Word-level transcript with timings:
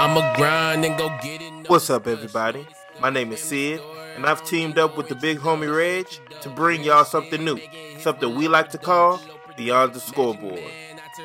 I'ma 0.00 0.34
grind 0.34 0.82
and 0.86 0.96
go 0.96 1.10
get 1.22 1.42
it. 1.42 1.68
What's 1.68 1.90
up, 1.90 2.06
everybody? 2.06 2.66
My 3.02 3.10
name 3.10 3.32
is 3.32 3.40
Sid, 3.40 3.82
and 4.16 4.24
I've 4.24 4.42
teamed 4.46 4.78
up 4.78 4.96
with 4.96 5.08
the 5.08 5.14
big 5.14 5.36
homie 5.40 5.70
Reg 5.70 6.06
to 6.40 6.48
bring 6.48 6.82
y'all 6.82 7.04
something 7.04 7.44
new, 7.44 7.58
something 7.98 8.34
we 8.34 8.48
like 8.48 8.70
to 8.70 8.78
call 8.78 9.20
Beyond 9.58 9.92
the 9.92 10.00
Scoreboard. 10.00 10.62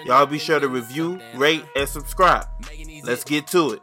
Y'all 0.03 0.25
be 0.25 0.37
sure 0.37 0.59
to 0.59 0.67
review, 0.67 1.21
rate, 1.35 1.63
and 1.77 1.87
subscribe. 1.87 2.47
Let's 3.05 3.23
get 3.23 3.47
to 3.47 3.79
it. 3.79 3.81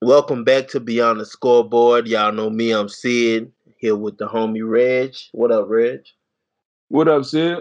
Welcome 0.00 0.42
back 0.42 0.68
to 0.68 0.80
Beyond 0.80 1.20
the 1.20 1.26
Scoreboard. 1.26 2.08
Y'all 2.08 2.32
know 2.32 2.48
me, 2.48 2.70
I'm 2.70 2.88
Sid, 2.88 3.52
here 3.76 3.94
with 3.94 4.16
the 4.16 4.26
homie 4.26 4.66
Reg. 4.66 5.14
What 5.32 5.52
up, 5.52 5.66
Reg? 5.68 6.00
What 6.88 7.08
up, 7.08 7.26
Sid? 7.26 7.58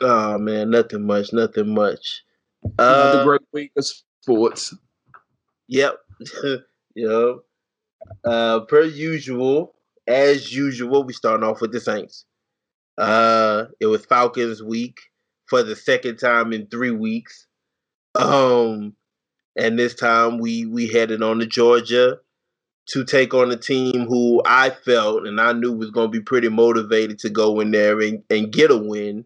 Oh 0.00 0.38
man, 0.38 0.70
nothing 0.70 1.04
much, 1.04 1.32
nothing 1.32 1.74
much. 1.74 2.22
Another 2.78 3.20
Uh, 3.20 3.24
great 3.24 3.40
week 3.52 3.72
of 3.76 3.86
sports. 4.22 4.74
Yep. 5.68 5.98
yep. 6.94 7.36
Uh, 8.24 8.60
per 8.60 8.82
usual, 8.82 9.74
as 10.06 10.54
usual, 10.54 11.04
we 11.04 11.12
starting 11.12 11.46
off 11.46 11.60
with 11.60 11.72
the 11.72 11.80
Saints. 11.80 12.26
Uh, 12.98 13.66
it 13.80 13.86
was 13.86 14.04
Falcons 14.04 14.62
week 14.62 15.00
for 15.46 15.62
the 15.62 15.74
second 15.74 16.18
time 16.18 16.52
in 16.52 16.66
three 16.66 16.90
weeks. 16.90 17.46
Um, 18.14 18.94
and 19.56 19.78
this 19.78 19.94
time 19.94 20.38
we 20.38 20.66
we 20.66 20.88
headed 20.88 21.22
on 21.22 21.38
to 21.40 21.46
Georgia 21.46 22.18
to 22.86 23.04
take 23.04 23.34
on 23.34 23.50
a 23.50 23.56
team 23.56 24.06
who 24.06 24.42
I 24.44 24.70
felt 24.70 25.26
and 25.26 25.40
I 25.40 25.52
knew 25.52 25.72
was 25.72 25.90
going 25.90 26.08
to 26.12 26.18
be 26.18 26.22
pretty 26.22 26.48
motivated 26.48 27.18
to 27.20 27.30
go 27.30 27.60
in 27.60 27.70
there 27.70 28.00
and, 28.00 28.22
and 28.28 28.52
get 28.52 28.70
a 28.70 28.76
win 28.76 29.24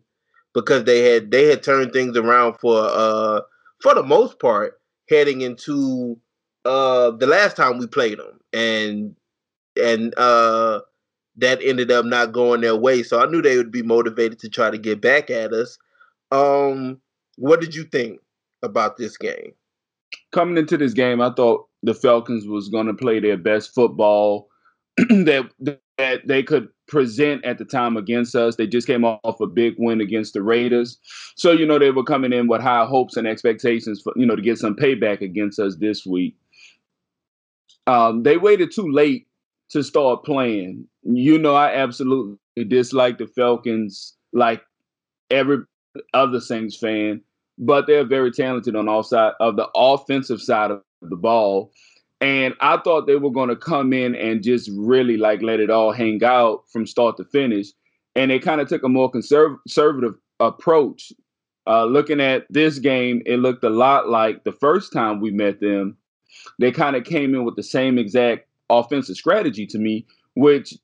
because 0.55 0.85
they 0.85 1.13
had 1.13 1.31
they 1.31 1.47
had 1.47 1.63
turned 1.63 1.93
things 1.93 2.17
around 2.17 2.55
for 2.55 2.79
uh 2.91 3.41
for 3.83 3.95
the 3.95 4.03
most 4.03 4.39
part 4.39 4.81
heading 5.09 5.41
into 5.41 6.19
uh 6.65 7.11
the 7.13 7.27
last 7.27 7.57
time 7.57 7.79
we 7.79 7.87
played 7.87 8.19
them 8.19 8.41
and 8.53 9.15
and 9.81 10.15
uh 10.19 10.81
that 11.37 11.61
ended 11.63 11.93
up 11.93 12.05
not 12.05 12.33
going 12.33 12.61
their 12.63 12.75
way. 12.75 13.03
So 13.05 13.21
i 13.21 13.27
knew 13.27 13.41
they 13.41 13.57
would 13.57 13.71
be 13.71 13.83
motivated 13.83 14.41
to 14.41 14.49
try 14.49 14.71
to 14.71 14.79
get 14.79 15.01
back 15.01 15.31
at 15.31 15.53
us. 15.53 15.79
Um 16.31 17.01
what 17.37 17.61
did 17.61 17.75
you 17.75 17.85
think 17.85 18.21
about 18.63 18.97
this 18.97 19.17
game? 19.17 19.53
Coming 20.33 20.59
into 20.59 20.77
this 20.77 20.95
game, 20.95 21.21
I 21.21 21.31
thought 21.31 21.67
the 21.83 21.95
Falcons 21.95 22.47
was 22.47 22.69
going 22.69 22.87
to 22.87 22.95
play 22.95 23.21
their 23.21 23.37
best 23.37 23.73
football 23.75 24.49
that 24.97 25.49
that 25.99 26.27
they 26.27 26.43
could 26.43 26.69
present 26.87 27.45
at 27.45 27.59
the 27.59 27.65
time 27.65 27.97
against 27.97 28.35
us. 28.35 28.57
They 28.57 28.67
just 28.67 28.87
came 28.87 29.05
off 29.05 29.41
a 29.41 29.47
big 29.47 29.75
win 29.79 30.01
against 30.01 30.33
the 30.33 30.43
Raiders, 30.43 30.99
so 31.37 31.53
you 31.53 31.67
know 31.67 31.79
they 31.79 31.91
were 31.91 32.05
coming 32.05 32.33
in 32.33 32.47
with 32.47 32.63
high 32.63 32.87
hopes 32.87 33.17
and 33.17 33.27
expectations 33.27 34.01
for 34.01 34.13
you 34.17 34.25
know 34.25 34.37
to 34.37 34.43
get 34.43 34.59
some 34.59 34.77
payback 34.77 35.21
against 35.21 35.59
us 35.59 35.77
this 35.77 36.07
week. 36.07 36.37
Um, 37.87 38.23
they 38.23 38.37
waited 38.37 38.71
too 38.73 38.91
late 38.91 39.27
to 39.71 39.83
start 39.83 40.25
playing. 40.25 40.87
You 41.03 41.39
know, 41.39 41.55
I 41.55 41.75
absolutely 41.75 42.39
dislike 42.67 43.19
the 43.19 43.27
Falcons 43.27 44.15
like 44.33 44.63
every 45.31 45.59
other 46.15 46.41
Saints 46.41 46.77
fan, 46.77 47.23
but 47.59 47.87
they're 47.87 48.07
very 48.07 48.31
talented 48.31 48.77
on 48.77 48.89
all 48.89 49.03
side 49.03 49.33
of 49.41 49.57
the 49.57 49.69
offensive 49.75 50.41
side 50.41 50.71
of 50.71 50.83
the 51.03 51.17
ball. 51.17 51.73
And 52.21 52.55
I 52.61 52.79
thought 52.79 53.07
they 53.07 53.17
were 53.17 53.31
going 53.31 53.49
to 53.49 53.57
come 53.57 53.93
in 53.93 54.15
and 54.15 54.43
just 54.43 54.71
really 54.75 55.17
like 55.17 55.41
let 55.43 55.61
it 55.61 55.71
all 55.71 55.93
hang 55.93 56.23
out 56.25 56.65
from 56.69 56.87
start 56.87 57.17
to 57.19 57.25
finish. 57.25 57.69
And 58.17 58.31
they 58.31 58.39
kind 58.39 58.61
of 58.61 58.69
took 58.69 58.83
a 58.83 58.89
more 58.89 59.11
conserv- 59.11 59.59
conservative 59.63 60.15
approach. 60.41 61.13
Uh, 61.67 61.85
looking 61.85 62.21
at 62.21 62.47
this 62.51 62.79
game, 62.79 63.23
it 63.27 63.37
looked 63.37 63.63
a 63.63 63.71
lot 63.71 64.09
like 64.09 64.43
the 64.45 64.53
first 64.53 64.93
time 64.93 65.21
we 65.21 65.31
met 65.31 65.61
them. 65.61 65.97
They 66.59 66.73
kind 66.73 66.97
of 66.97 67.05
came 67.05 67.35
in 67.35 67.45
with 67.45 67.57
the 67.57 67.63
same 67.63 67.99
exact 67.99 68.49
offensive 68.71 69.17
strategy 69.17 69.67
to 69.67 69.79
me, 69.79 70.07
which 70.35 70.75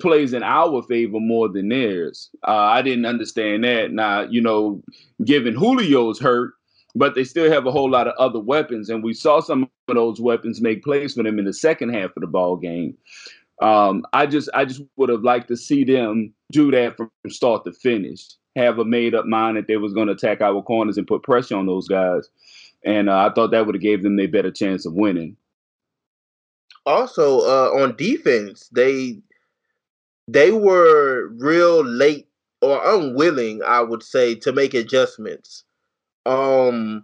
plays 0.00 0.32
in 0.32 0.42
our 0.42 0.82
favor 0.82 1.20
more 1.20 1.48
than 1.48 1.68
theirs. 1.68 2.30
Uh, 2.48 2.52
I 2.52 2.82
didn't 2.82 3.06
understand 3.06 3.62
that. 3.64 3.92
Now, 3.92 4.22
you 4.22 4.40
know, 4.40 4.82
given 5.24 5.54
Julio's 5.54 6.18
hurt, 6.18 6.54
but 6.94 7.14
they 7.14 7.24
still 7.24 7.50
have 7.50 7.66
a 7.66 7.72
whole 7.72 7.90
lot 7.90 8.08
of 8.08 8.14
other 8.18 8.40
weapons, 8.40 8.90
and 8.90 9.02
we 9.04 9.14
saw 9.14 9.40
some 9.40 9.64
of 9.88 9.94
those 9.94 10.20
weapons 10.20 10.60
make 10.60 10.82
plays 10.84 11.14
for 11.14 11.22
them 11.22 11.38
in 11.38 11.44
the 11.44 11.52
second 11.52 11.94
half 11.94 12.10
of 12.16 12.20
the 12.20 12.26
ball 12.26 12.56
game. 12.56 12.96
Um, 13.62 14.04
I 14.12 14.26
just, 14.26 14.48
I 14.54 14.64
just 14.64 14.82
would 14.96 15.10
have 15.10 15.22
liked 15.22 15.48
to 15.48 15.56
see 15.56 15.84
them 15.84 16.32
do 16.52 16.70
that 16.72 16.96
from 16.96 17.10
start 17.28 17.64
to 17.64 17.72
finish. 17.72 18.26
Have 18.56 18.78
a 18.78 18.84
made 18.84 19.14
up 19.14 19.26
mind 19.26 19.56
that 19.56 19.66
they 19.68 19.76
was 19.76 19.92
going 19.94 20.08
to 20.08 20.14
attack 20.14 20.40
our 20.40 20.62
corners 20.62 20.98
and 20.98 21.06
put 21.06 21.22
pressure 21.22 21.56
on 21.56 21.66
those 21.66 21.88
guys, 21.88 22.28
and 22.84 23.08
uh, 23.10 23.18
I 23.18 23.32
thought 23.34 23.50
that 23.52 23.66
would 23.66 23.74
have 23.74 23.82
gave 23.82 24.02
them 24.02 24.18
a 24.18 24.26
better 24.26 24.50
chance 24.50 24.86
of 24.86 24.94
winning. 24.94 25.36
also 26.86 27.40
uh 27.40 27.70
on 27.82 27.94
defense 27.96 28.68
they 28.72 29.18
they 30.28 30.50
were 30.52 31.28
real 31.38 31.84
late 31.84 32.28
or 32.62 32.80
unwilling 32.94 33.62
i 33.64 33.80
would 33.80 34.02
say 34.02 34.34
to 34.34 34.52
make 34.52 34.74
adjustments 34.74 35.64
um 36.26 37.02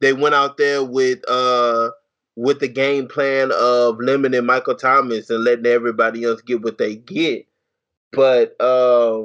they 0.00 0.12
went 0.12 0.34
out 0.34 0.56
there 0.56 0.82
with 0.82 1.20
uh 1.28 1.90
with 2.36 2.60
the 2.60 2.68
game 2.68 3.06
plan 3.08 3.50
of 3.52 3.96
limiting 3.98 4.44
michael 4.44 4.74
thomas 4.74 5.30
and 5.30 5.44
letting 5.44 5.66
everybody 5.66 6.24
else 6.24 6.40
get 6.42 6.62
what 6.62 6.78
they 6.78 6.96
get 6.96 7.46
but 8.12 8.54
uh 8.60 9.22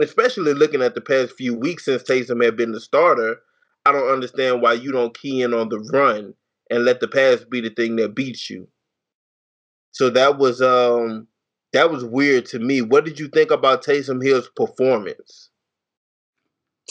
especially 0.00 0.54
looking 0.54 0.82
at 0.82 0.94
the 0.94 1.00
past 1.00 1.32
few 1.32 1.54
weeks 1.54 1.84
since 1.84 2.02
Taysom 2.02 2.44
had 2.44 2.56
been 2.56 2.72
the 2.72 2.80
starter 2.80 3.40
i 3.86 3.92
don't 3.92 4.12
understand 4.12 4.62
why 4.62 4.72
you 4.72 4.92
don't 4.92 5.18
key 5.18 5.42
in 5.42 5.54
on 5.54 5.68
the 5.68 5.78
run 5.92 6.34
and 6.70 6.84
let 6.84 7.00
the 7.00 7.08
pass 7.08 7.44
be 7.44 7.60
the 7.60 7.70
thing 7.70 7.96
that 7.96 8.14
beats 8.14 8.48
you 8.48 8.68
so 9.92 10.10
that 10.10 10.38
was 10.38 10.60
um 10.62 11.26
that 11.72 11.90
was 11.90 12.04
weird 12.04 12.46
to 12.46 12.58
me. 12.58 12.82
What 12.82 13.04
did 13.04 13.18
you 13.18 13.28
think 13.28 13.50
about 13.50 13.84
Taysom 13.84 14.22
Hill's 14.22 14.48
performance? 14.56 15.50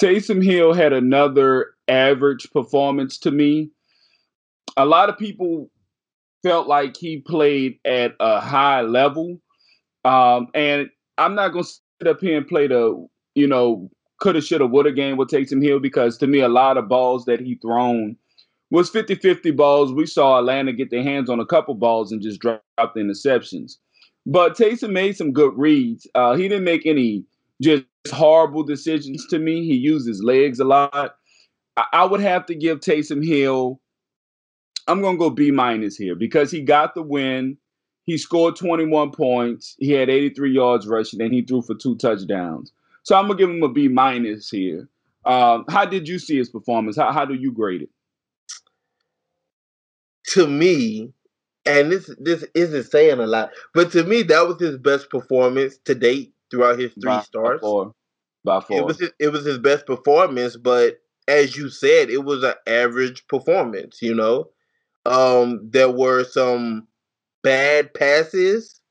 Taysom 0.02 0.44
Hill 0.44 0.74
had 0.74 0.94
another 0.94 1.76
average 1.88 2.52
performance 2.52 3.20
to 3.20 3.30
me. 3.30 3.70
A 4.76 4.86
lot 4.86 5.10
of 5.10 5.18
people 5.18 5.70
felt 6.42 6.68
like 6.68 6.98
he 6.98 7.20
played 7.20 7.78
at 7.86 8.16
a 8.20 8.40
high 8.40 8.82
level. 8.82 9.40
Um, 10.04 10.48
and 10.56 10.90
I'm 11.20 11.36
not 11.36 11.50
going 11.50 11.66
to 11.66 11.70
sit 11.70 12.08
up 12.08 12.20
here 12.20 12.36
and 12.36 12.48
play 12.48 12.66
the, 12.66 13.08
you 13.36 13.46
know, 13.46 13.92
coulda, 14.20 14.42
shoulda, 14.42 14.66
woulda 14.66 14.92
game 14.92 15.18
with 15.18 15.30
Taysom 15.30 15.64
Hill 15.64 15.80
because 15.80 16.18
to 16.18 16.26
me, 16.26 16.40
a 16.40 16.50
lot 16.50 16.78
of 16.78 16.88
balls 16.88 17.26
that 17.26 17.40
he 17.40 17.56
thrown 17.56 18.16
was 18.72 18.90
50 18.90 19.16
50 19.16 19.52
balls. 19.52 19.94
We 19.94 20.08
saw 20.08 20.40
Atlanta 20.40 20.74
get 20.74 20.90
their 20.90 21.04
hands 21.04 21.30
on 21.30 21.40
a 21.40 21.46
couple 21.46 21.76
balls 21.76 22.12
and 22.12 22.24
just 22.24 22.40
drop 22.40 22.64
the 22.80 23.02
interceptions. 23.02 23.74
But 24.26 24.58
Taysom 24.58 24.92
made 24.92 25.16
some 25.16 25.32
good 25.32 25.54
reads. 25.56 26.08
Uh, 26.16 26.34
he 26.36 26.48
didn't 26.48 26.64
make 26.64 26.88
any 26.88 27.24
just 27.62 27.84
horrible 28.10 28.64
decisions 28.64 29.26
to 29.28 29.40
me. 29.40 29.66
He 29.66 29.76
uses 29.76 30.24
legs 30.24 30.60
a 30.60 30.64
lot. 30.64 31.16
I, 31.78 31.86
I 31.94 32.06
would 32.06 32.22
have 32.22 32.46
to 32.48 32.56
give 32.56 32.80
Taysom 32.80 33.26
Hill. 33.26 33.80
I'm 34.88 35.02
gonna 35.02 35.18
go 35.18 35.30
B 35.30 35.52
minus 35.52 35.96
here 35.96 36.16
because 36.16 36.52
he 36.52 36.62
got 36.62 36.96
the 36.96 37.04
win. 37.04 37.58
He 38.06 38.18
scored 38.18 38.56
21 38.56 39.12
points. 39.12 39.76
He 39.80 39.92
had 39.92 40.10
83 40.10 40.52
yards 40.52 40.88
rushing, 40.88 41.22
and 41.22 41.34
he 41.34 41.44
threw 41.44 41.62
for 41.62 41.76
two 41.76 41.96
touchdowns. 41.98 42.72
So 43.04 43.16
I'm 43.16 43.28
gonna 43.28 43.38
give 43.38 43.50
him 43.50 43.64
a 43.64 43.70
B 43.70 43.88
minus 43.88 44.50
here. 44.50 44.90
Um, 45.26 45.66
how 45.70 45.86
did 45.86 46.08
you 46.08 46.18
see 46.18 46.38
his 46.38 46.50
performance? 46.50 46.98
How, 46.98 47.12
how 47.12 47.26
do 47.26 47.36
you 47.36 47.52
grade 47.52 47.84
it? 47.84 47.90
To 50.34 50.48
me, 50.48 51.14
and 51.66 51.92
this 51.92 52.10
this 52.20 52.44
isn't 52.56 52.86
saying 52.86 53.20
a 53.20 53.28
lot, 53.28 53.52
but 53.74 53.92
to 53.92 54.04
me 54.04 54.24
that 54.24 54.48
was 54.48 54.60
his 54.60 54.78
best 54.78 55.10
performance 55.12 55.78
to 55.86 55.94
date 55.94 56.34
throughout 56.52 56.80
his 56.80 56.94
three 57.02 57.20
By 57.20 57.22
starts. 57.22 57.62
four. 57.62 57.94
By 58.44 58.62
It 58.70 58.86
was 58.86 59.00
his, 59.00 59.12
it 59.20 59.30
was 59.30 59.46
his 59.46 59.60
best 59.60 59.86
performance, 59.88 60.58
but 60.58 61.00
as 61.28 61.58
you 61.58 61.70
said, 61.70 62.10
it 62.10 62.24
was 62.26 62.44
an 62.44 62.56
average 62.68 63.28
performance. 63.28 64.02
You 64.02 64.16
know, 64.16 64.50
um, 65.06 65.70
there 65.72 65.92
were 65.92 66.24
some 66.24 66.88
bad 67.44 67.94
passes, 67.94 68.82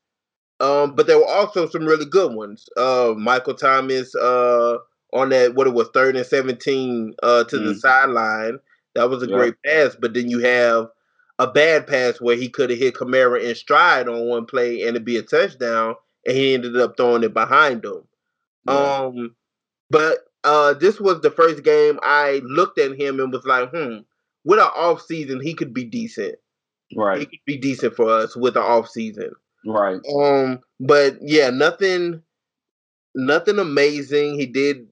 um, 0.61 0.95
but 0.95 1.07
there 1.07 1.19
were 1.19 1.29
also 1.29 1.69
some 1.69 1.87
really 1.87 2.07
good 2.07 2.35
ones. 2.35 2.69
Uh, 2.77 3.15
Michael 3.17 3.55
Thomas 3.55 4.15
uh, 4.15 4.79
on 5.13 5.31
that 5.31 5.55
what 5.55 5.67
it 5.67 5.75
was 5.75 5.89
third 5.95 6.17
and 6.17 6.27
seventeen 6.27 7.15
uh, 7.23 7.45
to 7.45 7.59
the 7.59 7.75
Mm. 7.75 7.81
sideline. 7.81 8.59
That 8.95 9.11
was 9.11 9.23
a 9.23 9.29
Yeah. 9.29 9.37
great 9.37 9.55
pass, 9.65 9.97
but 10.01 10.15
then 10.15 10.29
you 10.31 10.41
have 10.41 10.89
a 11.39 11.47
bad 11.51 11.87
pass 11.87 12.21
where 12.21 12.37
he 12.37 12.49
could 12.49 12.71
have 12.71 12.79
hit 12.79 12.95
Kamara 12.95 13.43
in 13.43 13.55
stride 13.55 14.09
on 14.09 14.27
one 14.29 14.47
play 14.47 14.83
and 14.83 14.91
it'd 14.91 15.05
be 15.05 15.17
a 15.17 15.23
touchdown, 15.23 15.95
and 16.27 16.37
he 16.37 16.55
ended 16.55 16.77
up 16.77 16.97
throwing 16.97 17.23
it 17.23 17.35
behind 17.35 17.85
him. 17.85 18.03
Yeah. 18.67 18.75
Um, 18.75 19.37
but 19.91 20.19
uh, 20.45 20.75
this 20.75 21.01
was 21.01 21.21
the 21.21 21.31
first 21.31 21.63
game 21.63 21.99
I 22.03 22.41
looked 22.45 22.79
at 22.79 22.99
him 22.99 23.21
and 23.21 23.33
was 23.33 23.45
like, 23.45 23.71
hmm, 23.71 23.99
with 24.45 24.59
an 24.59 24.67
off 24.77 25.03
season, 25.03 25.41
he 25.41 25.55
could 25.55 25.75
be 25.75 25.85
decent. 25.85 26.37
Right. 26.95 27.21
He 27.21 27.27
could 27.27 27.45
be 27.47 27.57
decent 27.57 27.95
for 27.95 28.11
us 28.11 28.37
with 28.37 28.57
an 28.57 28.63
off 28.63 28.89
season. 28.89 29.33
Right. 29.67 30.01
Um, 30.15 30.61
but 30.79 31.19
yeah, 31.21 31.51
nothing, 31.51 32.23
nothing 33.15 33.59
amazing. 33.59 34.39
He 34.39 34.47
did, 34.47 34.89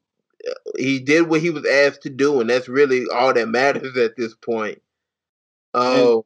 he 0.76 1.00
did 1.00 1.28
what 1.28 1.40
he 1.40 1.50
was 1.50 1.66
asked 1.66 2.02
to 2.02 2.10
do, 2.10 2.40
and 2.40 2.50
that's 2.50 2.68
really 2.68 3.04
all 3.12 3.32
that 3.32 3.48
matters 3.48 3.96
at 3.96 4.16
this 4.16 4.34
point. 4.34 4.80
Oh, 5.74 6.24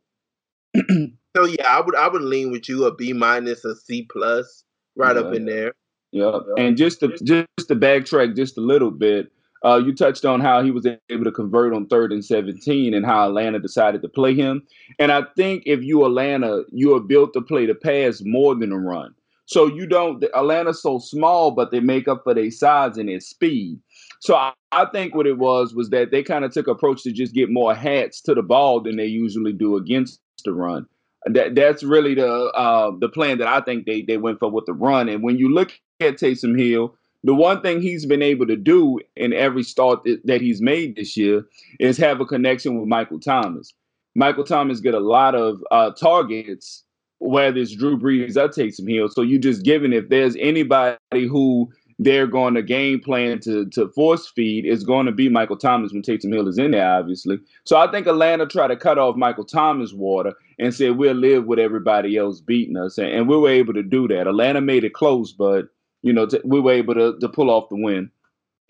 so 0.76 1.44
yeah, 1.44 1.66
I 1.66 1.80
would 1.80 1.96
I 1.96 2.08
would 2.08 2.22
lean 2.22 2.50
with 2.50 2.68
you 2.68 2.84
a 2.84 2.94
B 2.94 3.12
minus, 3.12 3.64
a 3.64 3.74
C 3.74 4.06
plus, 4.10 4.64
right 4.96 5.16
yeah. 5.16 5.22
up 5.22 5.34
in 5.34 5.44
there. 5.44 5.74
Yeah, 6.12 6.40
and 6.58 6.76
just 6.76 7.00
to 7.00 7.08
just 7.22 7.68
to 7.68 7.74
backtrack 7.74 8.36
just 8.36 8.58
a 8.58 8.60
little 8.60 8.90
bit, 8.90 9.32
uh, 9.64 9.80
you 9.82 9.94
touched 9.94 10.24
on 10.24 10.40
how 10.40 10.62
he 10.62 10.70
was 10.70 10.86
able 11.08 11.24
to 11.24 11.32
convert 11.32 11.72
on 11.72 11.86
third 11.86 12.12
and 12.12 12.24
seventeen, 12.24 12.92
and 12.92 13.06
how 13.06 13.28
Atlanta 13.28 13.58
decided 13.58 14.02
to 14.02 14.08
play 14.08 14.34
him. 14.34 14.62
And 14.98 15.10
I 15.10 15.22
think 15.36 15.62
if 15.64 15.82
you 15.82 16.04
Atlanta, 16.04 16.64
you 16.70 16.94
are 16.94 17.00
built 17.00 17.32
to 17.32 17.40
play 17.40 17.64
the 17.64 17.74
pass 17.74 18.20
more 18.24 18.54
than 18.54 18.72
a 18.72 18.78
run. 18.78 19.14
So 19.46 19.66
you 19.66 19.86
don't. 19.86 20.22
Atlanta's 20.34 20.82
so 20.82 20.98
small, 20.98 21.50
but 21.50 21.70
they 21.70 21.80
make 21.80 22.08
up 22.08 22.22
for 22.24 22.34
their 22.34 22.50
size 22.50 22.96
and 22.98 23.08
their 23.08 23.20
speed. 23.20 23.80
So 24.20 24.34
I, 24.34 24.52
I 24.70 24.86
think 24.86 25.14
what 25.14 25.26
it 25.26 25.38
was 25.38 25.74
was 25.74 25.90
that 25.90 26.10
they 26.10 26.22
kind 26.22 26.44
of 26.44 26.52
took 26.52 26.68
approach 26.68 27.02
to 27.02 27.12
just 27.12 27.34
get 27.34 27.50
more 27.50 27.74
hats 27.74 28.20
to 28.22 28.34
the 28.34 28.42
ball 28.42 28.80
than 28.80 28.96
they 28.96 29.06
usually 29.06 29.52
do 29.52 29.76
against 29.76 30.20
the 30.44 30.52
run. 30.52 30.86
That 31.26 31.54
that's 31.54 31.82
really 31.82 32.14
the 32.14 32.28
uh, 32.28 32.92
the 32.98 33.08
plan 33.08 33.38
that 33.38 33.46
I 33.46 33.60
think 33.60 33.86
they 33.86 34.02
they 34.02 34.16
went 34.16 34.40
for 34.40 34.50
with 34.50 34.66
the 34.66 34.72
run. 34.72 35.08
And 35.08 35.22
when 35.22 35.38
you 35.38 35.52
look 35.52 35.72
at 36.00 36.16
Taysom 36.16 36.58
Hill, 36.58 36.96
the 37.24 37.34
one 37.34 37.62
thing 37.62 37.80
he's 37.80 38.06
been 38.06 38.22
able 38.22 38.46
to 38.48 38.56
do 38.56 38.98
in 39.16 39.32
every 39.32 39.62
start 39.62 40.02
that, 40.04 40.20
that 40.24 40.40
he's 40.40 40.60
made 40.60 40.96
this 40.96 41.16
year 41.16 41.46
is 41.78 41.96
have 41.98 42.20
a 42.20 42.26
connection 42.26 42.78
with 42.78 42.88
Michael 42.88 43.20
Thomas. 43.20 43.72
Michael 44.14 44.44
Thomas 44.44 44.80
get 44.80 44.94
a 44.94 45.00
lot 45.00 45.34
of 45.34 45.62
uh, 45.70 45.90
targets, 45.92 46.82
whether 47.18 47.58
it's 47.58 47.74
Drew 47.74 47.96
Brees 47.96 48.36
or 48.36 48.48
Taysom 48.48 48.90
Hill. 48.90 49.08
So 49.08 49.22
you 49.22 49.38
just 49.38 49.64
given 49.64 49.92
if 49.92 50.08
there's 50.08 50.36
anybody 50.40 50.98
who 51.12 51.70
they're 52.04 52.26
going 52.26 52.54
to 52.54 52.62
game 52.62 53.00
plan 53.00 53.38
to 53.40 53.66
to 53.70 53.88
force 53.88 54.28
feed 54.28 54.64
is 54.64 54.84
going 54.84 55.06
to 55.06 55.12
be 55.12 55.28
Michael 55.28 55.56
Thomas 55.56 55.92
when 55.92 56.02
Taysom 56.02 56.32
Hill 56.32 56.48
is 56.48 56.58
in 56.58 56.70
there, 56.70 56.90
obviously. 56.90 57.38
So 57.64 57.76
I 57.76 57.90
think 57.90 58.06
Atlanta 58.06 58.46
tried 58.46 58.68
to 58.68 58.76
cut 58.76 58.98
off 58.98 59.16
Michael 59.16 59.44
Thomas 59.44 59.92
water 59.92 60.32
and 60.58 60.74
said 60.74 60.96
we'll 60.96 61.14
live 61.14 61.44
with 61.44 61.58
everybody 61.58 62.16
else 62.16 62.40
beating 62.40 62.76
us, 62.76 62.98
and, 62.98 63.08
and 63.08 63.28
we 63.28 63.36
were 63.36 63.50
able 63.50 63.74
to 63.74 63.82
do 63.82 64.08
that. 64.08 64.26
Atlanta 64.26 64.60
made 64.60 64.84
it 64.84 64.94
close, 64.94 65.32
but 65.32 65.66
you 66.02 66.12
know 66.12 66.26
t- 66.26 66.40
we 66.44 66.60
were 66.60 66.72
able 66.72 66.94
to 66.94 67.18
to 67.18 67.28
pull 67.28 67.50
off 67.50 67.68
the 67.68 67.76
win. 67.76 68.10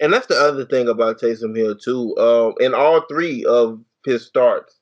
And 0.00 0.12
that's 0.12 0.26
the 0.26 0.36
other 0.36 0.64
thing 0.64 0.88
about 0.88 1.20
Taysom 1.20 1.56
Hill 1.56 1.76
too. 1.76 2.16
Um, 2.18 2.54
in 2.60 2.74
all 2.74 3.02
three 3.08 3.44
of 3.44 3.80
his 4.04 4.26
starts, 4.26 4.80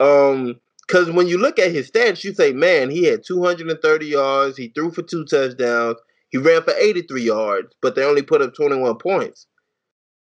um, 0.00 0.60
because 0.86 1.10
when 1.10 1.28
you 1.28 1.38
look 1.38 1.60
at 1.60 1.70
his 1.70 1.90
stats, 1.90 2.24
you 2.24 2.34
say, 2.34 2.52
man, 2.52 2.90
he 2.90 3.04
had 3.04 3.24
230 3.24 4.06
yards, 4.06 4.56
he 4.56 4.68
threw 4.68 4.90
for 4.90 5.02
two 5.02 5.24
touchdowns 5.24 5.96
he 6.32 6.38
ran 6.38 6.62
for 6.62 6.72
83 6.72 7.22
yards, 7.22 7.74
but 7.82 7.94
they 7.94 8.04
only 8.04 8.22
put 8.22 8.42
up 8.42 8.54
21 8.54 8.96
points. 8.96 9.46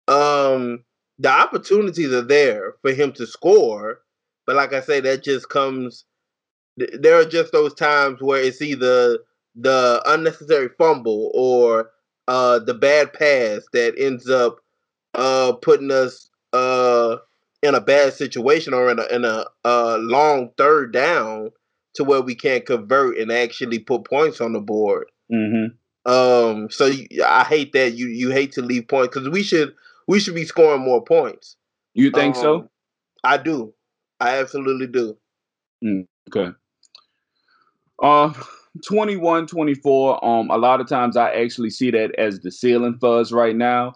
Um, 0.07 0.83
the 1.17 1.29
opportunities 1.29 2.11
are 2.11 2.21
there 2.21 2.75
for 2.81 2.91
him 2.91 3.13
to 3.13 3.25
score, 3.25 4.01
but 4.45 4.57
like 4.57 4.73
I 4.73 4.81
say, 4.81 4.99
that 4.99 5.23
just 5.23 5.49
comes. 5.49 6.05
There 6.77 7.17
are 7.17 7.25
just 7.25 7.53
those 7.53 7.73
times 7.73 8.21
where 8.21 8.43
it's 8.43 8.61
either 8.61 9.19
the 9.55 10.03
unnecessary 10.05 10.69
fumble 10.77 11.31
or 11.33 11.91
uh, 12.27 12.59
the 12.59 12.73
bad 12.73 13.13
pass 13.13 13.61
that 13.71 13.95
ends 13.97 14.29
up 14.29 14.57
uh, 15.13 15.53
putting 15.53 15.91
us 15.91 16.29
uh, 16.51 17.15
in 17.63 17.73
a 17.73 17.81
bad 17.81 18.13
situation 18.13 18.73
or 18.73 18.91
in 18.91 18.99
a, 18.99 19.05
in 19.05 19.23
a, 19.23 19.45
long 19.99 20.49
third 20.57 20.91
down 20.91 21.51
to 21.95 22.03
where 22.03 22.21
we 22.21 22.35
can't 22.35 22.65
convert 22.65 23.17
and 23.17 23.31
actually 23.31 23.79
put 23.79 24.03
points 24.03 24.41
on 24.41 24.51
the 24.51 24.59
board. 24.59 25.09
Mm-hmm. 25.31 25.73
Um, 26.05 26.69
so 26.69 26.85
you, 26.85 27.07
I 27.25 27.43
hate 27.43 27.73
that 27.73 27.95
you 27.95 28.07
you 28.07 28.29
hate 28.29 28.51
to 28.53 28.61
leave 28.61 28.87
points 28.87 29.15
because 29.15 29.29
we 29.29 29.41
should 29.41 29.73
we 30.07 30.19
should 30.19 30.35
be 30.35 30.45
scoring 30.45 30.81
more 30.81 31.03
points. 31.03 31.55
You 31.93 32.11
think 32.11 32.35
um, 32.35 32.41
so? 32.41 32.69
I 33.23 33.37
do. 33.37 33.73
I 34.19 34.37
absolutely 34.37 34.87
do. 34.87 35.17
Mm, 35.83 36.07
okay. 36.29 36.55
Uh 38.01 38.33
21 38.85 39.47
24 39.47 40.25
um 40.25 40.49
a 40.51 40.57
lot 40.57 40.81
of 40.81 40.87
times 40.87 41.15
I 41.15 41.31
actually 41.31 41.69
see 41.69 41.91
that 41.91 42.13
as 42.19 42.41
the 42.41 42.51
ceiling 42.51 42.97
for 42.99 43.19
us 43.19 43.31
right 43.31 43.55
now. 43.55 43.93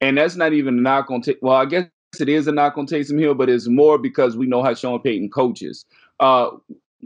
And 0.00 0.18
that's 0.18 0.36
not 0.36 0.52
even 0.52 0.78
a 0.78 0.80
knock 0.80 1.10
on 1.10 1.22
take 1.22 1.38
well, 1.42 1.56
I 1.56 1.64
guess 1.64 1.86
it 2.20 2.28
is 2.28 2.46
a 2.46 2.52
knock 2.52 2.78
on 2.78 2.86
Taysom 2.86 3.18
Hill, 3.18 3.34
but 3.34 3.48
it's 3.48 3.68
more 3.68 3.98
because 3.98 4.36
we 4.36 4.46
know 4.46 4.62
how 4.62 4.74
Sean 4.74 5.00
Payton 5.00 5.30
coaches. 5.30 5.84
Uh 6.20 6.50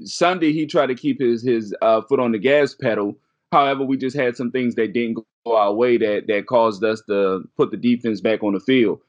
Sunday 0.05 0.53
he 0.53 0.67
tried 0.67 0.87
to 0.87 0.95
keep 0.95 1.21
his 1.21 1.43
his 1.43 1.75
uh, 1.81 2.03
foot 2.03 2.21
on 2.21 2.33
the 2.33 2.39
gas 2.39 2.75
pedal 2.75 3.17
However, 3.53 3.85
we 3.85 3.99
just 3.99 4.17
had 4.17 4.37
some 4.37 4.51
things 4.51 4.75
that 4.77 4.95
didn't 4.95 5.15
go 5.15 5.57
our 5.57 5.75
way 5.75 5.99
that 5.99 6.27
that 6.29 6.47
caused 6.47 6.83
us 6.83 7.03
to 7.09 7.43
put 7.57 7.71
the 7.71 7.77
defense 7.77 8.21
back 8.21 8.43
on 8.43 8.55
the 8.55 8.61
field. 8.61 9.01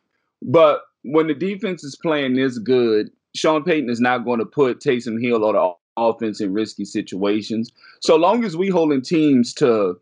But 0.42 0.82
when 1.04 1.28
the 1.28 1.34
defense 1.34 1.84
is 1.84 1.96
playing 1.96 2.36
this 2.36 2.58
good, 2.60 3.10
Sean 3.36 3.64
Payton 3.64 3.90
is 3.90 4.02
not 4.02 4.26
going 4.26 4.40
to 4.40 4.46
put 4.46 4.82
Taysom 4.82 5.22
Hill 5.22 5.46
on 5.46 5.56
the 5.56 5.74
offense 5.96 6.42
in 6.42 6.54
risky 6.54 6.84
situations. 6.84 7.72
So 8.02 8.18
long 8.18 8.44
as 8.44 8.58
we 8.58 8.68
holding 8.68 9.02
teams 9.02 9.54
to 9.56 10.00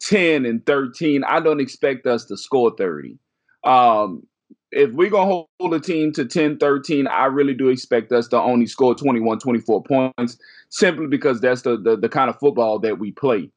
10 0.00 0.46
and 0.46 0.64
13, 0.64 1.22
I 1.24 1.40
don't 1.40 1.60
expect 1.60 2.06
us 2.06 2.24
to 2.26 2.36
score 2.36 2.74
30. 2.76 3.18
Um, 3.64 4.26
if 4.70 4.90
we're 4.92 5.10
going 5.10 5.28
to 5.28 5.46
hold 5.60 5.74
a 5.74 5.80
team 5.80 6.12
to 6.14 6.24
10 6.24 6.56
13, 6.56 7.06
I 7.08 7.26
really 7.26 7.54
do 7.54 7.68
expect 7.68 8.10
us 8.10 8.26
to 8.28 8.40
only 8.40 8.66
score 8.66 8.94
21, 8.94 9.38
24 9.38 9.82
points 9.82 10.38
simply 10.70 11.06
because 11.06 11.42
that's 11.42 11.62
the, 11.62 11.76
the, 11.76 11.96
the 11.96 12.08
kind 12.08 12.30
of 12.30 12.38
football 12.38 12.78
that 12.78 12.98
we 12.98 13.12
play 13.12 13.50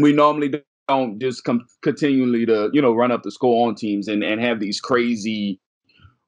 we 0.00 0.12
normally 0.12 0.62
don't 0.88 1.20
just 1.20 1.44
come 1.44 1.66
continually 1.82 2.46
to 2.46 2.70
you 2.72 2.80
know 2.80 2.92
run 2.92 3.12
up 3.12 3.22
the 3.22 3.30
score 3.30 3.68
on 3.68 3.74
teams 3.74 4.08
and 4.08 4.22
and 4.22 4.40
have 4.40 4.60
these 4.60 4.80
crazy 4.80 5.60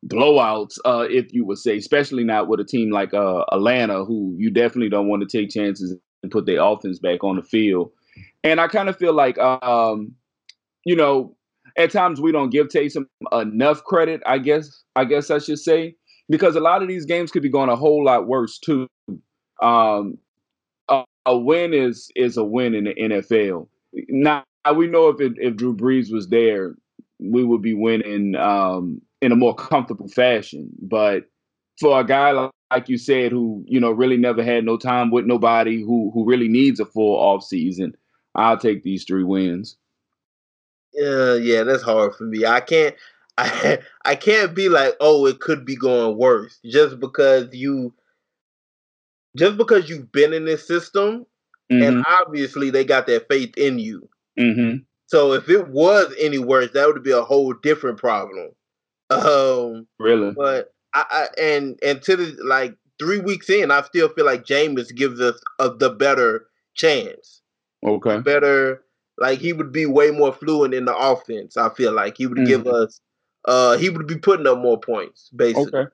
blowouts, 0.06 0.78
uh, 0.84 1.06
if 1.10 1.32
you 1.32 1.44
would 1.44 1.58
say, 1.58 1.76
especially 1.76 2.24
not 2.24 2.48
with 2.48 2.60
a 2.60 2.64
team 2.64 2.90
like 2.90 3.12
uh, 3.12 3.44
Atlanta, 3.52 4.04
who 4.04 4.34
you 4.38 4.50
definitely 4.50 4.88
don't 4.88 5.08
want 5.08 5.28
to 5.28 5.38
take 5.38 5.50
chances 5.50 5.96
and 6.22 6.32
put 6.32 6.46
their 6.46 6.62
offense 6.62 6.98
back 6.98 7.22
on 7.24 7.36
the 7.36 7.42
field. 7.42 7.90
And 8.42 8.60
I 8.60 8.68
kind 8.68 8.88
of 8.88 8.96
feel 8.96 9.12
like, 9.12 9.38
um, 9.38 10.12
you 10.84 10.96
know, 10.96 11.36
at 11.76 11.90
times 11.90 12.20
we 12.20 12.32
don't 12.32 12.50
give 12.50 12.68
Taysom 12.68 13.06
enough 13.32 13.84
credit. 13.84 14.22
I 14.26 14.38
guess 14.38 14.82
I 14.96 15.04
guess 15.04 15.30
I 15.30 15.38
should 15.38 15.58
say 15.58 15.94
because 16.28 16.56
a 16.56 16.60
lot 16.60 16.82
of 16.82 16.88
these 16.88 17.04
games 17.04 17.30
could 17.30 17.42
be 17.42 17.48
going 17.48 17.68
a 17.68 17.76
whole 17.76 18.04
lot 18.04 18.26
worse 18.26 18.58
too. 18.58 18.88
Um, 19.62 20.18
a 21.30 21.38
win 21.38 21.72
is 21.72 22.10
is 22.16 22.36
a 22.36 22.44
win 22.44 22.74
in 22.74 22.84
the 22.84 22.94
NFL. 22.94 23.68
Now 24.08 24.44
we 24.74 24.88
know 24.88 25.08
if 25.08 25.20
it, 25.20 25.32
if 25.36 25.56
Drew 25.56 25.74
Brees 25.74 26.12
was 26.12 26.28
there, 26.28 26.74
we 27.20 27.44
would 27.44 27.62
be 27.62 27.74
winning 27.74 28.34
um, 28.34 29.00
in 29.22 29.30
a 29.30 29.36
more 29.36 29.54
comfortable 29.54 30.08
fashion. 30.08 30.70
But 30.82 31.24
for 31.78 32.00
a 32.00 32.04
guy 32.04 32.32
like, 32.32 32.50
like 32.70 32.88
you 32.88 32.98
said, 32.98 33.30
who 33.30 33.64
you 33.66 33.78
know 33.78 33.92
really 33.92 34.16
never 34.16 34.42
had 34.42 34.64
no 34.64 34.76
time 34.76 35.10
with 35.10 35.24
nobody, 35.24 35.80
who 35.80 36.10
who 36.12 36.24
really 36.24 36.48
needs 36.48 36.80
a 36.80 36.84
full 36.84 37.16
off 37.16 37.44
season, 37.44 37.94
I'll 38.34 38.58
take 38.58 38.82
these 38.82 39.04
three 39.04 39.24
wins. 39.24 39.76
Yeah, 40.92 41.34
yeah, 41.34 41.62
that's 41.62 41.84
hard 41.84 42.16
for 42.16 42.24
me. 42.24 42.44
I 42.44 42.60
can't. 42.60 42.96
I, 43.38 43.78
I 44.04 44.16
can't 44.16 44.52
be 44.52 44.68
like, 44.68 44.94
oh, 44.98 45.26
it 45.26 45.38
could 45.38 45.64
be 45.64 45.76
going 45.76 46.18
worse 46.18 46.58
just 46.64 46.98
because 46.98 47.48
you 47.52 47.94
just 49.36 49.56
because 49.56 49.88
you've 49.88 50.10
been 50.10 50.32
in 50.32 50.44
this 50.44 50.66
system, 50.66 51.26
mm-hmm. 51.70 51.82
and 51.82 52.04
obviously 52.06 52.70
they 52.70 52.84
got 52.84 53.06
their 53.06 53.20
faith 53.20 53.56
in 53.56 53.78
you. 53.78 54.08
Mm-hmm. 54.38 54.78
So 55.06 55.32
if 55.32 55.48
it 55.48 55.68
was 55.68 56.14
any 56.18 56.38
worse, 56.38 56.70
that 56.72 56.86
would 56.86 57.02
be 57.02 57.10
a 57.10 57.22
whole 57.22 57.52
different 57.52 57.98
problem. 57.98 58.50
Um, 59.10 59.88
really, 59.98 60.30
but 60.32 60.72
I, 60.94 61.04
I 61.10 61.40
and 61.40 61.78
and 61.82 62.00
to 62.02 62.16
the 62.16 62.36
like 62.44 62.76
three 62.98 63.18
weeks 63.18 63.50
in, 63.50 63.70
I 63.70 63.82
still 63.82 64.08
feel 64.08 64.24
like 64.24 64.44
Jameis 64.44 64.94
gives 64.94 65.20
us 65.20 65.40
a, 65.58 65.70
the 65.70 65.90
better 65.90 66.46
chance. 66.74 67.42
Okay, 67.84 68.20
better 68.20 68.84
like 69.18 69.38
he 69.38 69.52
would 69.52 69.70
be 69.70 69.86
way 69.86 70.10
more 70.10 70.32
fluent 70.32 70.74
in 70.74 70.86
the 70.86 70.96
offense. 70.96 71.56
I 71.56 71.68
feel 71.68 71.92
like 71.92 72.16
he 72.16 72.26
would 72.26 72.38
mm-hmm. 72.38 72.46
give 72.46 72.66
us. 72.66 73.00
Uh, 73.46 73.76
he 73.78 73.88
would 73.88 74.06
be 74.06 74.18
putting 74.18 74.46
up 74.46 74.58
more 74.58 74.78
points, 74.78 75.30
basically. 75.34 75.80
Okay. 75.80 75.90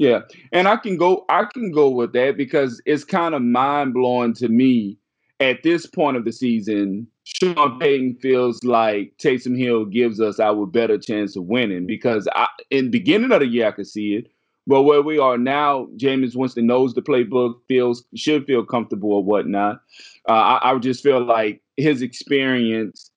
Yeah, 0.00 0.20
and 0.50 0.66
I 0.66 0.76
can 0.78 0.96
go 0.96 1.26
I 1.28 1.44
can 1.44 1.70
go 1.70 1.90
with 1.90 2.14
that 2.14 2.38
because 2.38 2.80
it's 2.86 3.04
kind 3.04 3.34
of 3.34 3.42
mind 3.42 3.92
blowing 3.92 4.32
to 4.36 4.48
me 4.48 4.96
at 5.40 5.62
this 5.62 5.84
point 5.84 6.16
of 6.16 6.24
the 6.24 6.32
season. 6.32 7.06
Sean 7.24 7.78
Payton 7.78 8.16
feels 8.22 8.64
like 8.64 9.12
Taysom 9.22 9.58
Hill 9.58 9.84
gives 9.84 10.18
us 10.18 10.40
our 10.40 10.64
better 10.64 10.96
chance 10.96 11.36
of 11.36 11.44
winning 11.44 11.86
because 11.86 12.26
I, 12.34 12.46
in 12.70 12.90
beginning 12.90 13.30
of 13.30 13.40
the 13.40 13.46
year 13.46 13.68
I 13.68 13.72
could 13.72 13.86
see 13.86 14.14
it, 14.14 14.28
but 14.66 14.84
where 14.84 15.02
we 15.02 15.18
are 15.18 15.36
now, 15.36 15.88
Jameis 15.98 16.34
Winston 16.34 16.66
knows 16.66 16.94
the 16.94 17.02
playbook, 17.02 17.56
feels 17.68 18.02
should 18.16 18.46
feel 18.46 18.64
comfortable 18.64 19.12
or 19.12 19.22
whatnot. 19.22 19.82
Uh, 20.26 20.32
I, 20.32 20.70
I 20.72 20.78
just 20.78 21.02
feel 21.02 21.22
like 21.22 21.60
his 21.76 22.00
experience, 22.00 23.10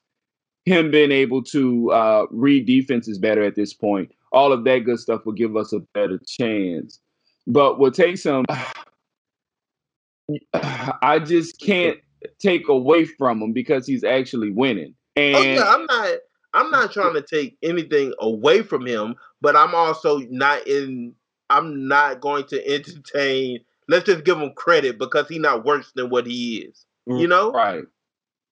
him 0.66 0.92
being 0.92 1.13
able 1.13 1.44
to 1.44 1.92
uh, 1.94 2.25
read 2.30 2.66
defenses 2.66 3.20
better 3.20 3.42
at 3.42 3.56
this 3.56 3.74
point 3.74 4.12
all 4.34 4.52
of 4.52 4.63
that 4.66 4.80
good 4.80 5.00
stuff 5.00 5.25
will 5.25 5.34
give 5.34 5.56
us 5.56 5.72
a 5.72 5.80
better 5.94 6.20
chance. 6.28 7.00
But 7.46 7.78
Taysom, 7.78 8.46
I 10.54 11.20
just 11.20 11.62
can't 11.62 12.00
take 12.40 12.68
away 12.68 13.06
from 13.06 13.42
him 13.42 13.54
because 13.54 13.86
he's 13.86 14.04
actually 14.04 14.52
winning. 14.52 14.96
And 15.16 15.36
oh, 15.36 15.42
yeah, 15.42 15.63
I'm 15.66 15.86
not. 15.86 16.18
I'm 16.56 16.72
not 16.72 16.92
trying 16.94 17.13
to 17.13 17.22
take 17.22 17.58
anything 17.63 18.13
away 18.20 18.63
from 18.63 18.86
him, 18.86 19.16
but 19.42 19.56
I'm 19.56 19.75
also 19.75 20.20
not 20.30 20.68
in. 20.68 21.13
I'm 21.50 21.88
not 21.88 22.22
going 22.22 22.46
to 22.48 22.68
entertain. 22.68 23.60
Let's 23.88 24.06
just 24.06 24.24
give 24.24 24.40
him 24.40 24.54
credit 24.56 24.98
because 24.98 25.28
he's 25.28 25.40
not 25.40 25.66
worse 25.66 25.92
than 25.94 26.10
what 26.10 26.25
he 26.25 26.60
is. 26.60 26.86
Mm, 27.08 27.20
you 27.20 27.28
know, 27.28 27.52
right? 27.52 27.84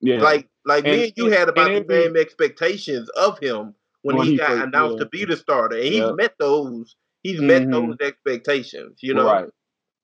Yeah, 0.02 0.22
like 0.22 0.48
like 0.66 0.86
And- 0.86 0.98
me 0.98 1.04
and 1.06 1.14
you 1.16 1.28
had 1.28 1.50
about 1.50 1.72
and 1.72 1.88
the 1.88 2.04
same 2.04 2.18
expectations 2.18 3.10
of 3.12 3.40
him 3.40 3.74
when, 4.04 4.18
When 4.18 4.26
he, 4.28 4.32
he 4.34 4.38
got 4.38 4.68
announced 4.68 4.98
yeah. 4.98 5.04
to 5.04 5.10
be 5.10 5.26
the 5.26 5.38
starter, 5.38 5.76
and 5.76 5.86
he's 5.86 5.96
Yeah. 6.00 6.12
met 6.14 6.34
those. 6.40 6.96
He's 7.24 7.42
met 7.42 7.64
Mhm. 7.64 7.72
those 7.72 8.08
expectations. 8.08 8.98
You 9.02 9.14
know, 9.14 9.26
right. 9.26 9.46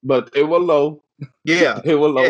But 0.03 0.31
they 0.33 0.43
were 0.43 0.59
low. 0.59 1.03
yeah. 1.43 1.81
They 1.85 1.95
were 1.95 2.09
low. 2.09 2.23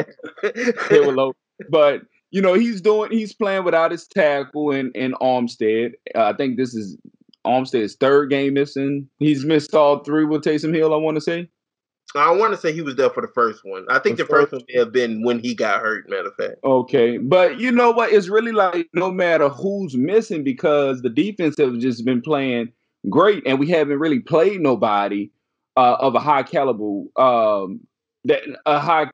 yeah. 0.43 0.71
they 0.89 0.99
were 1.01 1.11
low. 1.21 1.33
But 1.69 2.01
you 2.31 2.41
know, 2.41 2.53
he's 2.53 2.81
doing 2.81 3.11
he's 3.11 3.33
playing 3.33 3.63
without 3.65 3.91
his 3.91 4.07
tackle 4.07 4.71
in 4.71 4.91
in 4.95 5.13
Armstead. 5.21 5.91
Uh, 6.15 6.23
I 6.23 6.33
think 6.33 6.57
this 6.57 6.73
is 6.73 6.97
Armstead's 7.45 7.95
third 7.95 8.29
game 8.29 8.53
missing. 8.53 9.09
He's 9.19 9.45
missed 9.45 9.73
all 9.73 9.99
three 10.03 10.25
with 10.25 10.43
Taysom 10.43 10.73
Hill. 10.75 10.93
I 10.93 10.97
want 10.97 11.15
to 11.15 11.21
say. 11.21 11.49
I 12.15 12.31
want 12.31 12.53
to 12.53 12.57
say 12.57 12.71
he 12.71 12.81
was 12.81 12.95
there 12.95 13.09
for 13.09 13.21
the 13.21 13.27
first 13.27 13.61
one. 13.63 13.85
I 13.89 13.99
think 13.99 14.17
The 14.17 14.23
the, 14.23 14.29
first 14.29 14.51
first 14.51 14.53
one 14.53 14.65
may 14.69 14.79
have 14.79 14.91
been 14.91 15.23
when 15.23 15.39
he 15.39 15.53
got 15.53 15.81
hurt. 15.81 16.09
Matter 16.09 16.29
of 16.29 16.35
fact. 16.35 16.55
Okay, 16.63 17.17
but 17.17 17.59
you 17.59 17.71
know 17.71 17.91
what? 17.91 18.11
It's 18.13 18.29
really 18.29 18.53
like 18.53 18.87
no 18.93 19.11
matter 19.11 19.49
who's 19.49 19.95
missing 19.95 20.43
because 20.43 21.01
the 21.01 21.09
defense 21.09 21.55
have 21.57 21.77
just 21.79 22.05
been 22.05 22.21
playing 22.21 22.71
great, 23.09 23.43
and 23.45 23.59
we 23.59 23.69
haven't 23.69 23.99
really 23.99 24.19
played 24.19 24.61
nobody 24.61 25.29
uh, 25.75 25.97
of 25.99 26.15
a 26.15 26.19
high 26.19 26.43
caliber, 26.43 27.03
um, 27.21 27.79
that 28.23 28.41
a 28.65 28.79
high 28.79 29.09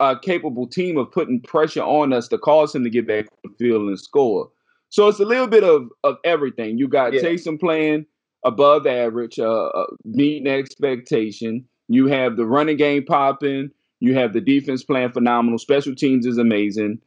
uh, 0.00 0.14
capable 0.18 0.66
team 0.66 0.96
of 0.96 1.10
putting 1.10 1.40
pressure 1.40 1.82
on 1.82 2.12
us 2.12 2.28
to 2.28 2.38
cause 2.38 2.74
him 2.74 2.84
to 2.84 2.90
get 2.90 3.06
back 3.06 3.26
on 3.26 3.50
the 3.50 3.56
field 3.58 3.88
and 3.88 3.98
score. 3.98 4.50
So 4.88 5.08
it's 5.08 5.18
a 5.20 5.24
little 5.24 5.48
bit 5.48 5.64
of 5.64 5.88
of 6.04 6.16
everything. 6.24 6.78
You 6.78 6.88
got 6.88 7.12
Yeah. 7.12 7.22
Taysom 7.22 7.58
playing 7.58 8.06
above 8.44 8.86
average, 8.86 9.38
uh, 9.38 9.66
uh, 9.66 9.86
meeting 10.04 10.46
expectation. 10.46 11.66
You 11.88 12.06
have 12.06 12.36
the 12.36 12.46
running 12.46 12.76
game 12.76 13.04
popping. 13.04 13.70
You 14.00 14.14
have 14.14 14.32
the 14.32 14.40
defense 14.40 14.84
playing 14.84 15.12
phenomenal. 15.12 15.58
Special 15.58 15.94
teams 15.94 16.26
is 16.26 16.38
amazing. 16.38 17.00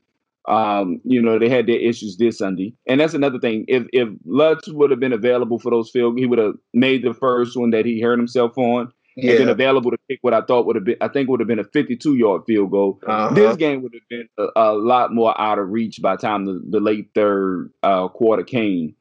Um, 0.48 1.00
you 1.04 1.22
know, 1.22 1.38
they 1.38 1.50
had 1.50 1.68
their 1.68 1.80
issues 1.80 2.18
this 2.18 2.40
Sunday. 2.40 2.74
And 2.88 3.00
that's 3.00 3.14
another 3.14 3.40
thing. 3.40 3.66
If 3.68 3.86
if 3.94 4.10
Lutz 4.26 4.68
would 4.68 4.90
have 4.90 5.00
been 5.00 5.14
available 5.14 5.60
for 5.60 5.70
those 5.70 5.92
field, 5.92 6.18
he 6.18 6.26
would 6.26 6.40
have 6.40 6.56
made 6.74 7.04
the 7.04 7.14
first 7.14 7.56
one 7.56 7.70
that 7.72 7.86
he 7.86 8.02
hurt 8.02 8.18
himself 8.18 8.58
on 8.58 8.92
and 9.18 9.38
been 9.38 9.50
available 9.50 9.92
to 9.92 9.98
kick 10.10 10.20
what 10.22 10.34
I 10.34 10.42
thought 10.42 10.66
would 10.66 10.76
have 10.76 10.86
been 10.86 10.98
I 11.02 11.08
think 11.08 11.30
would 11.30 11.40
have 11.40 11.48
been 11.48 11.60
a 11.60 11.64
52 11.64 12.16
yard 12.16 12.44
field 12.48 12.72
goal. 12.72 13.00
Uh-huh. 13.06 13.34
This 13.34 13.56
game 13.58 13.82
would 13.84 13.94
have 13.94 14.10
been 14.10 14.30
a, 14.38 14.48
a 14.56 14.74
lot 14.74 15.14
more 15.14 15.40
out 15.40 15.60
of 15.60 15.70
reach 15.70 16.02
by 16.02 16.16
the 16.16 16.22
time 16.22 16.46
the, 16.46 16.62
the 16.70 16.80
late 16.80 17.10
third 17.14 17.72
uh, 17.84 18.08
quarter 18.08 18.44
came. 18.44 18.96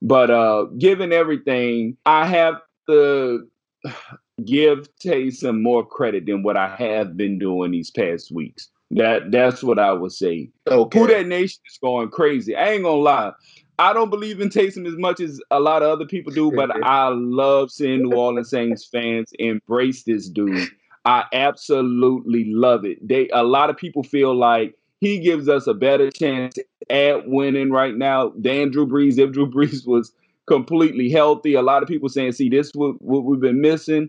But 0.00 0.30
uh, 0.30 0.64
given 0.78 1.12
everything, 1.12 1.96
I 2.06 2.26
have 2.26 2.60
to 2.88 3.48
give 4.44 4.88
Taysom 4.96 5.60
more 5.60 5.84
credit 5.84 6.26
than 6.26 6.42
what 6.42 6.56
I 6.56 6.74
have 6.76 7.16
been 7.16 7.38
doing 7.38 7.70
these 7.70 7.90
past 7.90 8.32
weeks. 8.32 8.68
That 8.90 9.30
that's 9.30 9.62
what 9.62 9.78
I 9.78 9.92
would 9.92 10.12
say. 10.12 10.50
Okay. 10.68 10.98
Who 10.98 11.06
Dat 11.06 11.26
Nation 11.26 11.60
is 11.68 11.78
going 11.78 12.10
crazy. 12.10 12.54
I 12.54 12.72
ain't 12.72 12.84
gonna 12.84 12.96
lie. 12.96 13.32
I 13.78 13.92
don't 13.92 14.10
believe 14.10 14.40
in 14.40 14.50
Taysom 14.50 14.86
as 14.86 14.96
much 14.96 15.20
as 15.20 15.40
a 15.50 15.58
lot 15.58 15.82
of 15.82 15.90
other 15.90 16.06
people 16.06 16.32
do, 16.32 16.52
but 16.52 16.70
I 16.84 17.08
love 17.08 17.70
seeing 17.70 18.02
New 18.02 18.16
Orleans 18.16 18.50
Saints 18.50 18.84
fans 18.84 19.30
embrace 19.38 20.04
this 20.04 20.28
dude. 20.28 20.68
I 21.04 21.24
absolutely 21.32 22.44
love 22.46 22.84
it. 22.84 23.06
They 23.06 23.28
a 23.30 23.42
lot 23.42 23.70
of 23.70 23.76
people 23.76 24.02
feel 24.02 24.34
like 24.34 24.74
he 25.00 25.18
gives 25.18 25.48
us 25.48 25.66
a 25.66 25.74
better 25.74 26.10
chance 26.10 26.56
at 26.88 27.28
winning 27.28 27.70
right 27.70 27.94
now 27.94 28.32
than 28.38 28.70
Drew 28.70 28.86
Brees. 28.86 29.18
If 29.18 29.32
Drew 29.32 29.50
Brees 29.50 29.86
was 29.86 30.12
completely 30.46 31.10
healthy, 31.10 31.54
a 31.54 31.62
lot 31.62 31.82
of 31.82 31.88
people 31.88 32.08
saying, 32.08 32.32
"See, 32.32 32.48
this 32.48 32.70
what, 32.74 33.00
what 33.00 33.24
we've 33.24 33.40
been 33.40 33.60
missing." 33.60 34.08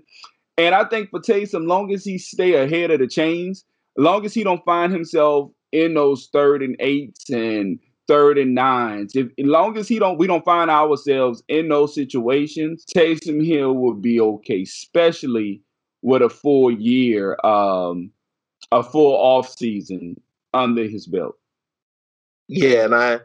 And 0.57 0.73
I 0.73 0.85
think 0.85 1.09
for 1.09 1.19
Taysom, 1.19 1.67
long 1.67 1.93
as 1.93 2.05
he 2.05 2.17
stay 2.17 2.53
ahead 2.53 2.91
of 2.91 2.99
the 2.99 3.07
chains, 3.07 3.65
long 3.97 4.25
as 4.25 4.33
he 4.33 4.43
don't 4.43 4.63
find 4.63 4.91
himself 4.93 5.51
in 5.71 5.93
those 5.93 6.29
third 6.31 6.61
and 6.61 6.75
eights 6.79 7.29
and 7.29 7.79
third 8.07 8.37
and 8.37 8.55
nines, 8.55 9.15
if 9.15 9.27
as 9.27 9.45
long 9.45 9.77
as 9.77 9.87
he 9.87 9.99
don't 9.99 10.17
we 10.17 10.27
don't 10.27 10.45
find 10.45 10.69
ourselves 10.69 11.43
in 11.47 11.69
those 11.69 11.93
situations, 11.93 12.85
Taysom 12.95 13.45
Hill 13.45 13.73
will 13.73 13.95
be 13.95 14.19
okay, 14.19 14.61
especially 14.61 15.61
with 16.01 16.21
a 16.21 16.29
full 16.29 16.71
year, 16.71 17.35
um, 17.43 18.11
a 18.71 18.83
full 18.83 19.15
off 19.15 19.49
season 19.49 20.19
under 20.53 20.83
his 20.83 21.07
belt. 21.07 21.35
Yeah, 22.47 22.85
and 22.85 22.95
I 22.95 23.19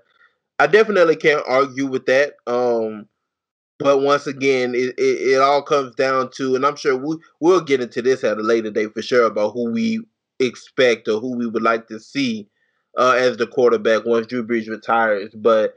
I 0.60 0.66
definitely 0.66 1.16
can't 1.16 1.42
argue 1.48 1.86
with 1.86 2.06
that. 2.06 2.34
Um 2.46 3.06
but 3.80 4.02
once 4.02 4.26
again, 4.26 4.74
it, 4.74 4.94
it, 4.98 5.32
it 5.32 5.40
all 5.40 5.62
comes 5.62 5.94
down 5.94 6.30
to, 6.36 6.54
and 6.54 6.66
I'm 6.66 6.76
sure 6.76 6.96
we 6.98 7.16
we'll 7.40 7.62
get 7.62 7.80
into 7.80 8.02
this 8.02 8.22
at 8.24 8.38
a 8.38 8.42
later 8.42 8.70
date 8.70 8.92
for 8.92 9.00
sure 9.00 9.24
about 9.24 9.52
who 9.52 9.70
we 9.72 10.00
expect 10.38 11.08
or 11.08 11.18
who 11.18 11.34
we 11.34 11.46
would 11.46 11.62
like 11.62 11.88
to 11.88 11.98
see 11.98 12.46
uh, 12.98 13.12
as 13.12 13.38
the 13.38 13.46
quarterback 13.46 14.04
once 14.04 14.26
Drew 14.26 14.46
Brees 14.46 14.68
retires. 14.68 15.34
But 15.34 15.76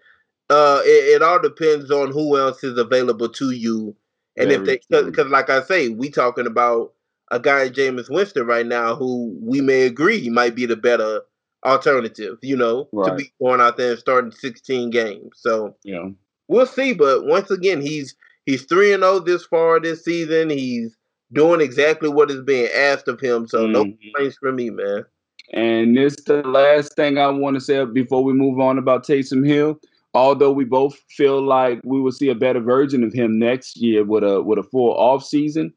uh, 0.50 0.82
it, 0.84 1.16
it 1.16 1.22
all 1.24 1.42
depends 1.42 1.92
on 1.92 2.12
who 2.12 2.38
else 2.38 2.62
is 2.64 2.78
available 2.78 3.30
to 3.30 3.52
you, 3.52 3.96
and 4.36 4.52
if 4.52 4.66
they 4.66 4.82
because 4.90 5.28
like 5.28 5.50
I 5.50 5.62
say, 5.62 5.88
we 5.88 6.10
talking 6.10 6.46
about 6.46 6.94
a 7.32 7.40
guy 7.40 7.70
Jameis 7.70 8.10
Winston 8.10 8.46
right 8.46 8.66
now 8.66 8.96
who 8.96 9.38
we 9.42 9.62
may 9.62 9.84
agree 9.84 10.20
he 10.20 10.30
might 10.30 10.56
be 10.56 10.66
the 10.66 10.76
better 10.76 11.22
alternative, 11.66 12.38
you 12.42 12.58
know, 12.58 12.88
to 13.06 13.16
be 13.16 13.32
going 13.42 13.62
out 13.62 13.78
there 13.78 13.92
and 13.92 14.00
starting 14.00 14.32
16 14.32 14.90
games. 14.90 15.32
So 15.36 15.76
know, 15.86 16.14
we'll 16.48 16.66
see. 16.66 16.94
But 16.94 17.26
once 17.26 17.52
again, 17.52 17.82
he's 17.82 18.16
he's 18.46 18.64
three 18.66 18.94
and 18.94 19.04
zero 19.04 19.20
this 19.20 19.46
far 19.46 19.80
this 19.80 20.04
season. 20.04 20.50
He's 20.50 20.98
doing 21.32 21.62
exactly 21.62 22.10
what 22.10 22.30
is 22.30 22.42
being 22.42 22.70
asked 22.76 23.08
of 23.08 23.20
him. 23.20 23.48
So 23.48 23.66
no 23.66 23.86
Mhm. 23.86 23.98
complaints 24.02 24.38
for 24.38 24.52
me, 24.52 24.70
man. 24.70 25.06
And 25.52 25.96
this 25.98 26.16
the 26.26 26.42
last 26.44 26.96
thing 26.96 27.18
I 27.18 27.28
want 27.30 27.56
to 27.56 27.62
say 27.62 27.84
before 27.86 28.24
we 28.24 28.34
move 28.34 28.60
on 28.60 28.78
about 28.78 29.06
Taysom 29.06 29.46
Hill. 29.46 29.80
Although 30.16 30.52
we 30.52 30.64
both 30.64 30.96
feel 31.10 31.42
like 31.42 31.82
we 31.84 32.00
will 32.00 32.12
see 32.12 32.30
a 32.30 32.36
better 32.36 32.60
version 32.60 33.04
of 33.04 33.12
him 33.14 33.40
next 33.40 33.78
year 33.78 34.04
with 34.04 34.24
a 34.24 34.42
with 34.44 34.60
a 34.60 34.64
full 34.64 34.94
off 34.94 35.26
season, 35.26 35.74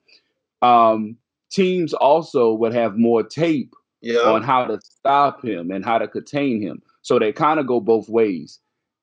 um, 0.60 1.16
teams 1.50 1.94
also 1.94 2.52
would 2.52 2.74
have 2.74 2.98
more 2.98 3.22
tape 3.22 3.74
Yeah, 4.02 4.18
on 4.20 4.42
how 4.42 4.64
to 4.66 4.78
stop 4.82 5.44
him 5.44 5.70
and 5.70 5.84
how 5.84 5.98
to 5.98 6.06
contain 6.08 6.60
him. 6.60 6.82
So 7.02 7.18
they 7.18 7.32
kind 7.32 7.58
of 7.58 7.66
go 7.66 7.80
both 7.80 8.08
ways. 8.08 8.58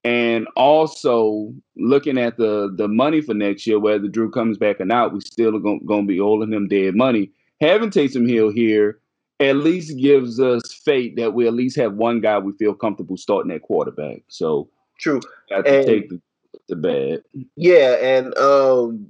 And 0.06 0.48
also 0.58 1.54
looking 1.78 2.18
at 2.18 2.38
the 2.38 2.74
the 2.76 2.88
money 2.88 3.22
for 3.22 3.34
next 3.34 3.66
year, 3.66 3.80
whether 3.80 4.08
Drew 4.08 4.30
comes 4.30 4.58
back 4.58 4.82
or 4.82 4.86
not, 4.86 5.14
we 5.14 5.22
still 5.22 5.56
are 5.56 5.60
going 5.60 5.80
to 6.04 6.08
be 6.08 6.18
holding 6.18 6.52
him 6.54 6.68
dead 6.68 6.96
money. 6.96 7.32
Having 7.62 7.92
Taysom 7.92 8.28
Hill 8.30 8.52
here 8.52 9.00
at 9.40 9.56
least 9.56 9.98
gives 9.98 10.40
us 10.40 10.74
faith 10.74 11.16
that 11.16 11.34
we 11.34 11.48
at 11.48 11.54
least 11.54 11.78
have 11.78 11.94
one 11.94 12.20
guy 12.22 12.38
we 12.38 12.52
feel 12.54 12.74
comfortable 12.74 13.18
starting 13.18 13.52
at 13.52 13.62
quarterback. 13.62 14.24
So 14.28 14.70
true. 15.00 15.22
got 15.50 15.66
to 15.66 15.78
And- 15.78 15.88
take 15.88 16.10
the, 16.10 16.22
the 16.70 16.76
bad. 16.76 17.24
Yeah, 17.56 17.96
and 18.02 18.38
um, 18.38 19.08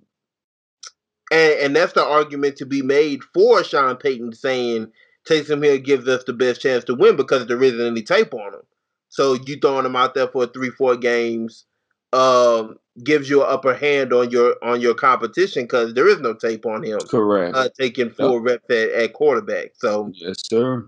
and 1.32 1.54
and 1.60 1.75
that's 1.75 1.94
the 1.94 2.06
argument 2.06 2.56
to 2.58 2.66
be 2.68 2.84
made 2.84 3.24
for 3.34 3.63
Sean 3.63 3.96
Payton 3.96 4.34
saying 4.34 4.92
Taysom 5.27 5.63
Hill 5.63 5.77
gives 5.80 6.08
us 6.08 6.24
the 6.25 6.34
best 6.34 6.62
chance 6.62 6.84
to 6.86 6.96
win 6.96 7.15
because 7.15 7.46
there 7.48 7.62
isn't 7.63 7.80
any 7.86 8.01
tape 8.01 8.34
on 8.34 8.53
him. 8.53 8.62
So 9.10 9.34
you 9.46 9.58
throwing 9.58 9.86
him 9.86 9.96
out 9.96 10.15
there 10.15 10.27
for 10.27 10.48
three, 10.48 10.70
four 10.72 10.96
games, 10.96 11.65
um, 12.13 12.77
gives 13.03 13.30
you 13.30 13.42
an 13.44 13.50
upper 13.50 13.74
hand 13.74 14.12
on 14.13 14.30
your 14.32 14.56
on 14.63 14.82
your 14.82 14.94
competition 14.96 15.63
because 15.63 15.94
there 15.94 16.08
is 16.08 16.20
no 16.20 16.34
tape 16.34 16.65
on 16.65 16.84
him 16.84 17.00
Correct. 17.10 17.56
uh, 17.56 17.70
taking 17.80 18.10
full 18.10 18.39
reps 18.39 18.70
at, 18.70 18.89
at 18.89 19.13
quarterback. 19.13 19.72
So 19.75 20.12
yes, 20.13 20.36
sir. 20.48 20.88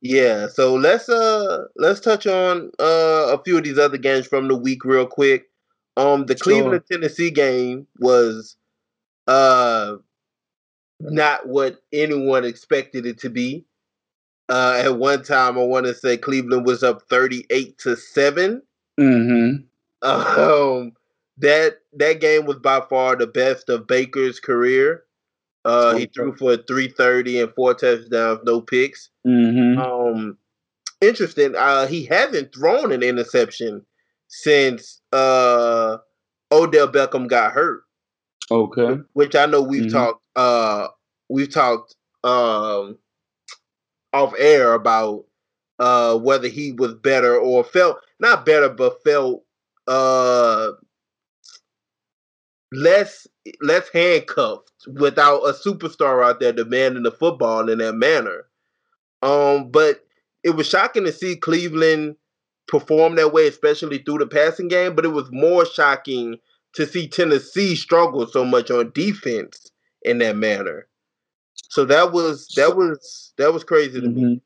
yeah, 0.00 0.48
so 0.48 0.74
let's 0.74 1.08
uh 1.08 1.64
let's 1.76 2.00
touch 2.00 2.26
on 2.26 2.70
uh 2.80 3.36
a 3.36 3.42
few 3.44 3.58
of 3.58 3.64
these 3.64 3.78
other 3.78 3.98
games 3.98 4.26
from 4.26 4.48
the 4.48 4.56
week 4.56 4.84
real 4.84 5.06
quick. 5.06 5.50
Um 5.96 6.26
the 6.26 6.36
Sure. 6.36 6.42
Cleveland 6.42 6.82
Tennessee 6.90 7.30
game 7.30 7.86
was 8.00 8.56
uh 9.28 9.96
not 11.00 11.46
what 11.48 11.80
anyone 11.92 12.44
expected 12.44 13.06
it 13.06 13.18
to 13.18 13.30
be. 13.30 13.64
Uh 14.48 14.82
at 14.84 14.98
one 14.98 15.22
time 15.22 15.58
I 15.58 15.62
want 15.62 15.86
to 15.86 15.94
say 15.94 16.16
Cleveland 16.16 16.66
was 16.66 16.82
up 16.82 17.02
38 17.08 17.78
to 17.78 17.96
7. 17.96 18.62
Mm-hmm. 19.00 20.08
Um 20.08 20.92
that 21.38 21.78
that 21.94 22.20
game 22.20 22.44
was 22.46 22.58
by 22.58 22.80
far 22.88 23.16
the 23.16 23.26
best 23.26 23.68
of 23.68 23.86
Baker's 23.86 24.40
career. 24.40 25.04
Uh 25.64 25.96
he 25.96 26.06
threw 26.06 26.36
for 26.36 26.56
330 26.56 27.40
and 27.40 27.54
four 27.54 27.74
touchdowns, 27.74 28.40
no 28.44 28.60
picks. 28.60 29.10
Mm-hmm. 29.26 29.80
Um, 29.80 30.36
interesting. 31.00 31.54
Uh, 31.56 31.86
he 31.86 32.04
hasn't 32.04 32.54
thrown 32.54 32.92
an 32.92 33.02
interception 33.02 33.84
since 34.28 35.00
uh 35.12 35.96
Odell 36.52 36.88
Beckham 36.88 37.26
got 37.28 37.52
hurt, 37.52 37.82
Okay. 38.50 38.98
which 39.14 39.34
I 39.34 39.46
know 39.46 39.62
we've 39.62 39.84
Mhm. 39.84 39.92
talked. 39.92 40.24
Uh, 40.36 40.88
we've 41.30 41.50
talked 41.52 41.96
um 42.24 42.98
off 44.14 44.32
air 44.38 44.74
about 44.74 45.24
uh 45.80 46.16
whether 46.16 46.48
he 46.48 46.72
was 46.72 46.94
better 46.94 47.36
or 47.36 47.64
felt 47.64 47.98
not 48.20 48.46
better, 48.46 48.68
but 48.68 49.02
felt 49.04 49.44
uh 49.88 50.70
less 52.72 53.26
less 53.60 53.88
handcuffed 53.92 54.70
without 54.86 55.40
a 55.42 55.52
superstar 55.52 56.24
out 56.24 56.40
there 56.40 56.52
demanding 56.52 57.02
the 57.02 57.10
football 57.10 57.68
in 57.68 57.78
that 57.78 57.94
manner. 57.94 58.46
Um, 59.22 59.70
but 59.70 60.04
it 60.42 60.50
was 60.50 60.68
shocking 60.68 61.04
to 61.04 61.12
see 61.12 61.36
Cleveland 61.36 62.16
perform 62.66 63.16
that 63.16 63.32
way, 63.32 63.46
especially 63.48 63.98
through 63.98 64.18
the 64.18 64.26
passing 64.26 64.68
game. 64.68 64.94
But 64.94 65.04
it 65.04 65.08
was 65.12 65.30
more 65.32 65.64
shocking 65.66 66.38
to 66.74 66.86
see 66.86 67.08
Tennessee 67.08 67.76
struggle 67.76 68.26
so 68.26 68.44
much 68.44 68.70
on 68.70 68.92
defense 68.94 69.70
in 70.02 70.18
that 70.18 70.36
manner. 70.36 70.86
So 71.54 71.84
that 71.86 72.12
was 72.12 72.48
that 72.56 72.76
was 72.76 73.32
that 73.38 73.52
was 73.52 73.64
crazy 73.64 74.00
to 74.00 74.06
mm-hmm. 74.06 74.24
me. 74.24 74.42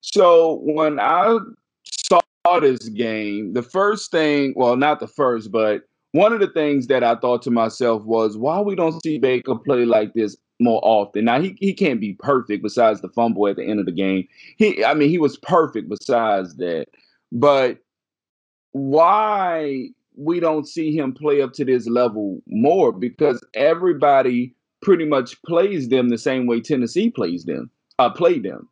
So 0.00 0.60
when 0.62 0.98
I 1.00 1.38
saw 1.84 2.20
this 2.60 2.88
game, 2.88 3.52
the 3.52 3.62
first 3.62 4.10
thing, 4.10 4.54
well, 4.56 4.76
not 4.76 5.00
the 5.00 5.06
first, 5.06 5.52
but 5.52 5.82
one 6.12 6.32
of 6.32 6.40
the 6.40 6.48
things 6.48 6.86
that 6.86 7.04
I 7.04 7.16
thought 7.16 7.42
to 7.42 7.50
myself 7.50 8.02
was 8.04 8.36
why 8.36 8.60
we 8.60 8.74
don't 8.74 9.02
see 9.02 9.18
Baker 9.18 9.56
play 9.56 9.84
like 9.84 10.14
this 10.14 10.36
more 10.60 10.80
often. 10.82 11.26
Now 11.26 11.40
he 11.40 11.56
he 11.60 11.74
can't 11.74 12.00
be 12.00 12.14
perfect 12.14 12.62
besides 12.62 13.00
the 13.00 13.08
fumble 13.08 13.46
at 13.46 13.56
the 13.56 13.64
end 13.64 13.80
of 13.80 13.86
the 13.86 13.92
game. 13.92 14.26
He 14.56 14.84
I 14.84 14.94
mean 14.94 15.10
he 15.10 15.18
was 15.18 15.36
perfect 15.38 15.88
besides 15.88 16.56
that. 16.56 16.86
But 17.30 17.78
why 18.72 19.90
we 20.16 20.40
don't 20.40 20.66
see 20.66 20.96
him 20.96 21.12
play 21.12 21.40
up 21.42 21.52
to 21.54 21.64
this 21.64 21.86
level 21.86 22.42
more 22.48 22.92
because 22.92 23.44
everybody 23.54 24.54
pretty 24.82 25.04
much 25.04 25.40
plays 25.42 25.88
them 25.88 26.08
the 26.08 26.18
same 26.18 26.46
way 26.46 26.60
Tennessee 26.60 27.10
plays 27.10 27.44
them, 27.44 27.70
uh, 27.98 28.10
played 28.10 28.42
them. 28.42 28.68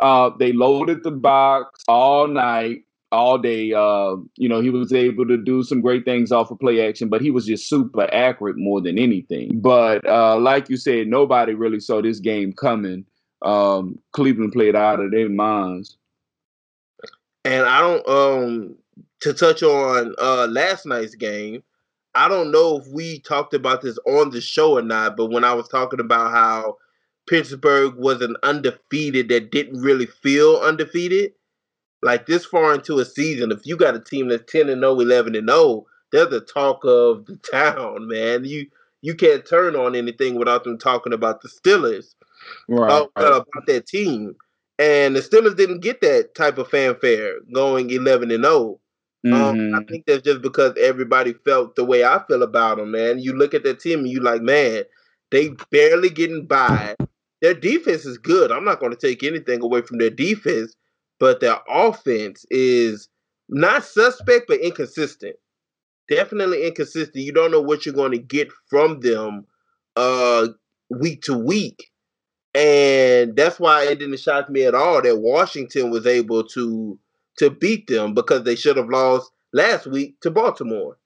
Uh, 0.00 0.30
they 0.38 0.52
loaded 0.52 1.04
the 1.04 1.10
box 1.10 1.82
all 1.86 2.26
night, 2.26 2.80
all 3.12 3.38
day. 3.38 3.72
Uh, 3.72 4.16
you 4.36 4.48
know, 4.48 4.60
he 4.60 4.70
was 4.70 4.92
able 4.92 5.26
to 5.26 5.36
do 5.36 5.62
some 5.62 5.80
great 5.80 6.04
things 6.04 6.32
off 6.32 6.50
of 6.50 6.58
play 6.58 6.86
action, 6.86 7.08
but 7.08 7.20
he 7.20 7.30
was 7.30 7.46
just 7.46 7.68
super 7.68 8.12
accurate 8.12 8.56
more 8.56 8.80
than 8.80 8.98
anything. 8.98 9.60
But 9.60 10.06
uh, 10.08 10.38
like 10.38 10.68
you 10.68 10.76
said, 10.76 11.06
nobody 11.06 11.54
really 11.54 11.80
saw 11.80 12.02
this 12.02 12.18
game 12.18 12.52
coming. 12.52 13.04
Um, 13.42 13.98
Cleveland 14.12 14.52
played 14.52 14.74
out 14.74 15.00
of 15.00 15.10
their 15.10 15.28
minds. 15.28 15.96
And 17.44 17.66
I 17.66 17.80
don't 17.80 18.08
um 18.08 18.76
to 19.20 19.32
touch 19.32 19.62
on 19.62 20.14
uh 20.18 20.46
last 20.48 20.86
night's 20.86 21.14
game. 21.14 21.62
I 22.14 22.28
don't 22.28 22.50
know 22.50 22.78
if 22.78 22.86
we 22.88 23.20
talked 23.20 23.54
about 23.54 23.82
this 23.82 23.98
on 24.06 24.30
the 24.30 24.40
show 24.40 24.76
or 24.76 24.82
not, 24.82 25.16
but 25.16 25.30
when 25.30 25.44
I 25.44 25.54
was 25.54 25.68
talking 25.68 26.00
about 26.00 26.30
how 26.30 26.76
Pittsburgh 27.26 27.94
was 27.96 28.20
an 28.20 28.36
undefeated 28.42 29.28
that 29.28 29.50
didn't 29.50 29.80
really 29.80 30.06
feel 30.06 30.56
undefeated, 30.56 31.32
like 32.02 32.26
this 32.26 32.44
far 32.44 32.74
into 32.74 32.98
a 32.98 33.04
season, 33.04 33.52
if 33.52 33.64
you 33.64 33.76
got 33.76 33.94
a 33.94 34.00
team 34.00 34.28
that's 34.28 34.50
10 34.50 34.68
and 34.68 34.82
0, 34.82 35.00
11 35.00 35.34
and 35.34 35.48
0, 35.48 35.86
they're 36.10 36.26
the 36.26 36.40
talk 36.40 36.84
of 36.84 37.24
the 37.26 37.36
town, 37.50 38.08
man. 38.08 38.44
You 38.44 38.66
you 39.00 39.14
can't 39.14 39.44
turn 39.44 39.74
on 39.74 39.96
anything 39.96 40.36
without 40.36 40.64
them 40.64 40.78
talking 40.78 41.12
about 41.12 41.40
the 41.40 41.48
Steelers, 41.48 42.14
right, 42.68 42.86
about, 42.86 43.10
about 43.16 43.66
that 43.66 43.86
team. 43.86 44.36
And 44.78 45.16
the 45.16 45.20
Steelers 45.20 45.56
didn't 45.56 45.80
get 45.80 46.00
that 46.02 46.34
type 46.34 46.58
of 46.58 46.68
fanfare 46.68 47.40
going 47.52 47.90
11 47.90 48.30
and 48.30 48.44
0. 48.44 48.78
Mm-hmm. 49.24 49.34
Um, 49.34 49.54
I 49.54 49.78
mm-hmm. 49.78 49.88
think 49.88 50.06
that's 50.06 50.22
just 50.22 50.42
because 50.42 50.74
everybody 50.80 51.32
felt 51.44 51.76
the 51.76 51.84
way 51.84 52.04
I 52.04 52.22
feel 52.26 52.42
about 52.42 52.78
them, 52.78 52.90
man. 52.90 53.18
You 53.18 53.34
look 53.34 53.54
at 53.54 53.62
that 53.64 53.80
team 53.80 54.00
and 54.00 54.08
you 54.08 54.20
like, 54.20 54.42
man, 54.42 54.84
they 55.30 55.50
barely 55.70 56.10
getting 56.10 56.46
by. 56.46 56.96
Their 57.40 57.54
defense 57.54 58.04
is 58.04 58.18
good. 58.18 58.52
I'm 58.52 58.64
not 58.64 58.80
going 58.80 58.92
to 58.92 58.98
take 58.98 59.22
anything 59.22 59.62
away 59.62 59.82
from 59.82 59.98
their 59.98 60.10
defense, 60.10 60.74
but 61.18 61.40
their 61.40 61.58
offense 61.68 62.44
is 62.50 63.08
not 63.48 63.84
suspect 63.84 64.46
but 64.48 64.60
inconsistent. 64.60 65.36
Definitely 66.08 66.66
inconsistent. 66.66 67.24
You 67.24 67.32
don't 67.32 67.50
know 67.50 67.60
what 67.60 67.86
you're 67.86 67.94
going 67.94 68.12
to 68.12 68.18
get 68.18 68.48
from 68.68 69.00
them 69.00 69.46
uh 69.96 70.48
week 70.90 71.22
to 71.22 71.36
week. 71.36 71.90
And 72.54 73.34
that's 73.34 73.58
why 73.58 73.84
it 73.84 73.98
didn't 73.98 74.20
shock 74.20 74.50
me 74.50 74.64
at 74.64 74.74
all 74.74 75.00
that 75.00 75.18
Washington 75.18 75.90
was 75.90 76.06
able 76.06 76.44
to 76.48 76.98
to 77.38 77.50
beat 77.50 77.86
them 77.86 78.14
because 78.14 78.44
they 78.44 78.56
should 78.56 78.76
have 78.76 78.88
lost 78.88 79.30
last 79.52 79.86
week 79.86 80.20
to 80.20 80.30
Baltimore. 80.30 80.98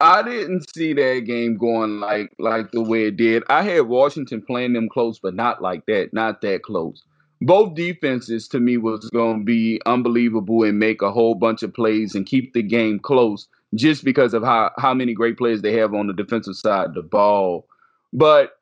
I 0.00 0.22
didn't 0.22 0.66
see 0.74 0.92
that 0.92 1.20
game 1.20 1.56
going 1.56 2.00
like 2.00 2.32
like 2.38 2.72
the 2.72 2.82
way 2.82 3.04
it 3.04 3.16
did. 3.16 3.42
I 3.48 3.62
had 3.62 3.82
Washington 3.82 4.42
playing 4.42 4.72
them 4.72 4.88
close, 4.88 5.18
but 5.18 5.34
not 5.34 5.62
like 5.62 5.86
that, 5.86 6.10
not 6.12 6.40
that 6.42 6.62
close. 6.62 7.02
Both 7.40 7.74
defenses 7.74 8.48
to 8.48 8.60
me 8.60 8.76
was 8.76 9.08
going 9.10 9.40
to 9.40 9.44
be 9.44 9.80
unbelievable 9.86 10.64
and 10.64 10.78
make 10.78 11.02
a 11.02 11.12
whole 11.12 11.34
bunch 11.34 11.62
of 11.62 11.74
plays 11.74 12.14
and 12.14 12.26
keep 12.26 12.52
the 12.54 12.62
game 12.62 12.98
close 12.98 13.48
just 13.74 14.04
because 14.04 14.34
of 14.34 14.42
how 14.42 14.72
how 14.78 14.94
many 14.94 15.14
great 15.14 15.38
players 15.38 15.62
they 15.62 15.72
have 15.74 15.94
on 15.94 16.06
the 16.06 16.12
defensive 16.12 16.56
side 16.56 16.86
of 16.86 16.94
the 16.94 17.02
ball. 17.02 17.66
But 18.12 18.52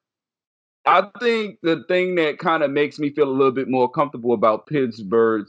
I 0.85 1.09
think 1.21 1.59
the 1.63 1.85
thing 1.89 2.17
that 2.17 2.39
kind 2.39 2.63
of 2.63 2.71
makes 2.71 2.99
me 2.99 3.11
feel 3.11 3.29
a 3.29 3.31
little 3.31 3.53
bit 3.53 3.69
more 3.69 3.91
comfortable 3.91 4.33
about 4.33 4.67
Pittsburgh 4.67 5.47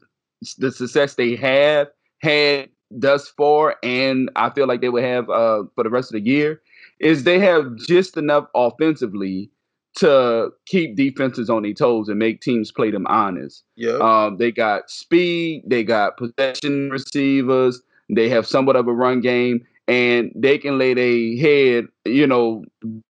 the 0.57 0.71
success 0.71 1.15
they 1.15 1.35
have 1.35 1.87
had 2.21 2.69
thus 2.91 3.29
far, 3.29 3.75
and 3.83 4.29
I 4.35 4.49
feel 4.49 4.67
like 4.67 4.81
they 4.81 4.89
will 4.89 5.03
have 5.03 5.29
uh, 5.29 5.63
for 5.75 5.83
the 5.83 5.89
rest 5.89 6.13
of 6.13 6.23
the 6.23 6.29
year, 6.29 6.61
is 6.99 7.23
they 7.23 7.39
have 7.39 7.75
just 7.75 8.17
enough 8.17 8.47
offensively 8.55 9.49
to 9.95 10.49
keep 10.65 10.95
defenses 10.95 11.49
on 11.49 11.63
their 11.63 11.73
toes 11.73 12.09
and 12.09 12.17
make 12.17 12.41
teams 12.41 12.71
play 12.71 12.89
them 12.89 13.05
honest. 13.07 13.63
Yeah. 13.75 13.97
Um, 13.97 14.37
they 14.37 14.51
got 14.51 14.89
speed, 14.89 15.63
they 15.67 15.83
got 15.83 16.17
possession 16.17 16.89
receivers, 16.89 17.81
they 18.09 18.29
have 18.29 18.47
somewhat 18.47 18.75
of 18.75 18.87
a 18.87 18.93
run 18.93 19.21
game, 19.21 19.65
and 19.87 20.31
they 20.35 20.57
can 20.57 20.77
lay 20.77 20.93
their 20.93 21.37
head, 21.37 21.87
you 22.05 22.25
know, 22.25 22.63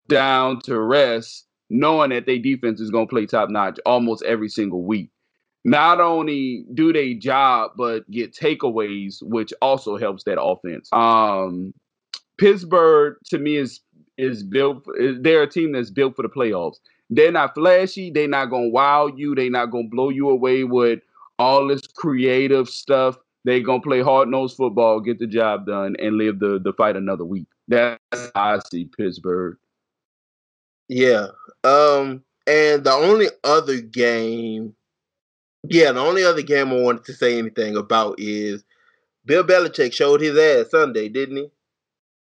down 0.09 0.61
to 0.63 0.81
rest, 0.81 1.47
knowing 1.71 2.11
that 2.11 2.27
their 2.27 2.39
defense 2.39 2.81
is 2.81 2.91
going 2.91 3.07
to 3.07 3.11
play 3.11 3.27
top 3.27 3.51
notch 3.51 3.79
almost 3.87 4.25
every 4.25 4.49
single 4.49 4.83
week 4.83 5.11
not 5.65 6.01
only 6.01 6.67
do 6.75 6.93
they 6.93 7.15
job 7.15 7.73
but 7.77 8.09
get 8.11 8.35
takeaways, 8.35 9.23
which 9.23 9.53
also 9.63 9.97
helps 9.97 10.25
that 10.25 10.41
offense. 10.41 10.89
Um, 10.93 11.73
Pittsburgh 12.39 13.17
to 13.27 13.39
me 13.39 13.57
is 13.57 13.81
is 14.19 14.43
built. 14.43 14.87
They're 15.21 15.43
a 15.43 15.51
team 15.51 15.73
that's 15.73 15.91
built 15.91 16.17
for 16.17 16.23
the 16.23 16.29
playoffs. 16.29 16.77
They're 17.11 17.33
not 17.33 17.55
flashy. 17.55 18.11
They're 18.11 18.29
not 18.29 18.47
gonna 18.47 18.69
wow 18.69 19.07
you. 19.07 19.35
They're 19.35 19.51
not 19.51 19.71
gonna 19.71 19.89
blow 19.89 20.11
you 20.11 20.29
away 20.29 20.65
with 20.65 21.01
all 21.39 21.67
this 21.69 21.87
creative 21.87 22.69
stuff. 22.69 23.17
They're 23.45 23.61
gonna 23.61 23.81
play 23.81 24.01
hard 24.01 24.29
nosed 24.29 24.57
football, 24.57 25.01
get 25.01 25.19
the 25.19 25.27
job 25.27 25.67
done, 25.67 25.97
and 25.99 26.17
live 26.17 26.39
the 26.41 26.59
the 26.63 26.73
fight 26.73 26.97
another 26.97 27.25
week. 27.25 27.47
That's 27.69 27.99
how 28.35 28.57
I 28.57 28.59
see 28.71 28.89
Pittsburgh. 28.97 29.57
Yeah. 30.89 31.29
Um. 31.63 32.23
And 32.47 32.85
the 32.85 32.93
only 32.93 33.29
other 33.43 33.81
game 33.81 34.75
yeah, 35.69 35.93
the 35.93 36.01
only 36.01 36.25
other 36.25 36.43
game 36.43 36.69
I 36.69 36.81
wanted 36.81 37.05
to 37.05 37.13
say 37.13 37.39
anything 37.39 37.77
about 37.77 38.17
is 38.19 38.65
Bill 39.25 39.45
Belichick 39.45 39.93
showed 39.93 40.21
his 40.21 40.37
ass 40.37 40.71
Sunday, 40.71 41.09
didn't 41.09 41.37
he? 41.37 41.51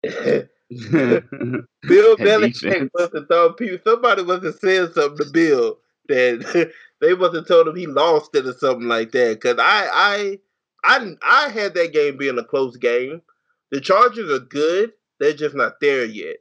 Bill 0.70 2.16
Belichick 2.16 2.90
must 2.96 3.14
have 3.14 3.26
thought 3.28 3.58
people 3.58 3.78
somebody 3.84 4.24
must 4.24 4.44
have 4.44 4.54
said 4.56 4.92
something 4.94 5.26
to 5.26 5.32
Bill 5.32 5.78
that 6.08 6.72
they 7.00 7.14
must 7.14 7.34
have 7.34 7.46
told 7.46 7.68
him 7.68 7.76
he 7.76 7.86
lost 7.86 8.34
it 8.34 8.46
or 8.46 8.52
something 8.54 8.88
like 8.88 9.12
that. 9.12 9.40
Cause 9.40 9.56
I 9.58 9.88
I 9.92 10.38
I 10.84 11.16
I 11.22 11.48
had 11.48 11.74
that 11.74 11.92
game 11.92 12.16
being 12.16 12.38
a 12.38 12.44
close 12.44 12.76
game. 12.76 13.22
The 13.70 13.80
Chargers 13.80 14.30
are 14.30 14.44
good, 14.44 14.92
they're 15.18 15.32
just 15.32 15.54
not 15.54 15.80
there 15.80 16.04
yet. 16.04 16.36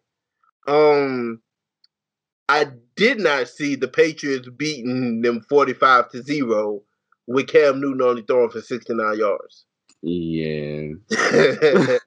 Um 0.67 1.41
I 2.49 2.65
did 2.95 3.19
not 3.19 3.47
see 3.47 3.75
the 3.75 3.87
Patriots 3.87 4.49
beating 4.49 5.21
them 5.21 5.41
45 5.41 6.09
to 6.09 6.23
0 6.23 6.81
with 7.27 7.47
Cam 7.47 7.79
Newton 7.79 8.01
only 8.01 8.23
throwing 8.23 8.49
for 8.49 8.59
69 8.59 9.19
yards. 9.19 9.65
Yeah. 10.01 10.93
like, 11.11 12.01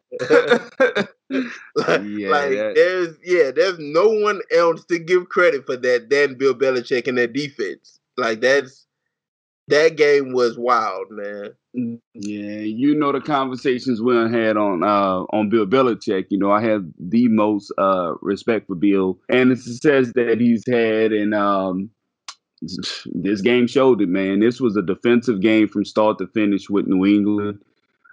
yeah, 2.02 2.28
like 2.28 2.50
there's 2.74 3.16
yeah, 3.22 3.52
there's 3.52 3.78
no 3.78 4.08
one 4.08 4.40
else 4.52 4.84
to 4.86 4.98
give 4.98 5.28
credit 5.28 5.64
for 5.64 5.76
that 5.76 6.10
than 6.10 6.34
Bill 6.34 6.54
Belichick 6.54 7.06
and 7.06 7.18
that 7.18 7.32
defense. 7.32 8.00
Like 8.16 8.40
that's 8.40 8.86
that 9.68 9.96
game 9.96 10.32
was 10.32 10.58
wild, 10.58 11.06
man. 11.10 11.50
Yeah, 12.14 12.60
you 12.60 12.94
know 12.94 13.12
the 13.12 13.20
conversations 13.20 14.02
we 14.02 14.14
had 14.14 14.56
on 14.58 14.82
uh 14.82 15.24
on 15.32 15.48
Bill 15.48 15.66
Belichick. 15.66 16.26
You 16.28 16.38
know, 16.38 16.52
I 16.52 16.62
have 16.62 16.84
the 16.98 17.28
most 17.28 17.72
uh 17.78 18.14
respect 18.20 18.66
for 18.66 18.74
Bill 18.74 19.18
and 19.30 19.50
the 19.50 19.56
success 19.56 20.12
that 20.14 20.38
he's 20.40 20.64
had 20.68 21.12
and 21.12 21.34
um 21.34 21.90
this 23.06 23.40
game 23.40 23.66
showed 23.66 24.02
it, 24.02 24.08
man. 24.08 24.40
This 24.40 24.60
was 24.60 24.76
a 24.76 24.82
defensive 24.82 25.40
game 25.40 25.68
from 25.68 25.84
start 25.84 26.18
to 26.18 26.26
finish 26.28 26.68
with 26.68 26.86
New 26.86 27.06
England. 27.06 27.60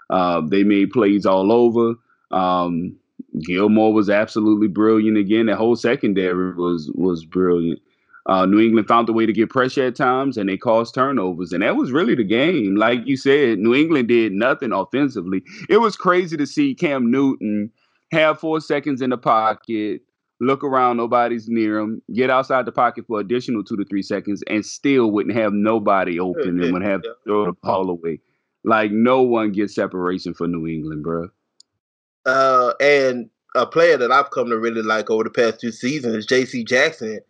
Uh, 0.09 0.41
they 0.41 0.63
made 0.63 0.91
plays 0.91 1.25
all 1.25 1.51
over. 1.51 1.95
Um, 2.31 2.95
Gilmore 3.45 3.93
was 3.93 4.09
absolutely 4.09 4.67
brilliant 4.67 5.17
again. 5.17 5.45
The 5.45 5.55
whole 5.55 5.75
secondary 5.75 6.53
was 6.55 6.91
was 6.95 7.25
brilliant. 7.25 7.79
Uh, 8.29 8.45
New 8.45 8.59
England 8.59 8.87
found 8.87 9.09
a 9.09 9.11
way 9.11 9.25
to 9.25 9.33
get 9.33 9.49
pressure 9.49 9.87
at 9.87 9.95
times, 9.95 10.37
and 10.37 10.47
they 10.47 10.55
caused 10.55 10.93
turnovers, 10.93 11.51
and 11.51 11.63
that 11.63 11.75
was 11.75 11.91
really 11.91 12.13
the 12.13 12.23
game. 12.23 12.75
Like 12.75 12.99
you 13.05 13.17
said, 13.17 13.57
New 13.57 13.73
England 13.73 14.07
did 14.07 14.33
nothing 14.33 14.71
offensively. 14.71 15.41
It 15.67 15.77
was 15.77 15.95
crazy 15.95 16.37
to 16.37 16.45
see 16.45 16.75
Cam 16.75 17.09
Newton 17.09 17.71
have 18.11 18.39
four 18.39 18.61
seconds 18.61 19.01
in 19.01 19.09
the 19.09 19.17
pocket, 19.17 20.01
look 20.39 20.63
around, 20.63 20.97
nobody's 20.97 21.47
near 21.49 21.79
him, 21.79 22.03
get 22.13 22.29
outside 22.29 22.67
the 22.67 22.71
pocket 22.71 23.05
for 23.07 23.19
additional 23.19 23.63
two 23.63 23.77
to 23.77 23.85
three 23.85 24.03
seconds, 24.03 24.43
and 24.47 24.63
still 24.63 25.09
wouldn't 25.09 25.35
have 25.35 25.51
nobody 25.51 26.19
open 26.19 26.61
and 26.61 26.71
would 26.71 26.83
have 26.83 27.01
to 27.01 27.15
throw 27.25 27.45
the 27.45 27.53
ball 27.63 27.89
away. 27.89 28.19
Like 28.63 28.91
no 28.91 29.23
one 29.23 29.53
gets 29.53 29.73
separation 29.73 30.35
for 30.35 30.47
New 30.47 30.67
England, 30.67 31.01
bro. 31.01 31.29
Uh, 32.27 32.73
and 32.79 33.31
a 33.55 33.65
player 33.65 33.97
that 33.97 34.11
I've 34.11 34.29
come 34.29 34.49
to 34.49 34.59
really 34.59 34.83
like 34.83 35.09
over 35.09 35.23
the 35.23 35.31
past 35.31 35.61
two 35.61 35.71
seasons 35.71 36.15
is 36.15 36.27
J.C. 36.27 36.63
Jackson. 36.63 37.21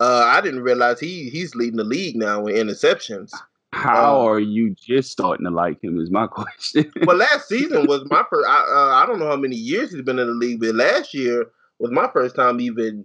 Uh, 0.00 0.24
I 0.26 0.40
didn't 0.40 0.62
realize 0.62 1.00
he 1.00 1.28
he's 1.30 1.54
leading 1.54 1.76
the 1.76 1.84
league 1.84 2.16
now 2.16 2.46
in 2.46 2.68
interceptions. 2.68 3.32
How 3.72 4.20
uh, 4.20 4.28
are 4.28 4.40
you 4.40 4.74
just 4.74 5.10
starting 5.10 5.44
to 5.44 5.50
like 5.50 5.82
him? 5.82 6.00
Is 6.00 6.10
my 6.10 6.26
question. 6.28 6.90
well, 7.04 7.16
last 7.16 7.48
season 7.48 7.86
was 7.86 8.04
my 8.10 8.22
first. 8.30 8.48
I, 8.48 8.58
uh, 8.58 9.02
I 9.02 9.06
don't 9.06 9.18
know 9.18 9.28
how 9.28 9.36
many 9.36 9.56
years 9.56 9.92
he's 9.92 10.02
been 10.02 10.18
in 10.18 10.28
the 10.28 10.34
league, 10.34 10.60
but 10.60 10.74
last 10.74 11.12
year 11.14 11.50
was 11.78 11.90
my 11.90 12.08
first 12.12 12.36
time 12.36 12.60
even 12.60 13.04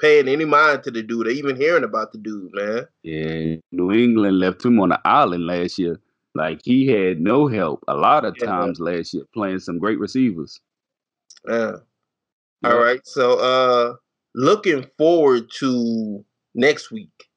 paying 0.00 0.28
any 0.28 0.44
mind 0.44 0.82
to 0.84 0.90
the 0.90 1.02
dude, 1.02 1.26
or 1.26 1.30
even 1.30 1.56
hearing 1.56 1.84
about 1.84 2.12
the 2.12 2.18
dude, 2.18 2.52
man. 2.52 2.86
Yeah, 3.02 3.56
New 3.72 3.92
England 3.92 4.38
left 4.38 4.64
him 4.64 4.80
on 4.80 4.90
the 4.90 5.00
island 5.04 5.46
last 5.46 5.78
year. 5.78 5.98
Like 6.34 6.60
he 6.64 6.86
had 6.86 7.20
no 7.20 7.48
help 7.48 7.82
a 7.88 7.94
lot 7.94 8.24
of 8.24 8.36
yeah. 8.38 8.46
times 8.46 8.80
last 8.80 9.14
year, 9.14 9.24
playing 9.34 9.58
some 9.60 9.78
great 9.78 9.98
receivers. 9.98 10.60
Yeah. 11.46 11.76
All 12.64 12.78
right. 12.78 13.00
So 13.04 13.38
uh 13.38 13.94
looking 14.38 14.86
forward 14.96 15.50
to 15.50 16.24
next 16.54 16.90
week. 16.92 17.28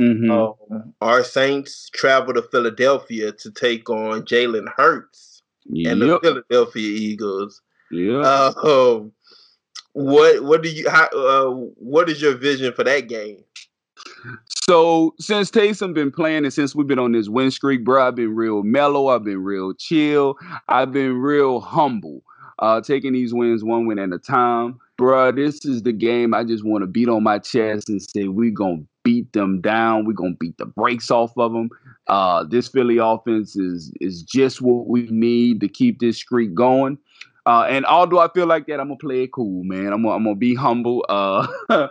Mm-hmm. 0.00 0.30
Um, 0.30 0.94
our 1.02 1.22
Saints 1.22 1.90
travel 1.92 2.32
to 2.32 2.42
Philadelphia 2.42 3.32
to 3.32 3.50
take 3.50 3.90
on 3.90 4.22
Jalen 4.22 4.66
Hurts 4.74 5.42
yep. 5.66 5.92
and 5.92 6.00
the 6.00 6.18
Philadelphia 6.20 6.88
Eagles. 6.88 7.60
Yeah. 7.90 8.20
Uh, 8.20 8.52
um, 8.64 9.12
what 9.92 10.42
what 10.42 10.62
do 10.62 10.70
you 10.70 10.88
how, 10.88 11.08
uh, 11.08 11.50
what 11.76 12.08
is 12.08 12.22
your 12.22 12.34
vision 12.34 12.72
for 12.72 12.84
that 12.84 13.08
game? 13.08 13.44
So 14.66 15.14
since 15.18 15.50
Taysom 15.50 15.92
been 15.92 16.10
playing 16.10 16.44
and 16.44 16.52
since 16.52 16.74
we've 16.74 16.86
been 16.86 16.98
on 16.98 17.12
this 17.12 17.28
win 17.28 17.50
streak, 17.50 17.84
bro, 17.84 18.08
I've 18.08 18.14
been 18.14 18.34
real 18.34 18.62
mellow. 18.62 19.08
I've 19.08 19.24
been 19.24 19.42
real 19.42 19.74
chill. 19.74 20.38
I've 20.68 20.92
been 20.92 21.18
real 21.18 21.60
humble 21.60 22.22
uh, 22.58 22.80
taking 22.80 23.12
these 23.12 23.34
wins 23.34 23.62
one 23.62 23.86
win 23.86 23.98
at 23.98 24.12
a 24.12 24.18
time. 24.18 24.78
Bruh, 25.02 25.34
this 25.34 25.64
is 25.64 25.82
the 25.82 25.92
game 25.92 26.32
I 26.32 26.44
just 26.44 26.64
want 26.64 26.82
to 26.82 26.86
beat 26.86 27.08
on 27.08 27.24
my 27.24 27.40
chest 27.40 27.88
and 27.88 28.00
say 28.00 28.28
we're 28.28 28.52
going 28.52 28.82
to 28.82 28.86
beat 29.02 29.32
them 29.32 29.60
down. 29.60 30.04
We're 30.04 30.12
going 30.12 30.34
to 30.34 30.38
beat 30.38 30.58
the 30.58 30.66
brakes 30.66 31.10
off 31.10 31.32
of 31.36 31.52
them. 31.52 31.70
Uh, 32.06 32.44
this 32.44 32.68
Philly 32.68 32.98
offense 32.98 33.56
is 33.56 33.92
is 34.00 34.22
just 34.22 34.62
what 34.62 34.86
we 34.86 35.08
need 35.10 35.60
to 35.60 35.66
keep 35.66 35.98
this 35.98 36.18
streak 36.18 36.54
going. 36.54 36.98
Uh, 37.46 37.66
and 37.68 37.84
although 37.84 38.20
I 38.20 38.28
feel 38.32 38.46
like 38.46 38.68
that, 38.68 38.78
I'm 38.78 38.86
gonna 38.86 38.96
play 38.96 39.24
it 39.24 39.32
cool, 39.32 39.64
man. 39.64 39.92
I'm 39.92 40.04
gonna, 40.04 40.14
I'm 40.14 40.22
gonna 40.22 40.36
be 40.36 40.54
humble. 40.54 41.04
Uh, 41.08 41.48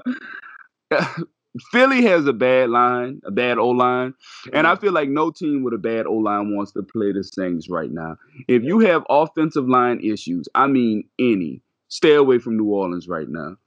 Philly 1.74 2.04
has 2.04 2.26
a 2.28 2.34
bad 2.34 2.69
line, 2.69 3.19
a 3.26 3.32
bad 3.32 3.58
O 3.58 3.71
line, 3.71 4.13
and 4.54 4.65
I 4.65 4.71
mm-hmm. 4.71 4.82
feel 4.82 4.93
like 4.93 5.10
no 5.10 5.32
team 5.32 5.63
with 5.63 5.74
a 5.74 5.78
bad 5.78 6.06
O 6.06 6.13
line 6.13 6.56
wants 6.56 6.71
to 6.74 6.84
play 6.84 7.12
the 7.12 7.26
Saints 7.26 7.69
right 7.69 7.91
now. 7.91 8.15
If 8.47 8.63
you 8.63 8.80
have 8.80 9.04
offensive 9.10 9.67
line 9.67 10.00
issues, 10.02 10.47
I 10.56 10.67
mean 10.67 11.04
any, 11.19 11.62
stay 11.91 12.13
away 12.13 12.39
from 12.39 12.58
New 12.58 12.65
Orleans 12.65 13.08
right 13.08 13.27
now 13.30 13.58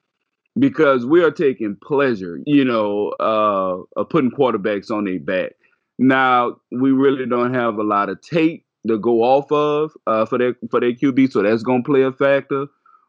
because 0.58 1.04
we 1.04 1.22
are 1.22 1.30
taking 1.30 1.76
pleasure, 1.82 2.40
you 2.46 2.64
know, 2.64 3.12
uh, 3.20 4.00
of 4.00 4.08
putting 4.08 4.30
quarterbacks 4.30 4.90
on 4.90 5.04
their 5.04 5.20
back. 5.20 5.52
Now 5.98 6.56
we 6.72 6.90
really 6.90 7.26
don't 7.26 7.54
have 7.54 7.76
a 7.76 7.84
lot 7.84 8.08
of 8.08 8.20
tape 8.22 8.64
to 8.88 8.98
go 8.98 9.22
off 9.22 9.52
of 9.52 9.92
uh, 10.06 10.26
for 10.26 10.38
their 10.38 10.54
for 10.70 10.80
their 10.80 10.92
QB, 10.92 11.30
so 11.30 11.42
that's 11.42 11.62
going 11.62 11.84
to 11.84 11.86
play 11.86 12.02
a 12.02 12.12
factor. 12.12 12.66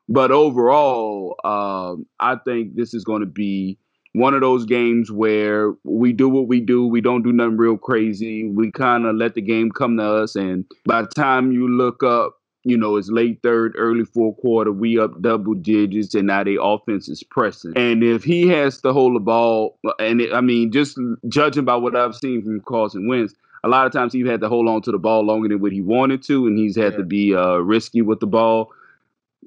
But 0.08 0.32
overall, 0.32 1.36
um, 1.44 2.06
I 2.20 2.36
think 2.46 2.76
this 2.76 2.94
is 2.94 3.04
going 3.04 3.22
to 3.22 3.26
be 3.26 3.80
one 4.14 4.34
of 4.36 4.42
those 4.42 4.66
games 4.66 5.12
where 5.12 5.74
we 5.84 6.14
do 6.14 6.30
what 6.30 6.48
we 6.48 6.60
do. 6.60 6.86
We 6.86 7.02
don't 7.02 7.24
do 7.24 7.32
nothing 7.32 7.58
real 7.58 7.78
crazy. 7.78 8.48
We 8.48 8.72
kind 8.72 9.06
of 9.06 9.16
let 9.16 9.34
the 9.34 9.42
game 9.42 9.72
come 9.72 9.98
to 9.98 10.04
us. 10.04 10.36
And 10.36 10.66
by 10.86 11.02
the 11.02 11.08
time 11.08 11.52
you 11.52 11.68
look 11.68 12.04
up, 12.04 12.36
you 12.66 12.78
know, 12.78 12.98
it's 12.98 13.10
late 13.10 13.40
third, 13.42 13.76
early 13.78 14.04
fourth 14.04 14.38
quarter. 14.38 14.72
We 14.72 15.00
up 15.00 15.22
double 15.22 15.54
digits, 15.54 16.14
and 16.16 16.28
now 16.28 16.44
the 16.44 16.62
offense 16.62 17.08
is 17.08 17.24
pressing. 17.24 17.74
And 17.76 18.04
if 18.04 18.24
he 18.24 18.48
has 18.50 18.82
to 18.82 18.92
hold 18.92 19.16
the 19.16 19.20
ball, 19.20 19.80
and 20.00 20.20
it, 20.20 20.34
I 20.34 20.42
mean, 20.42 20.72
just 20.72 21.00
judging 21.30 21.66
by 21.66 21.76
what 21.76 21.96
I've 21.96 22.16
seen 22.16 22.44
from 22.44 22.60
Carson 22.62 23.08
Wentz, 23.08 23.34
a 23.64 23.70
lot 23.70 23.86
of 23.86 23.94
times 23.94 24.14
he 24.14 24.22
had 24.22 24.42
to 24.42 24.50
hold 24.50 24.68
on 24.68 24.82
to 24.82 24.92
the 24.92 24.98
ball 24.98 25.24
longer 25.24 25.48
than 25.48 25.62
what 25.62 25.72
he 25.72 25.82
wanted 25.82 26.24
to, 26.24 26.48
and 26.48 26.58
he's 26.58 26.76
had 26.76 26.94
yeah. 26.94 26.98
to 26.98 27.04
be 27.04 27.36
uh, 27.36 27.58
risky 27.58 28.02
with 28.02 28.20
the 28.20 28.28
ball 28.28 28.72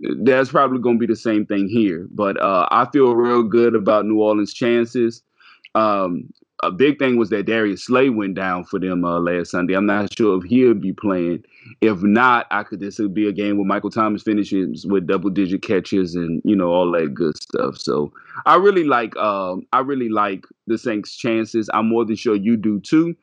that's 0.01 0.51
probably 0.51 0.79
going 0.79 0.97
to 0.97 1.01
be 1.01 1.13
the 1.13 1.17
same 1.17 1.47
thing 1.47 1.69
here. 1.69 2.07
But 2.11 2.41
uh, 2.41 2.69
I 2.71 2.87
feel 2.93 3.15
real 3.15 3.43
good 3.43 3.75
about 3.75 4.07
New 4.07 4.21
Orleans' 4.21 4.53
chances. 4.53 5.23
Um, 5.75 6.33
a 6.63 6.71
big 6.73 6.99
thing 6.99 7.17
was 7.17 7.31
that 7.31 7.47
Darius 7.47 7.85
Slay 7.85 8.09
went 8.11 8.35
down 8.35 8.65
for 8.65 8.81
them 8.81 9.05
uh, 9.05 9.21
last 9.21 9.51
Sunday. 9.51 9.75
I'm 9.75 9.87
not 9.87 10.17
sure 10.17 10.39
if 10.39 10.45
he'll 10.51 10.75
be 10.75 10.93
playing. 10.93 11.45
If 11.81 12.03
not, 12.03 12.47
I 12.51 12.65
could 12.65 12.81
this 12.81 12.99
would 12.99 13.15
be 13.15 13.29
a 13.29 13.33
game 13.33 13.59
where 13.59 13.67
Michael 13.67 13.91
Thomas 13.91 14.23
finishes 14.23 14.87
with 14.87 15.07
double 15.07 15.31
digit 15.31 15.63
catches 15.63 16.15
and 16.15 16.43
you 16.45 16.57
know 16.57 16.69
all 16.69 16.91
that 16.93 17.15
good 17.15 17.37
stuff. 17.41 17.77
So 17.77 18.13
I 18.47 18.57
really 18.57 18.85
like 18.85 19.17
um, 19.17 19.67
I 19.73 19.81
really 19.81 20.09
like 20.09 20.45
the 20.67 20.79
Saints' 20.79 21.17
chances. 21.17 21.71
I'm 21.73 21.89
more 21.89 22.05
than 22.05 22.17
sure 22.17 22.35
you 22.35 22.57
do 22.57 22.81
too. 22.81 23.15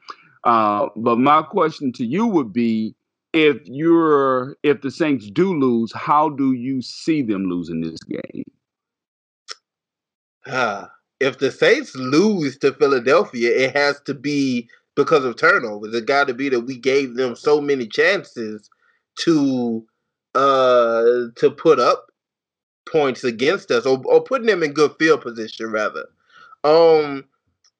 Uh, 0.45 0.87
but 0.95 1.17
my 1.17 1.41
question 1.41 1.91
to 1.93 2.05
you 2.05 2.27
would 2.27 2.53
be 2.53 2.95
if 3.33 3.57
you're 3.65 4.55
if 4.63 4.81
the 4.81 4.91
Saints 4.91 5.29
do 5.29 5.59
lose, 5.59 5.91
how 5.93 6.29
do 6.29 6.53
you 6.53 6.81
see 6.81 7.21
them 7.21 7.45
losing 7.49 7.81
this 7.81 7.99
game? 8.03 8.43
If 11.19 11.37
the 11.39 11.51
Saints 11.51 11.95
lose 11.95 12.57
to 12.59 12.73
Philadelphia, 12.73 13.49
it 13.55 13.75
has 13.75 14.01
to 14.01 14.13
be 14.13 14.69
because 14.95 15.25
of 15.25 15.35
turnovers. 15.35 15.93
It 15.93 16.05
got 16.05 16.27
to 16.27 16.33
be 16.33 16.49
that 16.49 16.61
we 16.61 16.77
gave 16.77 17.15
them 17.15 17.35
so 17.35 17.61
many 17.61 17.87
chances 17.87 18.69
to 19.19 19.85
uh 20.33 21.27
to 21.35 21.49
put 21.49 21.79
up 21.79 22.11
points 22.89 23.23
against 23.23 23.71
us 23.71 23.85
or, 23.85 24.01
or 24.05 24.21
putting 24.21 24.47
them 24.47 24.63
in 24.63 24.73
good 24.73 24.93
field 24.99 25.21
position 25.21 25.71
rather. 25.71 26.05
Um 26.63 27.23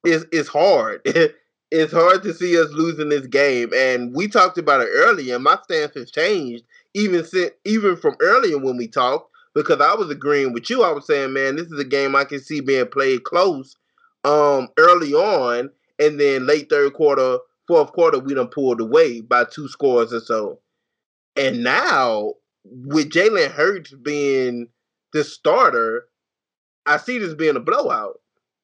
it's 0.05 0.25
it's 0.31 0.47
hard. 0.49 1.01
it's 1.71 1.93
hard 1.93 2.23
to 2.23 2.33
see 2.33 2.59
us 2.59 2.71
losing 2.71 3.09
this 3.09 3.27
game. 3.27 3.71
And 3.75 4.15
we 4.15 4.27
talked 4.27 4.57
about 4.57 4.81
it 4.81 4.89
earlier. 4.91 5.37
My 5.39 5.57
stance 5.63 5.95
has 5.95 6.11
changed 6.11 6.63
even 6.93 7.25
since 7.25 7.51
even 7.65 7.97
from 7.97 8.15
earlier 8.21 8.57
when 8.57 8.77
we 8.77 8.87
talked 8.87 9.31
because 9.55 9.79
I 9.81 9.95
was 9.95 10.09
agreeing 10.09 10.53
with 10.53 10.69
you. 10.69 10.83
I 10.83 10.91
was 10.91 11.07
saying, 11.07 11.33
man, 11.33 11.55
this 11.55 11.67
is 11.67 11.79
a 11.79 11.85
game 11.85 12.15
I 12.15 12.25
can 12.25 12.39
see 12.39 12.59
being 12.59 12.87
played 12.87 13.23
close 13.23 13.75
um 14.23 14.69
early 14.77 15.13
on, 15.13 15.69
and 15.99 16.19
then 16.19 16.45
late 16.45 16.69
third 16.69 16.93
quarter, 16.93 17.37
fourth 17.67 17.91
quarter, 17.93 18.19
we 18.19 18.33
done 18.33 18.47
pulled 18.47 18.81
away 18.81 19.21
by 19.21 19.45
two 19.45 19.67
scores 19.67 20.13
or 20.13 20.19
so. 20.19 20.59
And 21.35 21.63
now 21.63 22.33
with 22.63 23.11
Jalen 23.11 23.51
Hurts 23.51 23.93
being 23.93 24.67
the 25.13 25.23
starter, 25.23 26.07
I 26.85 26.97
see 26.97 27.17
this 27.17 27.33
being 27.33 27.55
a 27.55 27.59
blowout. 27.59 28.19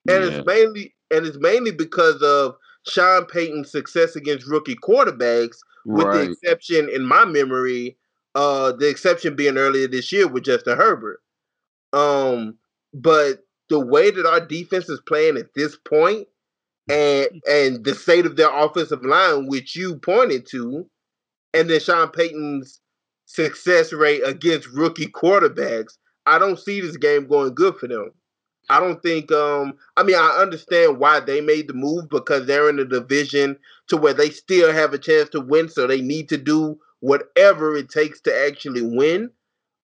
And 0.10 0.24
yeah. 0.24 0.30
it's 0.30 0.46
mainly 0.46 0.96
and 1.12 1.26
it's 1.26 1.38
mainly 1.38 1.72
because 1.72 2.22
of 2.22 2.56
Sean 2.88 3.26
Payton's 3.26 3.72
success 3.72 4.16
against 4.16 4.48
rookie 4.48 4.76
quarterbacks, 4.76 5.58
with 5.86 6.08
right. 6.08 6.16
the 6.18 6.32
exception 6.32 6.90
in 6.90 7.06
my 7.06 7.26
memory, 7.26 7.98
uh, 8.36 8.72
the 8.74 8.90
exception 8.90 9.36
being 9.36 9.58
earlier 9.58 9.88
this 9.88 10.12
year 10.12 10.28
with 10.28 10.44
Justin 10.44 10.78
Herbert. 10.78 11.20
Um, 11.94 12.58
but 12.94 13.40
the 13.70 13.80
way 13.80 14.12
that 14.12 14.26
our 14.26 14.46
defense 14.46 14.90
is 14.90 15.02
playing 15.08 15.38
at 15.38 15.54
this 15.56 15.78
point, 15.78 16.28
and 16.90 17.28
and 17.50 17.84
the 17.84 17.96
state 17.96 18.26
of 18.26 18.36
their 18.36 18.54
offensive 18.54 19.04
line, 19.04 19.48
which 19.48 19.76
you 19.76 19.98
pointed 19.98 20.46
to, 20.52 20.90
and 21.54 21.70
then 21.70 21.80
Sean 21.80 22.10
Payton's 22.10 22.80
success 23.26 23.94
rate 23.94 24.22
against 24.26 24.68
rookie 24.70 25.08
quarterbacks, 25.08 25.98
I 26.26 26.38
don't 26.38 26.60
see 26.60 26.82
this 26.82 26.98
game 26.98 27.28
going 27.28 27.54
good 27.54 27.76
for 27.78 27.88
them. 27.88 28.12
I 28.70 28.80
don't 28.80 29.02
think. 29.02 29.32
Um, 29.32 29.74
I 29.98 30.04
mean, 30.04 30.16
I 30.16 30.38
understand 30.40 31.00
why 31.00 31.20
they 31.20 31.42
made 31.42 31.68
the 31.68 31.74
move 31.74 32.10
because 32.10 32.46
they're 32.46 32.70
in 32.70 32.80
a 32.80 32.86
division 32.86 33.58
to 33.88 33.98
where 33.98 34.14
they 34.14 34.30
still 34.30 34.72
have 34.72 34.94
a 34.94 34.98
chance 34.98 35.30
to 35.30 35.42
win, 35.42 35.68
so 35.68 35.88
they 35.88 36.02
need 36.02 36.30
to 36.30 36.38
do 36.38 36.78
whatever 37.02 37.76
it 37.76 37.90
takes 37.90 38.22
to 38.22 38.48
actually 38.48 38.82
win. 38.82 39.30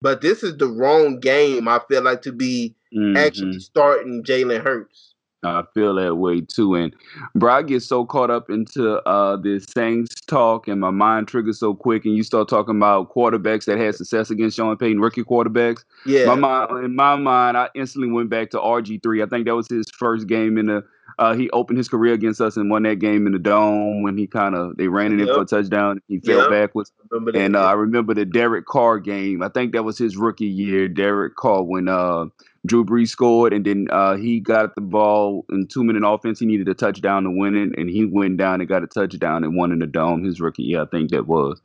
But 0.02 0.22
this 0.22 0.44
is 0.44 0.56
the 0.58 0.68
wrong 0.68 1.20
game. 1.20 1.68
I 1.68 1.80
feel 1.90 2.04
like 2.04 2.22
to 2.22 2.32
be 2.32 2.76
mm-hmm. 2.96 3.18
actually 3.18 3.60
starting 3.60 4.24
Jalen 4.24 4.64
Hurts. 4.64 5.16
I 5.44 5.64
feel 5.74 5.96
that 5.96 6.16
way 6.16 6.42
too. 6.42 6.74
And 6.76 6.96
bro, 7.36 7.54
I 7.54 7.62
get 7.62 7.84
so 7.84 8.06
caught 8.06 8.32
up 8.32 8.50
into 8.50 8.98
uh 9.08 9.38
this 9.38 9.66
Saints 9.74 10.16
talk 10.22 10.68
and 10.68 10.82
my 10.82 10.90
mind 10.90 11.28
triggers 11.28 11.60
so 11.60 11.74
quick 11.76 12.06
and 12.06 12.16
you 12.16 12.24
start 12.24 12.50
talking 12.50 12.76
about 12.76 13.14
quarterbacks 13.14 13.66
that 13.66 13.78
had 13.78 13.96
success 13.96 14.30
against 14.32 14.58
Sean 14.58 14.76
Payton, 14.78 15.00
rookie 15.00 15.24
quarterbacks. 15.24 15.84
Yeah. 16.06 16.26
My 16.26 16.36
mind 16.36 16.86
in 16.86 16.96
my 16.96 17.16
mind, 17.16 17.56
I 17.58 17.70
instantly 17.76 18.12
went 18.12 18.30
back 18.30 18.50
to 18.52 18.58
RG 18.58 19.02
three. 19.04 19.22
I 19.22 19.28
think 19.28 19.46
that 19.46 19.56
was 19.56 19.68
his 19.70 19.86
first 19.98 20.28
game 20.28 20.58
in 20.58 20.66
the 20.68 20.84
uh, 21.20 21.34
he 21.34 21.50
opened 21.52 21.78
his 21.78 21.88
career 21.88 22.14
against 22.14 22.42
us 22.42 22.58
and 22.58 22.70
won 22.70 22.84
that 22.84 23.00
game 23.00 23.26
in 23.26 23.34
the 23.34 23.40
dome 23.40 24.04
when 24.04 24.18
he 24.18 24.28
kind 24.28 24.54
of 24.56 24.76
they 24.78 24.88
ran 24.88 25.12
it 25.14 25.20
in 25.20 25.28
Yep. 25.28 25.36
for 25.36 25.42
a 25.42 25.46
touchdown. 25.46 26.00
He 26.08 26.20
fell 26.20 26.42
Yep. 26.42 26.50
backwards. 26.50 26.92
And 27.34 27.56
uh, 27.56 27.62
I 27.66 27.74
remember 27.74 28.14
the 28.14 28.26
Derek 28.26 28.66
Carr 28.66 29.00
game. 29.00 29.42
I 29.42 29.50
think 29.50 29.72
that 29.74 29.84
was 29.84 29.98
his 29.98 30.18
rookie 30.18 30.46
year. 30.46 30.88
Derek 30.88 31.36
Carr 31.36 31.64
when 31.64 31.88
uh, 31.88 32.26
Drew 32.66 32.86
Brees 32.86 33.10
scored, 33.10 33.54
and 33.54 33.66
then 33.66 33.88
uh, 33.92 34.16
he 34.16 34.40
got 34.40 34.76
the 34.76 34.82
ball 34.82 35.46
in 35.50 35.68
two 35.68 35.84
minute 35.84 36.04
offense. 36.06 36.40
He 36.40 36.46
needed 36.46 36.68
a 36.68 36.74
touchdown 36.74 37.24
to 37.24 37.32
win 37.32 37.56
it, 37.56 37.80
and 37.80 37.90
he 37.90 38.06
went 38.06 38.38
down 38.38 38.62
and 38.62 38.70
got 38.70 38.84
a 38.84 38.88
touchdown 38.88 39.44
and 39.44 39.56
won 39.56 39.72
in 39.72 39.80
the 39.80 39.88
dome. 39.88 40.24
His 40.24 40.42
rookie 40.42 40.64
yeah, 40.64 40.84
I 40.84 40.86
think 40.86 41.12
that 41.12 41.28
was. 41.28 41.62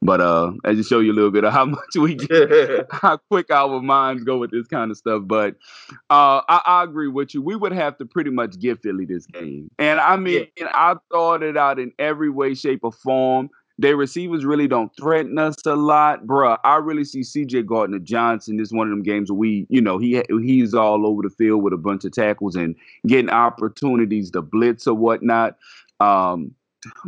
But 0.00 0.20
uh, 0.20 0.52
I 0.64 0.74
just 0.74 0.88
show 0.88 1.00
you 1.00 1.12
a 1.12 1.14
little 1.14 1.30
bit 1.30 1.44
of 1.44 1.52
how 1.52 1.64
much 1.66 1.96
we 1.96 2.14
get 2.14 2.86
how 2.90 3.16
quick 3.16 3.50
our 3.50 3.80
minds 3.80 4.24
go 4.24 4.38
with 4.38 4.50
this 4.50 4.66
kind 4.66 4.90
of 4.90 4.96
stuff. 4.96 5.22
But 5.24 5.54
uh, 6.10 6.42
I, 6.48 6.62
I 6.66 6.84
agree 6.84 7.08
with 7.08 7.34
you. 7.34 7.42
We 7.42 7.56
would 7.56 7.72
have 7.72 7.96
to 7.98 8.06
pretty 8.06 8.30
much 8.30 8.58
give 8.58 8.80
Philly 8.80 9.04
this 9.04 9.26
game. 9.26 9.70
And 9.78 10.00
I 10.00 10.16
mean, 10.16 10.46
I 10.60 10.96
thought 11.10 11.42
it 11.42 11.56
out 11.56 11.78
in 11.78 11.92
every 11.98 12.30
way, 12.30 12.54
shape, 12.54 12.80
or 12.82 12.92
form. 12.92 13.50
Their 13.78 13.96
receivers 13.96 14.44
really 14.44 14.68
don't 14.68 14.94
threaten 14.96 15.38
us 15.38 15.56
a 15.66 15.74
lot, 15.74 16.26
bruh. 16.26 16.58
I 16.64 16.76
really 16.76 17.04
see 17.04 17.22
C.J. 17.22 17.62
Gardner 17.62 17.98
Johnson. 17.98 18.56
This 18.56 18.68
is 18.68 18.72
one 18.72 18.86
of 18.86 18.90
them 18.90 19.02
games 19.02 19.30
where 19.30 19.38
we, 19.38 19.66
you 19.70 19.80
know, 19.80 19.98
he 19.98 20.22
he's 20.42 20.74
all 20.74 21.06
over 21.06 21.22
the 21.22 21.30
field 21.30 21.62
with 21.62 21.72
a 21.72 21.78
bunch 21.78 22.04
of 22.04 22.12
tackles 22.12 22.54
and 22.54 22.76
getting 23.06 23.30
opportunities 23.30 24.30
to 24.32 24.42
blitz 24.42 24.86
or 24.86 24.94
whatnot. 24.94 25.56
Um, 26.00 26.54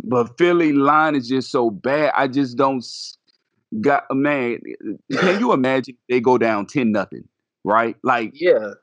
but 0.03 0.39
Philly 0.39 0.73
line 0.73 1.15
is 1.15 1.29
just 1.29 1.51
so 1.51 1.71
bad. 1.71 2.13
I 2.17 2.29
just 2.29 2.57
don't 2.57 2.85
got 3.81 4.05
man. 4.11 4.61
Can 5.13 5.41
you 5.41 5.53
imagine 5.53 5.97
they 6.09 6.21
go 6.21 6.39
down 6.39 6.67
ten 6.67 6.93
nothing, 6.93 7.29
right? 7.65 7.97
Like, 8.03 8.33
yeah. 8.35 8.75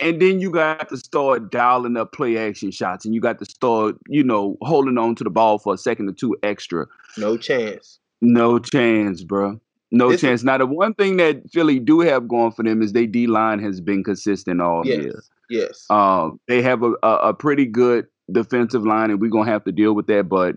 And 0.00 0.20
then 0.20 0.40
you 0.40 0.50
got 0.50 0.88
to 0.88 0.96
start 0.96 1.50
dialing 1.50 1.96
up 1.96 2.12
play 2.12 2.36
action 2.36 2.70
shots, 2.70 3.04
and 3.04 3.14
you 3.14 3.20
got 3.20 3.38
to 3.38 3.44
start, 3.44 3.96
you 4.08 4.22
know, 4.24 4.56
holding 4.62 4.98
on 4.98 5.14
to 5.16 5.24
the 5.24 5.30
ball 5.30 5.58
for 5.58 5.74
a 5.74 5.78
second 5.78 6.08
or 6.08 6.12
two 6.12 6.36
extra. 6.42 6.86
No 7.16 7.36
chance. 7.36 7.98
No 8.20 8.58
chance, 8.58 9.22
bro. 9.24 9.60
No 9.90 10.08
This 10.08 10.16
is- 10.16 10.20
chance. 10.20 10.42
Now, 10.44 10.58
the 10.58 10.66
one 10.66 10.94
thing 10.94 11.16
that 11.16 11.50
Philly 11.50 11.78
do 11.80 12.00
have 12.00 12.28
going 12.28 12.52
for 12.52 12.62
them 12.62 12.82
is 12.82 12.92
they 12.92 13.06
D 13.06 13.26
line 13.26 13.58
has 13.60 13.80
been 13.80 14.04
consistent 14.04 14.60
all 14.60 14.82
Yes. 14.86 15.02
year. 15.02 15.22
Yes. 15.48 15.86
Um, 15.90 16.38
they 16.46 16.62
have 16.62 16.82
a, 16.82 16.92
a, 17.02 17.14
a 17.30 17.34
pretty 17.34 17.66
good 17.66 18.06
defensive 18.30 18.84
line, 18.86 19.10
and 19.10 19.20
we're 19.20 19.30
gonna 19.30 19.50
have 19.50 19.64
to 19.64 19.72
deal 19.72 19.94
with 19.94 20.06
that. 20.06 20.28
But 20.28 20.56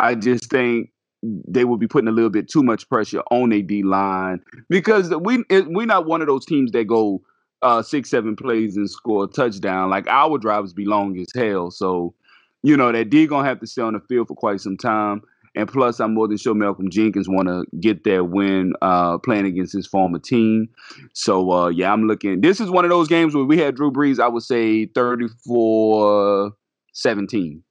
I 0.00 0.14
just 0.16 0.50
think 0.50 0.90
they 1.22 1.64
will 1.64 1.76
be 1.76 1.86
putting 1.86 2.08
a 2.08 2.12
little 2.12 2.30
bit 2.30 2.48
too 2.48 2.62
much 2.62 2.88
pressure 2.88 3.22
on 3.30 3.52
a 3.52 3.62
D 3.62 3.82
line 3.84 4.40
because 4.68 5.10
we 5.14 5.44
we're 5.50 5.86
not 5.86 6.06
one 6.06 6.20
of 6.20 6.26
those 6.26 6.44
teams 6.44 6.72
that 6.72 6.84
go 6.88 7.22
uh, 7.66 7.82
six 7.82 8.10
seven 8.10 8.36
plays 8.36 8.76
and 8.76 8.88
score 8.88 9.24
a 9.24 9.26
touchdown. 9.26 9.90
Like 9.90 10.06
our 10.08 10.38
drives 10.38 10.72
be 10.72 10.84
long 10.84 11.18
as 11.18 11.26
hell, 11.34 11.70
so 11.70 12.14
you 12.62 12.76
know 12.76 12.92
that 12.92 13.10
D 13.10 13.26
gonna 13.26 13.48
have 13.48 13.60
to 13.60 13.66
stay 13.66 13.82
on 13.82 13.94
the 13.94 14.00
field 14.00 14.28
for 14.28 14.34
quite 14.34 14.60
some 14.60 14.76
time. 14.76 15.22
And 15.56 15.66
plus, 15.66 16.00
I'm 16.00 16.12
more 16.12 16.28
than 16.28 16.36
sure 16.36 16.54
Malcolm 16.54 16.90
Jenkins 16.90 17.30
want 17.30 17.48
to 17.48 17.64
get 17.80 18.04
that 18.04 18.28
win 18.28 18.74
uh, 18.82 19.16
playing 19.18 19.46
against 19.46 19.72
his 19.72 19.86
former 19.86 20.18
team. 20.18 20.68
So 21.14 21.50
uh, 21.50 21.68
yeah, 21.68 21.92
I'm 21.92 22.06
looking. 22.06 22.40
This 22.42 22.60
is 22.60 22.70
one 22.70 22.84
of 22.84 22.90
those 22.90 23.08
games 23.08 23.34
where 23.34 23.44
we 23.44 23.58
had 23.58 23.74
Drew 23.74 23.90
Brees. 23.90 24.20
I 24.20 24.28
would 24.28 24.42
say 24.42 24.86
34 24.86 26.52
17. 26.92 27.62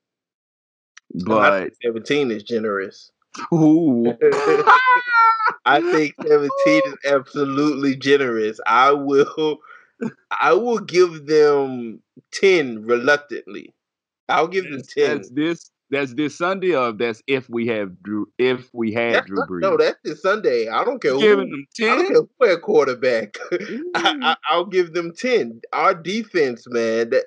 But 1.26 1.72
seventeen 1.82 2.32
is 2.32 2.44
generous. 2.44 3.12
ooh. 3.54 4.08
I 5.66 5.80
think 5.80 6.16
seventeen 6.22 6.82
is 6.86 6.96
absolutely 7.08 7.96
generous. 7.96 8.60
I 8.66 8.92
will. 8.92 9.60
I 10.42 10.54
will 10.54 10.80
give 10.80 11.26
them 11.28 12.02
ten 12.32 12.84
reluctantly. 12.86 13.74
I'll 14.30 14.48
give 14.48 14.64
them 14.70 14.82
ten. 14.88 15.18
that's 15.18 15.30
this 15.32 15.72
that's 15.92 16.14
this 16.16 16.36
Sunday 16.38 16.76
or 16.76 16.92
that's 16.92 17.22
if 17.28 17.48
we 17.50 17.68
have 17.68 18.02
Drew 18.02 18.28
if 18.40 18.70
we 18.74 18.92
had 18.92 19.14
That's 19.16 19.28
Drew 19.28 19.38
Brees. 19.46 19.62
no, 19.62 19.78
that's 19.78 20.00
this 20.04 20.22
Sunday. 20.22 20.68
I 20.68 20.84
don't 20.84 21.02
care. 21.02 21.12
Who, 21.14 21.20
giving 21.22 21.50
them 21.52 21.66
I 21.82 21.86
don't 21.86 21.98
10? 21.98 22.08
care 22.08 22.22
who 22.40 22.54
at 22.56 22.62
quarterback. 22.62 23.38
I, 23.52 23.56
Mm. 23.58 24.24
I, 24.24 24.36
I'll 24.50 24.66
give 24.66 24.94
them 24.94 25.14
ten. 25.16 25.62
Our 25.74 25.94
defense, 25.94 26.66
man. 26.68 27.12
That, 27.12 27.26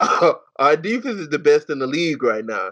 Uh. 0.00 0.32
our 0.58 0.76
defense 0.76 1.18
is 1.20 1.28
the 1.28 1.38
best 1.38 1.70
in 1.70 1.78
the 1.78 1.86
league 1.86 2.22
right 2.22 2.44
now. 2.44 2.70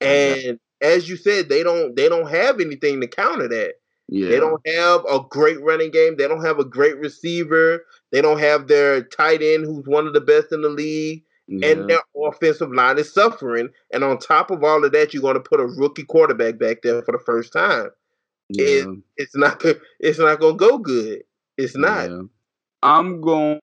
And 0.00 0.58
as 0.80 1.08
you 1.08 1.16
said, 1.16 1.48
they 1.48 1.62
don't 1.62 1.94
they 1.94 2.08
don't 2.08 2.28
have 2.28 2.60
anything 2.60 3.00
to 3.00 3.06
counter 3.06 3.48
that. 3.48 3.74
yeah. 4.08 4.28
They 4.30 4.40
don't 4.40 4.60
have 4.66 5.02
a 5.08 5.20
great 5.30 5.60
running 5.62 5.90
game. 5.90 6.16
They 6.16 6.26
don't 6.26 6.44
have 6.44 6.58
a 6.58 6.64
great 6.64 6.96
receiver. 6.98 7.84
They 8.12 8.20
don't 8.20 8.38
have 8.38 8.68
their 8.68 9.02
tight 9.02 9.42
end, 9.42 9.64
who's 9.64 9.86
one 9.86 10.06
of 10.06 10.12
the 10.12 10.20
best 10.20 10.52
in 10.52 10.62
the 10.62 10.68
league. 10.68 11.24
yeah. 11.48 11.68
And 11.68 11.90
their 11.90 12.00
offensive 12.16 12.72
line 12.72 12.98
is 12.98 13.12
suffering. 13.12 13.70
And 13.92 14.04
on 14.04 14.18
top 14.18 14.50
of 14.50 14.62
all 14.62 14.84
of 14.84 14.92
that, 14.92 15.12
you're 15.12 15.22
going 15.22 15.34
to 15.34 15.40
put 15.40 15.60
a 15.60 15.66
rookie 15.66 16.04
quarterback 16.04 16.58
back 16.58 16.82
there 16.82 17.02
for 17.02 17.12
the 17.12 17.22
first 17.24 17.52
time. 17.52 17.88
yeah. 18.50 18.84
It's 19.16 19.34
not. 19.34 19.62
It's 20.00 20.18
not 20.18 20.38
going 20.40 20.58
to 20.58 20.68
go 20.68 20.78
good. 20.78 21.22
It's 21.56 21.76
not. 21.76 22.10
Yeah. 22.10 22.22
I'm 22.82 23.20
going. 23.20 23.60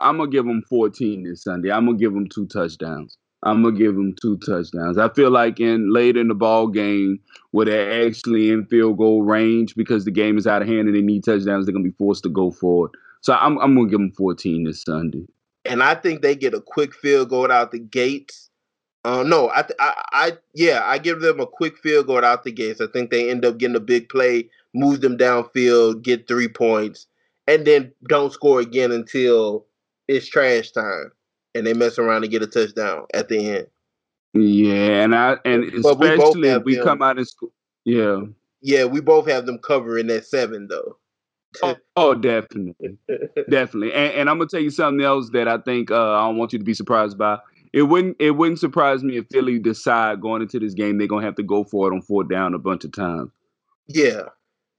I'm 0.00 0.18
gonna 0.18 0.30
give 0.30 0.44
them 0.44 0.62
14 0.68 1.24
this 1.24 1.42
Sunday. 1.42 1.72
I'm 1.72 1.86
gonna 1.86 1.98
give 1.98 2.14
them 2.14 2.28
two 2.28 2.46
touchdowns. 2.46 3.18
I'm 3.42 3.62
gonna 3.62 3.76
give 3.76 3.94
them 3.94 4.14
two 4.20 4.38
touchdowns. 4.38 4.96
I 4.96 5.08
feel 5.08 5.30
like 5.30 5.58
in 5.60 5.92
late 5.92 6.16
in 6.16 6.28
the 6.28 6.34
ball 6.34 6.68
game, 6.68 7.18
where 7.50 7.66
they're 7.66 8.06
actually 8.06 8.50
in 8.50 8.66
field 8.66 8.98
goal 8.98 9.22
range 9.22 9.74
because 9.74 10.04
the 10.04 10.10
game 10.10 10.38
is 10.38 10.46
out 10.46 10.62
of 10.62 10.68
hand 10.68 10.86
and 10.86 10.94
they 10.94 11.00
need 11.00 11.24
touchdowns, 11.24 11.66
they're 11.66 11.72
gonna 11.72 11.84
be 11.84 11.90
forced 11.98 12.22
to 12.24 12.28
go 12.28 12.50
for 12.50 12.86
it. 12.86 12.92
So 13.20 13.34
I'm 13.34 13.58
I'm 13.58 13.74
gonna 13.74 13.88
give 13.88 13.98
them 13.98 14.12
14 14.12 14.64
this 14.64 14.82
Sunday. 14.82 15.26
And 15.64 15.82
I 15.82 15.94
think 15.94 16.22
they 16.22 16.34
get 16.34 16.54
a 16.54 16.60
quick 16.60 16.94
field 16.94 17.28
going 17.28 17.50
out 17.50 17.72
the 17.72 17.78
gates. 17.78 18.48
Uh, 19.04 19.22
no, 19.22 19.48
I, 19.50 19.62
th- 19.62 19.76
I, 19.78 20.04
I, 20.12 20.32
yeah, 20.54 20.82
I 20.84 20.98
give 20.98 21.20
them 21.20 21.40
a 21.40 21.46
quick 21.46 21.78
field 21.78 22.06
going 22.08 22.24
out 22.24 22.44
the 22.44 22.52
gates. 22.52 22.80
I 22.80 22.86
think 22.86 23.10
they 23.10 23.30
end 23.30 23.44
up 23.44 23.58
getting 23.58 23.76
a 23.76 23.80
big 23.80 24.08
play, 24.08 24.50
move 24.74 25.00
them 25.00 25.16
downfield, 25.16 26.02
get 26.02 26.26
three 26.26 26.48
points, 26.48 27.06
and 27.46 27.66
then 27.66 27.92
don't 28.08 28.32
score 28.32 28.60
again 28.60 28.90
until 28.92 29.66
it's 30.08 30.28
trash 30.28 30.72
time, 30.72 31.12
and 31.54 31.66
they 31.66 31.74
mess 31.74 31.98
around 31.98 32.24
and 32.24 32.30
get 32.30 32.42
a 32.42 32.46
touchdown 32.46 33.06
at 33.14 33.28
the 33.28 33.48
end. 33.56 33.66
Yeah, 34.34 35.02
and 35.04 35.14
I 35.14 35.36
and 35.44 35.64
But 35.82 35.98
we 35.98 36.08
especially 36.08 36.48
if 36.48 36.64
we 36.64 36.74
them. 36.76 36.84
come 36.84 37.02
out 37.02 37.18
of 37.18 37.28
school. 37.28 37.52
Yeah. 37.84 38.22
Yeah, 38.60 38.84
we 38.84 39.00
both 39.00 39.28
have 39.28 39.46
them 39.46 39.58
covering 39.58 40.08
that 40.08 40.26
seven 40.26 40.66
though. 40.68 40.98
Oh, 41.62 41.76
oh, 41.96 42.14
definitely. 42.14 42.98
Definitely, 43.50 43.92
and, 43.92 44.12
and 44.14 44.30
I'm 44.30 44.38
gonna 44.38 44.48
tell 44.48 44.60
you 44.60 44.70
something 44.70 45.04
else 45.04 45.30
that 45.30 45.48
I 45.48 45.58
think 45.58 45.90
uh, 45.90 46.14
I 46.14 46.26
don't 46.26 46.36
want 46.36 46.52
you 46.52 46.58
to 46.58 46.64
be 46.64 46.74
surprised 46.74 47.18
by. 47.18 47.38
It 47.72 47.82
wouldn't 47.82 48.16
it 48.18 48.32
wouldn't 48.32 48.58
surprise 48.58 49.02
me 49.02 49.16
if 49.16 49.26
Philly 49.30 49.58
decide 49.58 50.20
going 50.20 50.42
into 50.42 50.58
this 50.58 50.74
game 50.74 50.98
they're 50.98 51.06
gonna 51.06 51.24
have 51.26 51.36
to 51.36 51.42
go 51.42 51.64
for 51.64 51.90
it 51.90 51.94
on 51.94 52.02
fourth 52.02 52.28
down 52.28 52.54
a 52.54 52.58
bunch 52.58 52.84
of 52.84 52.92
times. 52.92 53.30
yeah, 53.88 54.22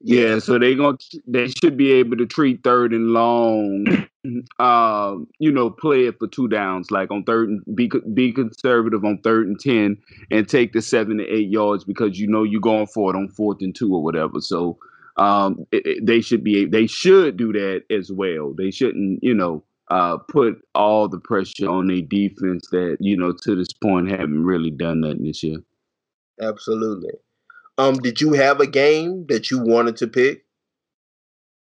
Yeah, 0.01 0.39
so 0.39 0.57
they 0.57 0.75
gonna 0.75 0.97
they 1.27 1.49
should 1.49 1.75
be 1.77 1.91
able 1.93 2.17
to 2.17 2.25
treat 2.25 2.63
third 2.63 2.93
and 2.93 3.11
long, 3.11 4.07
um, 4.59 5.27
you 5.39 5.51
know, 5.51 5.69
play 5.69 6.05
it 6.05 6.17
for 6.19 6.27
two 6.27 6.47
downs, 6.47 6.89
like 6.89 7.11
on 7.11 7.23
third 7.23 7.49
and 7.49 7.63
be 7.75 7.91
be 8.13 8.31
conservative 8.31 9.03
on 9.03 9.19
third 9.19 9.47
and 9.47 9.59
ten, 9.59 9.97
and 10.31 10.47
take 10.47 10.71
the 10.73 10.81
seven 10.81 11.17
to 11.17 11.27
eight 11.27 11.49
yards 11.49 11.83
because 11.83 12.19
you 12.19 12.27
know 12.27 12.43
you're 12.43 12.61
going 12.61 12.87
for 12.87 13.13
it 13.13 13.17
on 13.17 13.27
fourth 13.29 13.57
and 13.61 13.75
two 13.75 13.93
or 13.93 14.01
whatever. 14.01 14.39
So 14.39 14.77
um, 15.19 15.65
it, 15.71 15.85
it- 15.85 16.05
they 16.07 16.21
should 16.21 16.43
be 16.43 16.65
they 16.65 16.87
should 16.87 17.37
do 17.37 17.53
that 17.53 17.83
as 17.91 18.11
well. 18.11 18.53
They 18.57 18.71
shouldn't, 18.71 19.23
you 19.23 19.35
know, 19.35 19.63
uh, 19.91 20.17
put 20.29 20.55
all 20.75 21.07
the 21.09 21.19
pressure 21.19 21.69
on 21.69 21.91
a 21.91 22.01
defense 22.01 22.67
that 22.71 22.97
you 23.01 23.17
know 23.17 23.33
to 23.43 23.55
this 23.55 23.73
point 23.73 24.09
haven't 24.09 24.45
really 24.45 24.71
done 24.71 25.01
nothing 25.01 25.23
this 25.25 25.43
year. 25.43 25.59
absolutely. 26.41 27.11
Um, 27.77 27.95
did 27.95 28.21
you 28.21 28.33
have 28.33 28.59
a 28.59 28.67
game 28.67 29.25
that 29.27 29.51
you 29.51 29.59
wanted 29.59 29.97
to 29.97 30.07
pick? 30.07 30.45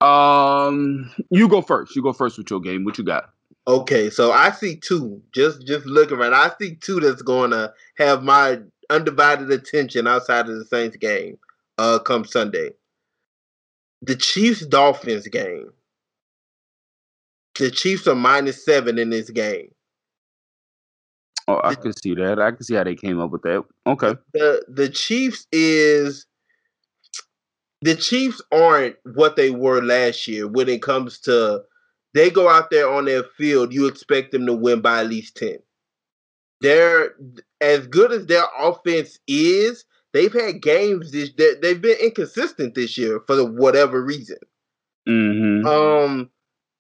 Um, 0.02 1.12
you 1.32 1.48
go 1.48 1.62
first. 1.62 1.96
You 1.96 2.04
go 2.04 2.14
first 2.14 2.38
with 2.38 2.50
your 2.50 2.60
game. 2.62 2.84
What 2.86 2.98
you 2.98 3.04
got? 3.04 3.30
Okay, 3.68 4.10
so 4.10 4.32
I 4.32 4.52
see 4.52 4.78
two. 4.78 5.22
Just 5.34 5.66
just 5.68 5.86
looking 5.86 6.18
around, 6.18 6.34
I 6.34 6.52
see 6.60 6.76
two 6.76 7.00
that's 7.00 7.22
going 7.22 7.52
to 7.52 7.74
have 7.98 8.24
my 8.24 8.60
undivided 8.90 9.52
attention 9.52 10.08
outside 10.08 10.48
of 10.48 10.58
the 10.58 10.66
Saints 10.66 10.96
game. 10.98 11.38
Uh, 11.78 12.00
come 12.00 12.26
Sunday, 12.26 12.72
the 14.02 14.16
Chiefs 14.16 14.66
Dolphins 14.66 15.28
game. 15.28 15.72
The 17.58 17.72
Chiefs 17.72 18.08
are 18.08 18.16
minus 18.16 18.64
seven 18.64 19.00
in 19.00 19.10
this 19.10 19.30
game. 19.30 19.70
Oh, 21.48 21.62
I 21.64 21.76
can 21.76 21.94
see 21.94 22.14
that. 22.16 22.40
I 22.40 22.52
can 22.52 22.64
see 22.64 22.76
how 22.76 22.84
they 22.84 22.96
came 22.96 23.20
up 23.20 23.32
with 23.32 23.42
that. 23.44 23.64
Okay. 23.86 24.16
the 24.34 24.64
the 24.68 24.90
Chiefs 24.90 25.48
is 25.52 26.26
the 27.82 27.96
Chiefs 27.96 28.42
aren't 28.52 28.96
what 29.16 29.36
they 29.36 29.50
were 29.50 29.82
last 29.82 30.28
year 30.28 30.48
when 30.48 30.68
it 30.68 30.82
comes 30.82 31.20
to 31.22 31.64
they 32.14 32.30
go 32.30 32.50
out 32.50 32.70
there 32.70 32.90
on 32.90 33.06
their 33.06 33.24
field, 33.24 33.74
you 33.74 33.86
expect 33.86 34.32
them 34.32 34.46
to 34.48 34.54
win 34.54 34.82
by 34.82 35.02
at 35.02 35.08
least 35.08 35.38
10. 35.38 35.58
They're 36.62 37.12
as 37.62 37.86
good 37.88 38.12
as 38.12 38.26
their 38.26 38.46
offense 38.60 39.20
is, 39.28 39.86
they've 40.14 40.34
had 40.34 40.62
games 40.62 41.12
this 41.12 41.32
that 41.38 41.60
they've 41.62 41.82
been 41.82 41.98
inconsistent 42.02 42.76
this 42.76 42.98
year 42.98 43.22
for 43.28 43.36
the, 43.36 43.46
whatever 43.46 44.04
reason. 44.04 44.38
Mm-hmm. 45.08 45.68
Um 45.68 46.30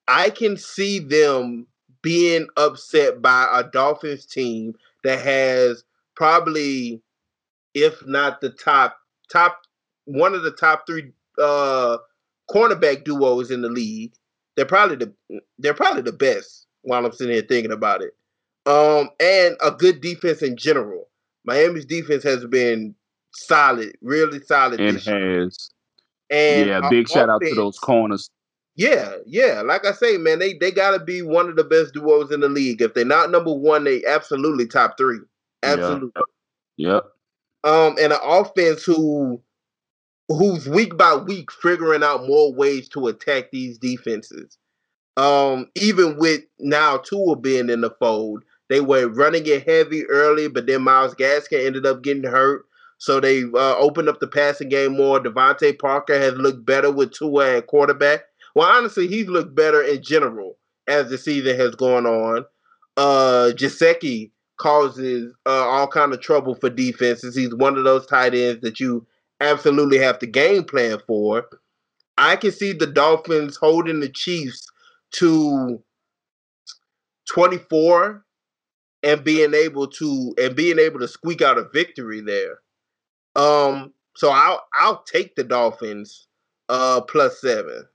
I 0.08 0.30
can 0.30 0.58
see 0.58 1.00
them 1.00 1.68
being 2.02 2.48
upset 2.56 3.22
by 3.22 3.48
a 3.52 3.63
Dolphins 3.63 4.26
team 4.26 4.76
that 5.04 5.20
has 5.20 5.84
probably 6.16 7.02
if 7.74 8.06
not 8.06 8.42
the 8.42 8.50
top 8.50 8.98
top 9.32 9.62
one 10.06 10.34
of 10.34 10.44
the 10.44 10.52
top 10.52 10.88
3 10.88 11.12
uh 11.42 11.98
cornerback 12.50 13.04
duos 13.04 13.52
in 13.52 13.62
the 13.62 13.70
league 13.70 14.13
they're 14.58 14.66
probably 14.66 14.96
the 14.98 15.13
they're 15.60 15.74
probably 15.74 16.02
the 16.02 16.12
best 16.12 16.66
while 16.82 17.06
I'm 17.06 17.12
sitting 17.13 17.34
here 17.34 17.44
thinking 17.44 17.72
about 17.72 18.02
it. 18.02 18.13
Um, 18.66 19.10
and 19.20 19.56
a 19.63 19.72
good 19.72 20.02
defense 20.02 20.42
in 20.42 20.58
general. 20.58 21.08
Miami's 21.46 21.86
defense 21.86 22.24
has 22.24 22.46
been 22.46 22.96
solid, 23.38 23.95
really 24.02 24.41
solid. 24.41 24.80
It 24.80 25.04
has. 25.04 25.69
And 26.30 26.67
yeah, 26.67 26.89
big 26.89 27.08
shout 27.08 27.30
offense, 27.30 27.32
out 27.32 27.41
to 27.50 27.56
those 27.56 27.80
corners. 27.80 28.30
Yeah, 28.76 29.13
yeah. 29.26 29.62
Like 29.65 29.86
I 29.86 29.91
say, 29.93 30.17
man, 30.17 30.39
they 30.39 30.54
they 30.54 30.71
gotta 30.71 31.00
be 31.00 31.21
one 31.21 31.50
of 31.50 31.56
the 31.56 31.63
best 31.63 31.93
duos 31.93 32.32
in 32.32 32.41
the 32.41 32.50
league. 32.50 32.82
If 32.82 32.93
they're 32.93 33.06
not 33.06 33.32
number 33.32 33.54
one, 33.54 33.84
they 33.84 34.04
absolutely 34.06 34.67
top 34.67 34.97
three. 34.97 35.19
Absolutely. 35.63 36.12
Yep. 36.78 37.04
yep. 37.63 37.71
Um, 37.71 37.95
and 38.00 38.13
an 38.13 38.19
offense 38.23 38.84
who 38.84 39.41
who's 40.30 40.67
week 40.67 40.97
by 40.97 41.15
week 41.15 41.52
figuring 41.52 42.04
out 42.04 42.28
more 42.28 42.54
ways 42.54 42.89
to 42.89 43.08
attack 43.08 43.52
these 43.52 43.78
defenses. 43.78 44.58
Um, 45.15 45.67
even 45.76 46.17
with 46.17 46.41
now 46.60 46.97
Tua 46.97 47.36
being 47.36 47.69
in 47.69 47.82
the 47.82 47.89
fold, 48.00 48.43
they 48.69 48.82
were 48.82 49.08
running 49.08 49.47
it 49.47 49.67
heavy 49.67 50.06
early, 50.06 50.47
but 50.47 50.67
then 50.67 50.84
Myles 50.84 51.15
Gaskin 51.15 51.65
ended 51.65 51.86
up 51.86 52.04
getting 52.04 52.23
hurt. 52.23 52.66
So 52.98 53.20
they 53.20 53.44
uh, 53.44 53.78
opened 53.78 54.10
up 54.10 54.20
the 54.20 54.28
passing 54.28 54.70
game 54.70 54.98
more. 54.98 55.20
DeVante 55.20 55.78
Parker 55.78 56.18
has 56.18 56.34
looked 56.34 56.66
better 56.66 56.92
with 56.92 57.12
Tua 57.12 57.58
at 57.58 57.68
quarterback. 57.68 58.22
Well, 58.56 58.68
honestly, 58.68 59.08
he's 59.08 59.28
looked 59.28 59.54
better 59.56 59.82
in 59.82 60.02
general 60.02 60.58
as 60.88 61.10
the 61.10 61.18
season 61.18 61.58
has 61.58 61.76
gone 61.76 62.06
on. 62.06 62.46
Uh, 62.96 63.52
Gesicki 63.56 64.32
causes 64.58 65.34
uh, 65.46 65.68
all 65.68 65.88
kind 65.88 66.14
of 66.14 66.22
trouble 66.22 66.56
for 66.56 66.70
defenses. 66.70 67.36
He's 67.36 67.54
one 67.54 67.78
of 67.78 67.84
those 67.84 68.08
tight 68.08 68.34
ends 68.34 68.62
that 68.62 68.80
you 68.80 69.06
absolutely 69.40 70.00
have 70.00 70.18
to 70.20 70.28
game 70.28 70.64
plan 70.64 70.98
for. 71.06 71.48
I 72.18 72.36
can 72.36 72.52
see 72.52 72.74
the 72.74 72.88
Dolphins 72.88 73.58
holding 73.58 74.00
the 74.00 74.10
Chiefs 74.10 74.68
to 75.12 75.82
24 77.32 78.26
and 79.04 79.24
being 79.24 79.54
able 79.54 79.88
to 79.88 80.34
and 80.40 80.56
being 80.56 80.80
able 80.80 81.00
to 81.00 81.08
squeak 81.08 81.42
out 81.42 81.60
a 81.60 81.68
victory 81.72 82.22
there. 82.22 82.60
Um 83.38 83.93
so 84.15 84.32
I'll 84.32 84.65
I'll 84.73 85.04
take 85.04 85.36
the 85.36 85.43
Dolphins 85.43 86.28
uh 86.69 87.02
plus 87.02 87.39
7. 87.41 87.86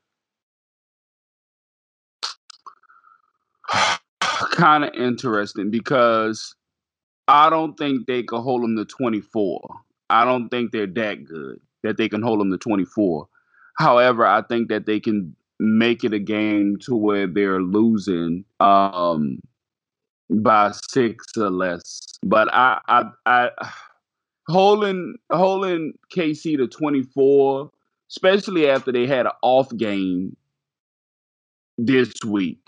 kind 4.21 4.85
of 4.85 4.95
interesting 4.95 5.71
because 5.71 6.55
I 7.29 7.51
don't 7.51 7.77
think 7.77 8.07
they 8.07 8.23
could 8.23 8.43
hold 8.43 8.63
them 8.63 8.77
to 8.77 8.85
24. 8.85 9.61
I 10.11 10.25
don't 10.25 10.49
think 10.49 10.73
they're 10.73 10.87
that 10.87 11.25
good 11.25 11.61
that 11.83 11.97
they 11.97 12.09
can 12.09 12.23
hold 12.23 12.41
them 12.41 12.51
to 12.51 12.59
24. 12.59 13.29
However, 13.79 14.27
I 14.27 14.43
think 14.43 14.69
that 14.69 14.87
they 14.87 15.01
can 15.01 15.35
make 15.59 16.05
it 16.05 16.13
a 16.13 16.19
game 16.19 16.77
to 16.77 16.95
where 16.95 17.27
they're 17.27 17.63
losing 17.63 18.45
um, 18.61 19.41
by 20.31 20.73
six 20.93 21.27
or 21.37 21.51
less. 21.51 22.03
But 22.23 22.53
I, 22.53 22.81
I, 22.89 23.05
I 23.27 23.51
holding 24.49 25.17
holding 25.31 25.95
KC 26.15 26.57
to 26.59 26.67
24, 26.69 27.71
especially 28.11 28.69
after 28.69 28.93
they 28.93 29.07
had 29.07 29.27
an 29.27 29.33
off 29.43 29.75
game 29.77 30.37
this 31.79 32.13
week. 32.27 32.61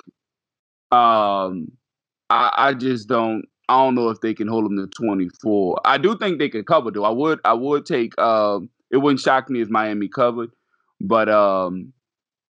Um, 0.92 1.72
I, 2.30 2.52
I 2.56 2.74
just 2.74 3.08
don't 3.08 3.44
I 3.68 3.76
don't 3.84 3.94
know 3.94 4.10
if 4.10 4.20
they 4.20 4.34
can 4.34 4.48
hold 4.48 4.64
them 4.64 4.76
to 4.76 4.86
24. 4.86 5.80
I 5.84 5.98
do 5.98 6.16
think 6.16 6.38
they 6.38 6.48
can 6.48 6.64
cover 6.64 6.90
though. 6.90 7.04
I 7.04 7.10
would 7.10 7.40
I 7.44 7.54
would 7.54 7.86
take 7.86 8.18
um 8.20 8.70
it 8.90 8.98
wouldn't 8.98 9.20
shock 9.20 9.50
me 9.50 9.60
if 9.60 9.70
Miami 9.70 10.08
covered, 10.08 10.50
but 11.00 11.28
um 11.28 11.92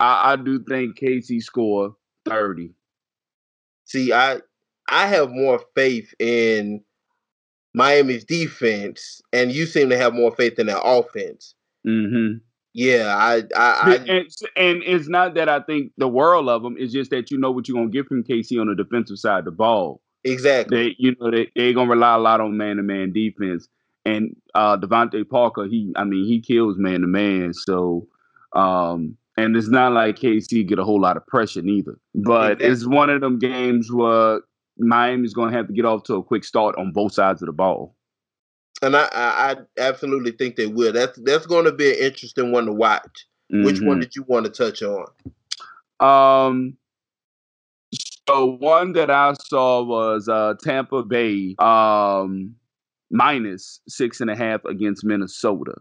I, 0.01 0.33
I 0.33 0.37
do 0.37 0.63
think 0.65 0.99
KC 0.99 1.43
score 1.43 1.95
30. 2.27 2.71
See, 3.85 4.13
I 4.13 4.41
I 4.89 5.07
have 5.07 5.31
more 5.31 5.61
faith 5.75 6.13
in 6.19 6.83
Miami's 7.75 8.25
defense, 8.25 9.21
and 9.33 9.53
you 9.53 9.67
seem 9.67 9.91
to 9.91 9.99
have 9.99 10.15
more 10.15 10.35
faith 10.35 10.59
in 10.59 10.67
their 10.67 10.81
offense. 10.83 11.55
Mm-hmm. 11.87 12.39
Yeah, 12.73 13.15
I, 13.17 13.43
I, 13.57 13.71
I 13.83 13.95
and, 14.09 14.29
and, 14.57 14.83
it's 14.85 15.09
not 15.09 15.35
that 15.35 15.49
I 15.49 15.61
think 15.61 15.93
the 15.97 16.09
world 16.09 16.49
of 16.49 16.63
them. 16.63 16.77
It's 16.79 16.93
just 16.93 17.11
that 17.11 17.31
you 17.31 17.39
know 17.39 17.51
what 17.53 17.69
you're 17.69 17.77
gonna 17.77 17.89
get 17.89 18.07
from 18.07 18.25
KC 18.25 18.61
on 18.61 18.67
the 18.69 18.75
defensive 18.75 19.19
side 19.19 19.41
of 19.41 19.45
the 19.45 19.51
ball. 19.53 20.01
Exactly. 20.25 20.77
They, 20.77 20.97
you 20.99 21.15
know, 21.21 21.31
they 21.31 21.51
they're 21.55 21.73
gonna 21.73 21.91
rely 21.91 22.15
a 22.15 22.19
lot 22.19 22.41
on 22.41 22.57
man 22.57 22.77
to 22.77 22.83
man 22.83 23.13
defense. 23.13 23.69
And 24.05 24.35
uh 24.55 24.77
DeVante 24.77 25.29
Parker, 25.29 25.67
he, 25.67 25.93
I 25.97 26.05
mean, 26.05 26.27
he 26.27 26.41
kills 26.41 26.77
man 26.77 27.03
to 27.03 27.07
man. 27.07 27.55
So, 27.55 28.09
um, 28.55 29.17
and 29.37 29.57
it's 29.57 29.69
not 29.69 29.93
like 29.93 30.17
KC 30.17 30.67
get 30.67 30.79
a 30.79 30.85
whole 30.85 31.01
lot 31.01 31.17
of 31.17 31.27
pressure 31.29 31.63
neither. 31.63 31.97
But 32.15 32.53
exactly. 32.53 32.67
it's 32.67 32.87
one 32.87 33.11
of 33.11 33.21
them 33.21 33.39
games 33.39 33.93
where 33.93 34.41
Miami's 34.79 35.35
gonna 35.35 35.57
have 35.57 35.69
to 35.69 35.73
get 35.73 35.85
off 35.85 36.05
to 36.05 36.15
a 36.15 36.23
quick 36.23 36.45
start 36.45 36.77
on 36.77 36.93
both 36.93 37.13
sides 37.13 37.43
of 37.43 37.47
the 37.47 37.53
ball. 37.53 37.95
And 38.83 38.97
I, 38.97 39.09
I, 39.13 39.53
I 39.53 39.57
absolutely 39.79 40.33
think 40.33 40.57
they 40.57 40.67
will. 40.67 40.93
That's 40.93 41.19
that's 41.23 41.47
going 41.47 41.65
to 41.65 41.73
be 41.73 41.91
an 41.91 41.99
interesting 41.99 42.53
one 42.53 42.67
to 42.67 42.73
watch. 42.73 43.27
Mm-hmm. 43.53 43.65
Which 43.65 43.81
one 43.81 43.93
mm-hmm. 43.93 44.01
did 44.01 44.17
you 44.17 44.25
want 44.27 44.47
to 44.47 44.51
touch 44.51 44.83
on? 44.83 45.07
Um, 46.01 46.77
so 48.29 48.57
one 48.59 48.93
that 48.93 49.11
I 49.11 49.35
saw 49.35 49.83
was 49.83 50.29
uh, 50.29 50.55
Tampa 50.63 51.03
Bay 51.03 51.55
um, 51.59 52.55
minus 53.11 53.81
six 53.89 54.21
and 54.21 54.31
a 54.31 54.37
half 54.37 54.65
against 54.65 55.05
Minnesota. 55.05 55.75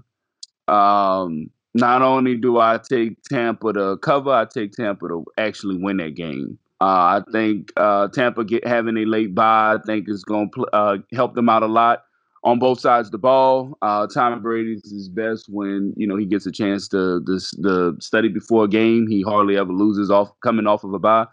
Um, 0.67 1.49
not 1.73 2.01
only 2.01 2.35
do 2.35 2.59
I 2.59 2.77
take 2.77 3.21
Tampa 3.23 3.73
to 3.73 3.97
cover, 3.97 4.31
I 4.31 4.45
take 4.45 4.73
Tampa 4.73 5.07
to 5.07 5.25
actually 5.37 5.77
win 5.77 5.97
that 5.97 6.15
game. 6.15 6.59
Uh, 6.83 7.21
I 7.21 7.31
think 7.31 7.71
uh, 7.77 8.09
Tampa 8.09 8.43
get 8.43 8.67
having 8.67 8.97
a 8.97 9.05
late 9.05 9.33
bye, 9.33 9.75
I 9.75 9.77
think 9.85 10.09
is 10.09 10.25
going 10.25 10.51
to 10.51 10.65
uh, 10.73 10.97
help 11.13 11.33
them 11.33 11.47
out 11.47 11.63
a 11.63 11.67
lot 11.67 12.03
on 12.43 12.59
both 12.59 12.81
sides 12.81 13.07
of 13.07 13.13
the 13.13 13.19
ball. 13.19 13.77
Uh, 13.81 14.05
Tom 14.07 14.41
Brady's 14.41 14.91
his 14.91 15.07
best 15.07 15.45
when 15.47 15.93
you 15.95 16.05
know 16.05 16.17
he 16.17 16.25
gets 16.25 16.45
a 16.45 16.51
chance 16.51 16.89
to 16.89 17.21
the 17.21 17.95
study 18.01 18.27
before 18.27 18.65
a 18.65 18.67
game. 18.67 19.07
He 19.07 19.21
hardly 19.21 19.55
ever 19.55 19.71
loses 19.71 20.11
off 20.11 20.37
coming 20.41 20.67
off 20.67 20.83
of 20.83 20.93
a 20.93 20.99
bye. 20.99 21.25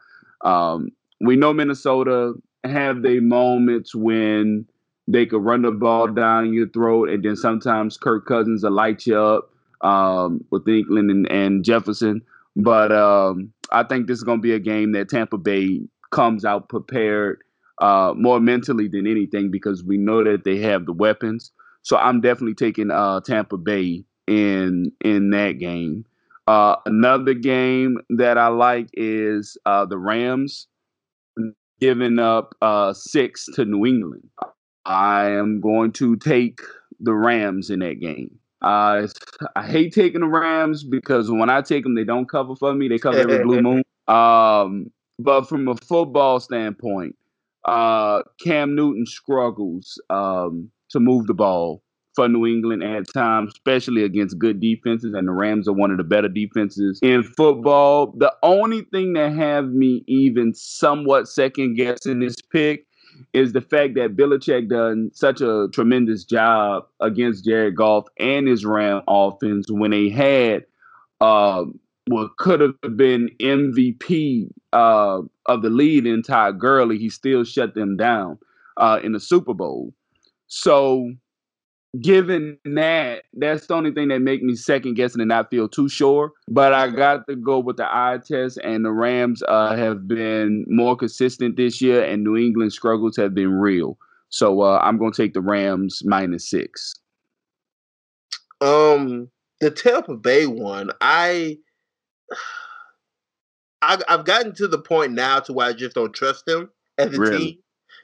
Um, 0.44 0.90
we 1.20 1.34
know 1.34 1.52
Minnesota 1.52 2.34
have 2.62 3.02
their 3.02 3.20
moments 3.20 3.92
when 3.92 4.64
they 5.08 5.26
could 5.26 5.42
run 5.42 5.62
the 5.62 5.72
ball 5.72 6.06
down 6.06 6.54
your 6.54 6.68
throat, 6.68 7.08
and 7.08 7.24
then 7.24 7.34
sometimes 7.34 7.96
Kirk 7.96 8.24
Cousins 8.24 8.62
will 8.62 8.70
light 8.70 9.04
you 9.04 9.18
up 9.18 9.50
um, 9.80 10.44
with 10.50 10.68
England 10.68 11.10
and, 11.10 11.28
and 11.28 11.64
Jefferson. 11.64 12.22
But 12.56 12.92
um, 12.92 13.52
I 13.72 13.84
think 13.84 14.06
this 14.06 14.18
is 14.18 14.24
going 14.24 14.38
to 14.38 14.42
be 14.42 14.52
a 14.52 14.58
game 14.58 14.92
that 14.92 15.08
Tampa 15.08 15.38
Bay 15.38 15.80
comes 16.10 16.44
out 16.44 16.68
prepared 16.68 17.40
uh, 17.80 18.12
more 18.16 18.40
mentally 18.40 18.88
than 18.88 19.06
anything 19.06 19.50
because 19.50 19.84
we 19.84 19.96
know 19.96 20.24
that 20.24 20.44
they 20.44 20.58
have 20.58 20.86
the 20.86 20.92
weapons. 20.92 21.52
So 21.82 21.96
I'm 21.96 22.20
definitely 22.20 22.54
taking 22.54 22.90
uh, 22.90 23.20
Tampa 23.20 23.56
Bay 23.56 24.04
in 24.26 24.92
in 25.02 25.30
that 25.30 25.58
game. 25.58 26.04
Uh, 26.46 26.76
another 26.84 27.34
game 27.34 27.98
that 28.10 28.36
I 28.36 28.48
like 28.48 28.88
is 28.94 29.56
uh, 29.66 29.86
the 29.86 29.98
Rams 29.98 30.66
giving 31.80 32.18
up 32.18 32.54
uh, 32.60 32.92
six 32.92 33.46
to 33.54 33.64
New 33.64 33.86
England. 33.86 34.28
I 34.84 35.30
am 35.30 35.60
going 35.60 35.92
to 35.92 36.16
take 36.16 36.60
the 36.98 37.14
Rams 37.14 37.70
in 37.70 37.78
that 37.80 38.00
game. 38.00 38.39
Uh, 38.62 39.07
I 39.57 39.66
hate 39.66 39.94
taking 39.94 40.20
the 40.20 40.27
Rams 40.27 40.85
because 40.85 41.31
when 41.31 41.49
I 41.49 41.62
take 41.62 41.85
them, 41.85 41.94
they 41.94 42.05
don't 42.05 42.29
cover 42.29 42.55
for 42.57 42.75
me. 42.75 42.88
They 42.88 42.99
cover 42.99 43.18
every 43.18 43.42
blue 43.42 43.62
moon. 43.62 43.83
Um, 44.07 44.90
but 45.18 45.49
from 45.49 45.68
a 45.68 45.77
football 45.77 46.40
standpoint, 46.40 47.16
uh, 47.64 48.23
Cam 48.42 48.75
Newton 48.75 49.07
struggles 49.07 50.01
um, 50.11 50.70
to 50.90 51.01
move 51.01 51.27
the 51.27 51.35
ball 51.35 51.83
for 52.14 52.29
New 52.29 52.46
England 52.46 52.83
at 52.83 53.05
times, 53.12 53.53
especially 53.55 54.03
against 54.03 54.38
good 54.38 54.61
defenses, 54.61 55.14
and 55.14 55.29
the 55.29 55.33
Rams 55.33 55.68
are 55.68 55.73
one 55.73 55.90
of 55.90 55.99
the 55.99 56.05
better 56.05 56.29
defenses 56.29 56.98
in 57.02 57.23
football. 57.23 58.15
The 58.19 58.35
only 58.42 58.83
thing 58.92 59.13
that 59.15 59.33
have 59.33 59.69
me 59.69 60.04
even 60.06 60.52
somewhat 60.54 61.29
second 61.29 61.75
guessing 61.75 62.21
this 62.21 62.37
pick 62.52 62.87
is 63.33 63.52
the 63.52 63.60
fact 63.60 63.94
that 63.94 64.16
Belichick 64.16 64.68
done 64.68 65.10
such 65.12 65.40
a 65.40 65.68
tremendous 65.73 66.25
job 66.25 66.87
against 67.00 67.44
Jared 67.44 67.77
Goff 67.77 68.06
and 68.18 68.46
his 68.46 68.64
Ram 68.64 69.02
offense 69.08 69.71
when 69.71 69.90
they 69.90 70.08
had 70.08 70.64
uh, 71.21 71.64
what 72.06 72.37
could 72.38 72.60
have 72.60 72.96
been 72.96 73.31
MVP 73.40 74.50
uh, 74.73 75.21
of 75.46 75.62
the 75.62 75.71
lead 75.71 76.06
in 76.06 76.23
Todd 76.23 76.58
Gurley, 76.58 76.98
he 76.98 77.08
still 77.10 77.44
shut 77.44 77.75
them 77.75 77.96
down 77.96 78.38
uh, 78.77 79.00
in 79.02 79.12
the 79.12 79.21
Super 79.21 79.54
Bowl. 79.54 79.94
So, 80.48 81.12
given 82.00 82.58
that, 82.64 83.24
that's 83.32 83.66
the 83.66 83.74
only 83.74 83.92
thing 83.92 84.08
that 84.08 84.20
make 84.20 84.42
me 84.42 84.54
second 84.54 84.94
guessing 84.94 85.20
and 85.20 85.28
not 85.28 85.50
feel 85.50 85.68
too 85.68 85.88
sure. 85.88 86.32
But 86.48 86.72
I 86.72 86.88
got 86.88 87.26
to 87.28 87.36
go 87.36 87.58
with 87.58 87.78
the 87.78 87.86
eye 87.86 88.18
test, 88.24 88.58
and 88.62 88.84
the 88.84 88.92
Rams 88.92 89.42
uh, 89.48 89.74
have 89.74 90.06
been 90.06 90.64
more 90.68 90.96
consistent 90.96 91.56
this 91.56 91.80
year, 91.80 92.04
and 92.04 92.22
New 92.22 92.36
England 92.36 92.72
struggles 92.72 93.16
have 93.16 93.34
been 93.34 93.52
real. 93.52 93.98
So 94.28 94.60
uh, 94.60 94.78
I'm 94.82 94.98
going 94.98 95.12
to 95.12 95.22
take 95.22 95.34
the 95.34 95.40
Rams 95.40 96.02
minus 96.04 96.48
six. 96.48 96.94
Um, 98.60 99.28
the 99.60 99.70
Tampa 99.70 100.16
Bay 100.16 100.46
one, 100.46 100.90
I, 101.00 101.58
I've 103.82 104.24
gotten 104.24 104.54
to 104.56 104.68
the 104.68 104.78
point 104.78 105.12
now 105.12 105.40
to 105.40 105.52
where 105.52 105.66
I 105.66 105.72
just 105.72 105.94
don't 105.94 106.14
trust 106.14 106.46
them 106.46 106.70
as 106.98 107.14
a 107.14 107.18
Really? 107.18 107.38
team. 107.38 107.58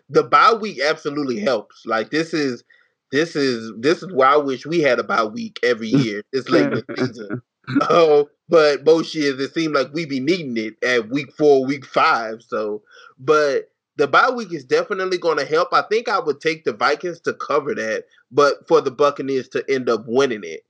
The 0.08 0.24
bye 0.24 0.54
week 0.54 0.80
absolutely 0.80 1.38
helps. 1.38 1.84
Like 1.84 2.10
this 2.10 2.32
is 2.34 2.64
this 3.12 3.36
is 3.36 3.72
this 3.78 4.02
is 4.02 4.12
why 4.12 4.34
I 4.34 4.36
wish 4.36 4.66
we 4.66 4.80
had 4.80 4.98
a 4.98 5.04
bye 5.04 5.24
week 5.24 5.58
every 5.62 5.88
year. 5.88 6.22
It's 6.32 6.48
late 6.48 6.72
in 6.72 6.82
the 6.86 6.96
season. 6.96 7.42
Oh, 7.82 8.28
but 8.48 8.84
most 8.84 9.14
years 9.14 9.40
it 9.40 9.52
seemed 9.52 9.74
like 9.74 9.92
we'd 9.92 10.08
be 10.08 10.20
needing 10.20 10.56
it 10.56 10.74
at 10.84 11.08
week 11.08 11.32
four, 11.32 11.64
week 11.64 11.84
five. 11.84 12.42
So, 12.46 12.82
but 13.18 13.70
the 13.96 14.06
bye 14.06 14.30
week 14.30 14.52
is 14.52 14.64
definitely 14.64 15.18
going 15.18 15.38
to 15.38 15.44
help. 15.44 15.68
I 15.72 15.82
think 15.82 16.08
I 16.08 16.20
would 16.20 16.40
take 16.40 16.64
the 16.64 16.72
Vikings 16.72 17.20
to 17.20 17.34
cover 17.34 17.74
that, 17.74 18.04
but 18.30 18.66
for 18.68 18.80
the 18.80 18.90
Buccaneers 18.90 19.48
to 19.48 19.64
end 19.68 19.88
up 19.88 20.04
winning 20.06 20.44
it. 20.44 20.64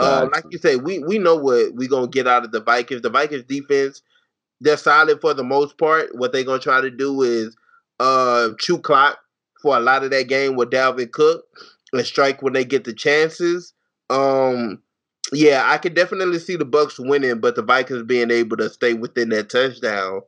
Uh, 0.00 0.28
like 0.32 0.44
you 0.50 0.58
say, 0.58 0.76
we 0.76 1.00
we 1.00 1.18
know 1.18 1.36
what 1.36 1.74
we're 1.74 1.88
gonna 1.88 2.08
get 2.08 2.26
out 2.26 2.44
of 2.44 2.52
the 2.52 2.60
Vikings. 2.60 3.02
The 3.02 3.10
Vikings 3.10 3.44
defense, 3.44 4.02
they're 4.60 4.78
solid 4.78 5.20
for 5.20 5.34
the 5.34 5.44
most 5.44 5.76
part. 5.76 6.14
What 6.16 6.32
they're 6.32 6.44
gonna 6.44 6.58
try 6.58 6.80
to 6.80 6.90
do 6.90 7.22
is 7.22 7.54
uh 8.00 8.50
chew 8.58 8.78
clock 8.78 9.18
for 9.60 9.76
a 9.76 9.80
lot 9.80 10.02
of 10.02 10.10
that 10.10 10.28
game 10.28 10.56
with 10.56 10.70
Dalvin 10.70 11.10
Cook 11.10 11.44
and 11.92 12.06
strike 12.06 12.42
when 12.42 12.52
they 12.52 12.64
get 12.64 12.84
the 12.84 12.92
chances. 12.92 13.74
Um 14.10 14.82
yeah, 15.32 15.62
I 15.66 15.78
could 15.78 15.94
definitely 15.94 16.38
see 16.38 16.56
the 16.56 16.64
Bucks 16.64 16.98
winning, 16.98 17.40
but 17.40 17.56
the 17.56 17.62
Vikings 17.62 18.02
being 18.02 18.30
able 18.30 18.56
to 18.58 18.68
stay 18.68 18.92
within 18.92 19.30
that 19.30 19.48
touchdown. 19.48 20.20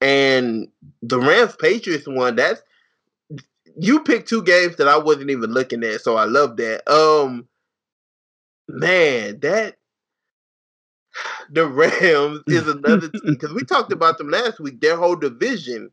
And 0.00 0.68
the 1.02 1.18
Rams 1.18 1.56
Patriots 1.56 2.06
one, 2.06 2.36
that's 2.36 2.62
you 3.78 4.00
picked 4.00 4.28
two 4.28 4.42
games 4.42 4.76
that 4.76 4.88
I 4.88 4.98
wasn't 4.98 5.30
even 5.30 5.50
looking 5.50 5.82
at, 5.84 6.00
so 6.00 6.16
I 6.16 6.24
love 6.24 6.56
that. 6.58 6.88
Um 6.90 7.48
man, 8.68 9.40
that 9.40 9.76
the 11.50 11.66
Rams 11.66 12.42
is 12.46 12.68
another 12.68 13.08
team 13.08 13.20
because 13.26 13.52
we 13.52 13.62
talked 13.62 13.92
about 13.92 14.18
them 14.18 14.28
last 14.28 14.60
week. 14.60 14.80
Their 14.80 14.96
whole 14.96 15.16
division 15.16 15.90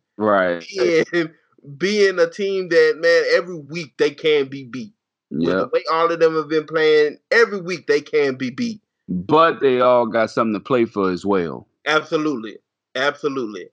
right. 0.79 1.07
And 1.13 1.31
being 1.77 2.19
a 2.19 2.29
team 2.29 2.69
that 2.69 2.97
man 2.99 3.23
every 3.31 3.55
week 3.55 3.93
they 3.97 4.11
can 4.11 4.47
be 4.47 4.65
beat. 4.65 4.93
Yeah. 5.41 5.55
the 5.55 5.69
way 5.73 5.83
all 5.91 6.11
of 6.11 6.19
them 6.19 6.35
have 6.35 6.47
been 6.47 6.65
playing, 6.65 7.17
every 7.31 7.59
week 7.61 7.87
they 7.87 8.01
can 8.01 8.35
be 8.35 8.49
beat. 8.49 8.81
But 9.09 9.59
they 9.61 9.81
all 9.81 10.05
got 10.05 10.29
something 10.31 10.53
to 10.53 10.59
play 10.59 10.85
for 10.85 11.09
as 11.11 11.25
well. 11.25 11.67
Absolutely, 11.85 12.57
absolutely, 12.95 13.67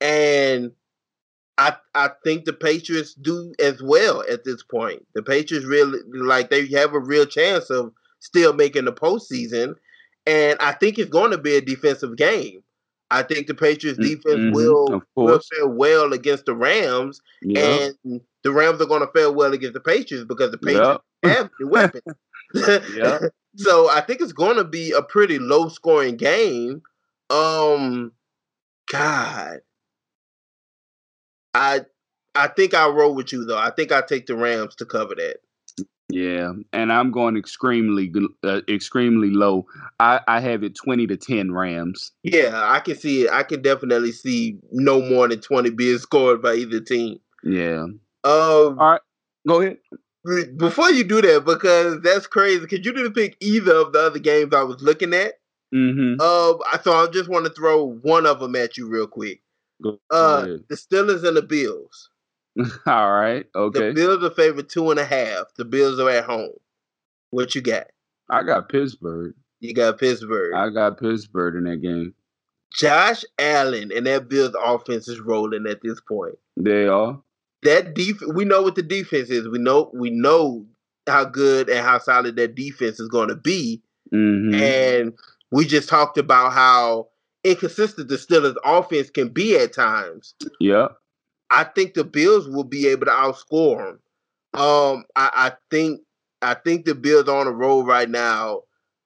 and 0.00 0.72
I 1.58 1.74
I 1.94 2.10
think 2.22 2.44
the 2.44 2.52
Patriots 2.52 3.14
do 3.14 3.52
as 3.58 3.82
well 3.82 4.22
at 4.30 4.44
this 4.44 4.62
point. 4.62 5.04
The 5.14 5.22
Patriots 5.22 5.66
really 5.66 5.98
like 6.12 6.50
they 6.50 6.66
have 6.68 6.92
a 6.94 7.00
real 7.00 7.26
chance 7.26 7.70
of 7.70 7.92
still 8.20 8.52
making 8.52 8.84
the 8.84 8.92
postseason, 8.92 9.74
and 10.26 10.56
I 10.60 10.72
think 10.72 10.98
it's 10.98 11.10
going 11.10 11.30
to 11.32 11.38
be 11.38 11.56
a 11.56 11.60
defensive 11.60 12.16
game. 12.16 12.62
I 13.10 13.22
think 13.22 13.46
the 13.46 13.54
Patriots 13.54 13.98
Mm, 13.98 14.02
defense 14.02 14.40
mhm, 14.40 14.52
will 14.52 15.04
will 15.16 15.40
fare 15.52 15.66
well 15.68 16.12
against 16.12 16.46
the 16.46 16.54
Rams, 16.54 17.20
Yeah. 17.42 17.88
and 18.04 18.20
the 18.42 18.52
Rams 18.52 18.80
are 18.80 18.86
going 18.86 19.00
to 19.00 19.12
fare 19.12 19.32
well 19.32 19.52
against 19.52 19.74
the 19.74 19.80
Patriots 19.80 20.26
because 20.26 20.50
the 20.52 20.58
Patriots 20.58 20.88
Yeah. 20.88 20.98
Have 21.28 21.50
the 21.58 21.66
weapons. 21.66 22.02
Yeah. 22.94 23.18
So 23.56 23.90
I 23.90 24.02
think 24.02 24.20
it's 24.20 24.32
going 24.32 24.56
to 24.56 24.64
be 24.64 24.92
a 24.92 25.02
pretty 25.02 25.38
low 25.38 25.68
scoring 25.68 26.16
game. 26.16 26.82
Um, 27.30 28.12
God, 28.90 29.60
I 31.54 31.80
I 32.34 32.48
think 32.48 32.74
I'll 32.74 32.92
roll 32.92 33.14
with 33.14 33.32
you 33.32 33.44
though. 33.44 33.58
I 33.58 33.70
think 33.70 33.92
I 33.92 34.02
take 34.02 34.26
the 34.26 34.36
Rams 34.36 34.76
to 34.76 34.86
cover 34.86 35.14
that. 35.16 35.38
Yeah, 36.08 36.52
and 36.72 36.92
I'm 36.92 37.10
going 37.10 37.36
extremely, 37.36 38.12
uh, 38.44 38.60
extremely 38.68 39.30
low. 39.30 39.66
I, 39.98 40.20
I 40.28 40.40
have 40.40 40.62
it 40.62 40.76
twenty 40.76 41.06
to 41.08 41.16
ten 41.16 41.50
Rams. 41.50 42.12
Yeah, 42.22 42.52
I 42.54 42.78
can 42.80 42.96
see 42.96 43.24
it. 43.24 43.32
I 43.32 43.42
can 43.42 43.60
definitely 43.60 44.12
see 44.12 44.58
no 44.70 45.00
more 45.00 45.26
than 45.26 45.40
twenty 45.40 45.70
being 45.70 45.98
scored 45.98 46.42
by 46.42 46.54
either 46.54 46.80
team. 46.80 47.18
Yeah. 47.42 47.84
Um, 48.22 48.78
All 48.78 48.90
right, 48.90 49.00
go 49.48 49.60
ahead. 49.62 49.78
Before 50.56 50.90
you 50.90 51.04
do 51.04 51.20
that, 51.22 51.44
because 51.44 52.00
that's 52.02 52.26
crazy, 52.26 52.60
because 52.60 52.84
you 52.84 52.92
didn't 52.92 53.14
pick 53.14 53.36
either 53.40 53.74
of 53.74 53.92
the 53.92 54.00
other 54.00 54.18
games 54.18 54.54
I 54.54 54.62
was 54.62 54.82
looking 54.82 55.14
at. 55.14 55.34
Mm-hmm. 55.74 56.20
Um, 56.20 56.80
so 56.82 56.92
I 56.92 57.06
just 57.12 57.28
want 57.28 57.46
to 57.46 57.52
throw 57.52 57.84
one 58.02 58.26
of 58.26 58.40
them 58.40 58.56
at 58.56 58.76
you 58.76 58.88
real 58.88 59.06
quick. 59.06 59.42
Uh, 60.10 60.46
the 60.68 60.76
Steelers 60.76 61.24
and 61.26 61.36
the 61.36 61.42
Bills. 61.42 62.10
All 62.86 63.12
right. 63.12 63.46
Okay. 63.54 63.88
The 63.88 63.92
Bills 63.92 64.24
are 64.24 64.34
favored 64.34 64.68
two 64.68 64.90
and 64.90 64.98
a 64.98 65.04
half. 65.04 65.54
The 65.56 65.64
Bills 65.64 66.00
are 66.00 66.08
at 66.08 66.24
home. 66.24 66.54
What 67.30 67.54
you 67.54 67.60
got? 67.60 67.88
I 68.30 68.42
got 68.42 68.68
Pittsburgh. 68.68 69.34
You 69.60 69.74
got 69.74 69.98
Pittsburgh. 69.98 70.54
I 70.54 70.70
got 70.70 70.98
Pittsburgh 70.98 71.56
in 71.56 71.64
that 71.64 71.82
game. 71.82 72.14
Josh 72.72 73.24
Allen 73.38 73.90
and 73.94 74.06
that 74.06 74.28
Bills 74.28 74.54
offense 74.62 75.08
is 75.08 75.20
rolling 75.20 75.66
at 75.66 75.82
this 75.82 76.00
point. 76.00 76.34
They 76.56 76.86
are. 76.86 77.20
That 77.66 77.94
def- 77.94 78.22
we 78.34 78.44
know 78.44 78.62
what 78.62 78.76
the 78.76 78.82
defense 78.82 79.28
is. 79.28 79.48
We 79.48 79.58
know 79.58 79.90
we 79.92 80.10
know 80.10 80.64
how 81.06 81.24
good 81.24 81.68
and 81.68 81.84
how 81.84 81.98
solid 81.98 82.36
that 82.36 82.54
defense 82.54 83.00
is 83.00 83.08
going 83.08 83.28
to 83.28 83.36
be. 83.36 83.82
Mm-hmm. 84.12 84.54
And 84.54 85.12
we 85.50 85.66
just 85.66 85.88
talked 85.88 86.16
about 86.16 86.52
how 86.52 87.08
inconsistent 87.44 88.08
the 88.08 88.16
Steelers 88.16 88.56
offense 88.64 89.10
can 89.10 89.28
be 89.28 89.56
at 89.56 89.72
times. 89.72 90.34
yeah. 90.60 90.88
I 91.50 91.62
think 91.62 91.94
the 91.94 92.02
Bills 92.04 92.48
will 92.48 92.64
be 92.64 92.88
able 92.88 93.06
to 93.06 93.12
outscore 93.12 93.78
them. 93.78 94.60
Um, 94.60 95.04
I, 95.14 95.30
I 95.34 95.52
think 95.70 96.00
I 96.42 96.54
think 96.54 96.84
the 96.84 96.94
Bills 96.94 97.28
are 97.28 97.38
on 97.38 97.46
a 97.46 97.52
roll 97.52 97.84
right 97.84 98.10
now, 98.10 98.62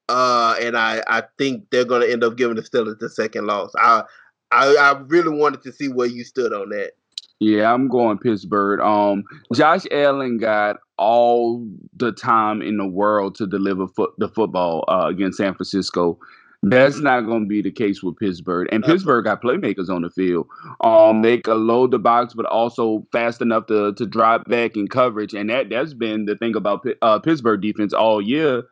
uh, 0.08 0.54
and 0.61 0.76
I, 0.76 1.02
I 1.06 1.24
think 1.36 1.64
they're 1.70 1.84
going 1.84 2.00
to 2.00 2.11
end 2.11 2.24
up 2.24 2.36
giving 2.36 2.56
the 2.56 2.62
Steelers 2.62 2.98
the 2.98 3.11
second 3.11 3.46
loss. 3.46 3.72
I, 3.78 4.04
I 4.52 4.74
I 4.74 4.98
really 5.06 5.36
wanted 5.36 5.62
to 5.62 5.72
see 5.72 5.88
where 5.88 6.06
you 6.06 6.24
stood 6.24 6.52
on 6.54 6.70
that. 6.70 6.92
Yeah, 7.41 7.72
I'm 7.72 7.88
going 7.88 8.18
Pittsburgh. 8.18 8.80
Um, 8.80 9.24
Josh 9.55 9.84
Allen 9.91 10.36
got 10.36 10.76
all 10.99 11.66
the 11.97 12.12
time 12.12 12.61
in 12.61 12.76
the 12.76 12.86
world 12.86 13.34
to 13.36 13.47
deliver 13.47 13.88
foot 13.88 14.11
the 14.18 14.28
football 14.28 14.84
uh, 14.88 15.07
against 15.09 15.38
San 15.38 15.55
Francisco. 15.55 16.18
That's 16.62 16.99
not 16.99 17.22
going 17.22 17.45
to 17.45 17.49
be 17.49 17.62
the 17.62 17.70
case 17.70 18.03
with 18.03 18.18
Pittsburgh. 18.18 18.68
And 18.70 18.84
Pittsburgh 18.84 19.24
got 19.24 19.43
playmakers 19.43 19.88
on 19.88 20.03
the 20.03 20.11
field. 20.11 20.47
Um, 20.82 21.22
they 21.22 21.38
can 21.38 21.66
load 21.66 21.91
the 21.91 21.99
box, 21.99 22.34
but 22.34 22.45
also 22.45 23.07
fast 23.12 23.41
enough 23.41 23.66
to 23.68 23.95
to 23.95 24.05
drop 24.05 24.47
back 24.47 24.76
in 24.76 24.86
coverage. 24.86 25.32
And 25.32 25.49
that 25.49 25.70
that's 25.70 25.95
been 25.95 26.26
the 26.26 26.36
thing 26.36 26.55
about 26.55 26.86
uh, 27.01 27.18
Pittsburgh 27.20 27.62
defense 27.62 27.95
all 27.95 28.20
year 28.20 28.64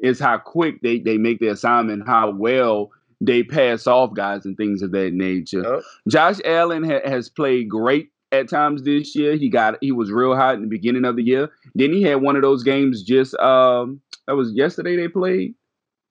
is 0.00 0.20
how 0.20 0.36
quick 0.36 0.82
they 0.82 0.98
they 0.98 1.16
make 1.16 1.40
the 1.40 1.48
assignment, 1.48 2.06
how 2.06 2.30
well 2.30 2.90
they 3.20 3.42
pass 3.42 3.86
off 3.86 4.14
guys 4.14 4.44
and 4.46 4.56
things 4.56 4.82
of 4.82 4.92
that 4.92 5.12
nature. 5.12 5.62
Yep. 5.62 5.82
Josh 6.08 6.36
Allen 6.44 6.84
ha- 6.84 7.06
has 7.08 7.28
played 7.28 7.68
great 7.68 8.10
at 8.32 8.48
times 8.48 8.82
this 8.82 9.14
year. 9.14 9.36
He 9.36 9.48
got 9.48 9.76
he 9.80 9.92
was 9.92 10.10
real 10.10 10.34
hot 10.36 10.54
in 10.54 10.62
the 10.62 10.66
beginning 10.68 11.04
of 11.04 11.16
the 11.16 11.22
year. 11.22 11.50
Then 11.74 11.92
he 11.92 12.02
had 12.02 12.22
one 12.22 12.36
of 12.36 12.42
those 12.42 12.62
games 12.62 13.02
just 13.02 13.34
um 13.36 14.00
that 14.26 14.36
was 14.36 14.52
yesterday 14.54 14.96
they 14.96 15.08
played. 15.08 15.54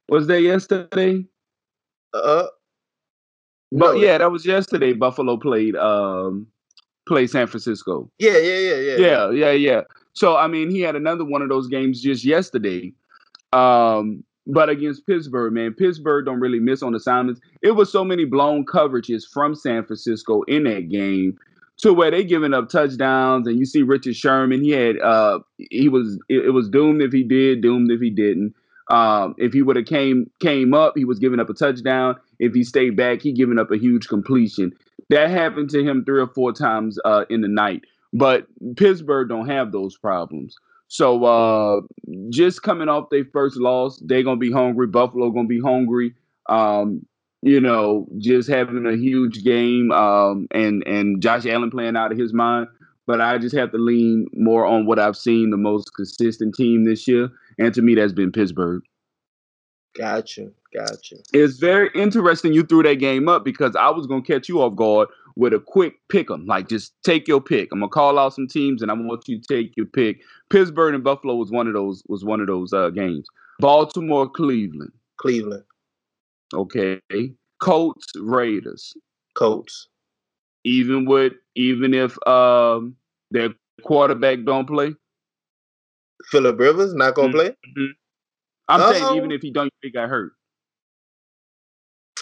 Was 0.10 0.28
that 0.28 0.41
yesterday? 0.41 1.26
Uh, 2.14 2.47
But 3.72 3.93
No. 3.95 4.01
yeah, 4.01 4.18
that 4.18 4.32
was 4.32 4.45
yesterday. 4.45 4.93
Buffalo 4.93 5.38
played 5.38 5.76
um 5.76 6.47
played 7.07 7.30
San 7.30 7.47
Francisco. 7.47 8.12
yeah, 8.20 8.38
yeah, 8.38 8.57
yeah, 8.57 8.76
yeah. 8.76 8.97
Yeah, 8.97 9.32
yeah, 9.32 9.51
yeah. 9.51 9.82
So 10.14 10.36
I 10.36 10.47
mean, 10.47 10.70
he 10.70 10.82
had 10.82 10.95
another 10.95 11.26
one 11.26 11.41
of 11.41 11.49
those 11.49 11.68
games 11.68 12.01
just 12.01 12.24
yesterday. 12.26 12.93
Um, 13.53 14.24
but 14.50 14.68
against 14.68 15.06
Pittsburgh, 15.06 15.54
man, 15.54 15.74
Pittsburgh 15.74 16.26
don't 16.26 16.39
really 16.39 16.60
miss 16.60 16.82
on 16.82 16.95
assignments. 16.95 17.39
It 17.62 17.72
was 17.72 17.91
so 17.91 18.04
many 18.04 18.26
blown 18.26 18.66
coverages 18.66 19.24
from 19.32 19.54
San 19.54 19.86
Francisco 19.86 20.41
in 20.43 20.64
that 20.64 20.89
game 20.89 21.38
to 21.78 21.93
where 21.93 22.10
they 22.10 22.24
giving 22.24 22.54
up 22.54 22.68
touchdowns. 22.68 23.47
And 23.47 23.60
you 23.60 23.66
see 23.66 23.84
Richard 23.84 24.16
Sherman, 24.16 24.64
he 24.64 24.72
had 24.72 25.00
uh 25.00 25.39
he 25.58 25.88
was 25.88 26.20
it, 26.30 26.47
it 26.47 26.50
was 26.50 26.68
doomed 26.68 27.02
if 27.04 27.14
he 27.14 27.24
did, 27.24 27.62
doomed 27.62 27.91
if 27.91 28.02
he 28.02 28.10
didn't. 28.10 28.56
Um, 28.89 29.36
if 29.38 29.54
he 29.54 29.62
would 29.62 29.76
have 29.76 29.86
came 29.86 30.32
came 30.39 30.74
up, 30.74 30.93
he 30.95 31.06
was 31.06 31.20
giving 31.20 31.39
up 31.39 31.50
a 31.50 31.54
touchdown. 31.54 32.16
If 32.39 32.56
he 32.56 32.64
stayed 32.64 32.97
back, 32.97 33.22
he 33.22 33.32
giving 33.32 33.60
up 33.60 33.70
a 33.70 33.78
huge 33.78 34.08
completion. 34.08 34.74
That 35.10 35.30
happened 35.30 35.70
to 35.72 35.84
him 35.84 36.04
three 36.04 36.22
or 36.22 36.28
four 36.28 36.54
times 36.54 36.97
uh, 37.06 37.26
in 37.30 37.41
the 37.41 37.47
night. 37.47 37.84
But 38.14 38.47
Pittsburgh 38.78 39.30
don't 39.30 39.47
have 39.47 39.72
those 39.72 39.95
problems. 39.95 40.58
So 40.89 41.23
uh, 41.23 41.81
just 42.29 42.63
coming 42.63 42.89
off 42.89 43.11
their 43.11 43.25
first 43.25 43.57
loss, 43.57 44.01
they're 44.03 44.23
gonna 44.23 44.37
be 44.37 44.51
hungry. 44.51 44.87
Buffalo 44.87 45.29
gonna 45.29 45.47
be 45.47 45.61
hungry. 45.61 46.15
Um, 46.49 47.05
you 47.43 47.61
know, 47.61 48.07
just 48.17 48.49
having 48.49 48.85
a 48.87 48.97
huge 48.97 49.43
game, 49.43 49.91
um, 49.91 50.47
and 50.51 50.83
and 50.87 51.21
Josh 51.21 51.45
Allen 51.45 51.69
playing 51.69 51.95
out 51.95 52.11
of 52.11 52.17
his 52.17 52.33
mind. 52.33 52.67
But 53.05 53.21
I 53.21 53.37
just 53.37 53.55
have 53.55 53.71
to 53.71 53.77
lean 53.77 54.27
more 54.33 54.65
on 54.65 54.87
what 54.87 54.99
I've 54.99 55.15
seen 55.15 55.51
the 55.51 55.57
most 55.57 55.93
consistent 55.95 56.55
team 56.55 56.85
this 56.85 57.07
year, 57.07 57.29
and 57.59 57.71
to 57.75 57.83
me, 57.83 57.93
that's 57.93 58.13
been 58.13 58.31
Pittsburgh. 58.31 58.81
Gotcha, 59.95 60.49
gotcha. 60.75 61.17
It's 61.33 61.57
very 61.57 61.89
interesting 61.93 62.53
you 62.53 62.63
threw 62.63 62.83
that 62.83 62.95
game 62.95 63.27
up 63.27 63.45
because 63.45 63.75
I 63.75 63.89
was 63.89 64.07
gonna 64.07 64.21
catch 64.23 64.49
you 64.49 64.61
off 64.61 64.75
guard 64.75 65.07
with 65.35 65.53
a 65.53 65.59
quick 65.59 65.95
pick 66.09 66.29
'em. 66.29 66.45
Like 66.45 66.67
just 66.67 66.93
take 67.03 67.27
your 67.27 67.41
pick. 67.41 67.69
I'm 67.71 67.79
gonna 67.79 67.89
call 67.89 68.19
out 68.19 68.33
some 68.33 68.47
teams 68.47 68.81
and 68.81 68.91
I 68.91 68.93
want 68.93 69.27
you 69.27 69.39
to 69.39 69.47
take 69.47 69.75
your 69.77 69.85
pick. 69.87 70.21
Pittsburgh 70.50 70.95
and 70.95 71.04
Buffalo 71.04 71.36
was 71.36 71.52
one 71.52 71.68
of 71.68 71.74
those 71.74 72.04
was 72.08 72.24
one 72.24 72.41
of 72.41 72.47
those 72.47 72.74
uh, 72.74 72.89
games. 72.89 73.28
Baltimore, 73.60 74.30
Cleveland. 74.30 74.91
Cleveland. 75.18 75.64
Okay. 76.54 77.00
Colts, 77.60 78.08
Raiders. 78.18 78.93
Colts. 79.38 79.88
Even 80.64 81.06
with 81.06 81.34
even 81.56 81.93
if 81.93 82.18
um 82.28 82.95
their 83.32 83.50
quarterback 83.84 84.43
don't 84.45 84.66
play. 84.68 84.93
Philip 86.26 86.60
Rivers 86.60 86.93
not 86.93 87.16
gonna 87.16 87.32
play. 87.32 87.50
Mm-hmm. 87.50 87.86
I'm 88.68 88.82
Uh-oh. 88.82 88.93
saying 88.93 89.18
even 89.18 89.32
if 89.32 89.41
he 89.41 89.52
don't 89.52 89.72
he 89.82 89.91
got 89.91 90.10
hurt. 90.10 90.34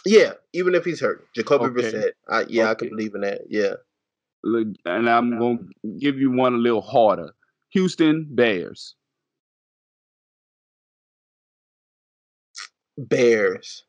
Yeah, 0.05 0.33
even 0.53 0.73
if 0.75 0.85
he's 0.85 1.01
hurt, 1.01 1.27
Jacoby 1.35 1.65
Okay. 1.65 1.81
Brissett. 1.81 2.11
I, 2.29 2.45
yeah, 2.47 2.69
I 2.69 2.75
can 2.75 2.89
believe 2.89 3.13
in 3.13 3.21
that. 3.21 3.41
Yeah, 3.49 3.73
And 4.43 5.09
I'm 5.09 5.37
gonna 5.37 5.59
give 5.99 6.17
you 6.17 6.31
one 6.31 6.53
a 6.53 6.57
little 6.57 6.81
harder. 6.81 7.31
Houston 7.69 8.27
Bears. 8.29 8.95
Bears. 12.97 13.83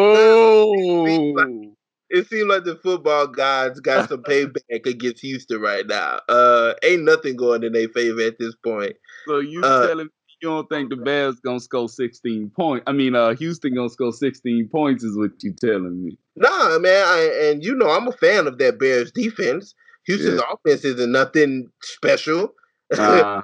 it 2.10 2.28
seems 2.28 2.48
like 2.48 2.66
the 2.66 2.78
football 2.84 3.28
gods 3.28 3.80
got 3.80 4.10
some 4.10 4.22
payback 4.24 4.86
against 4.86 5.22
Houston 5.22 5.62
right 5.62 5.88
now. 5.88 6.20
Uh, 6.28 6.74
ain't 6.84 7.04
nothing 7.04 7.38
going 7.38 7.64
in 7.64 7.72
their 7.72 7.88
favor 7.90 8.22
at 8.22 8.38
this 8.38 8.54
point. 8.64 8.94
so 9.28 9.40
you 9.40 9.64
Uh, 9.64 9.88
telling 9.88 10.10
you 10.42 10.50
don't 10.50 10.70
think 10.70 10.90
the 10.90 10.96
Bears 10.96 11.40
gonna 11.40 11.60
score 11.60 11.90
16 11.90 12.52
points? 12.56 12.84
I 12.88 12.92
mean, 12.92 13.16
uh, 13.16 13.36
Houston 13.36 13.76
gonna 13.76 13.90
score 13.90 14.12
16 14.12 14.70
points 14.70 15.04
is 15.04 15.18
what 15.18 15.32
you 15.42 15.54
telling 15.54 16.04
me? 16.04 16.18
Nah, 16.36 16.80
man, 16.80 17.04
I, 17.06 17.50
and 17.50 17.64
you 17.64 17.76
know 17.76 17.90
I'm 17.90 18.08
a 18.08 18.12
fan 18.12 18.48
of 18.48 18.58
that 18.58 18.80
Bears 18.80 19.12
defense. 19.12 19.76
Houston's 20.06 20.42
offense 20.52 20.84
isn't 20.86 21.12
nothing 21.12 21.70
special. 21.82 22.54
Uh, 22.98 23.42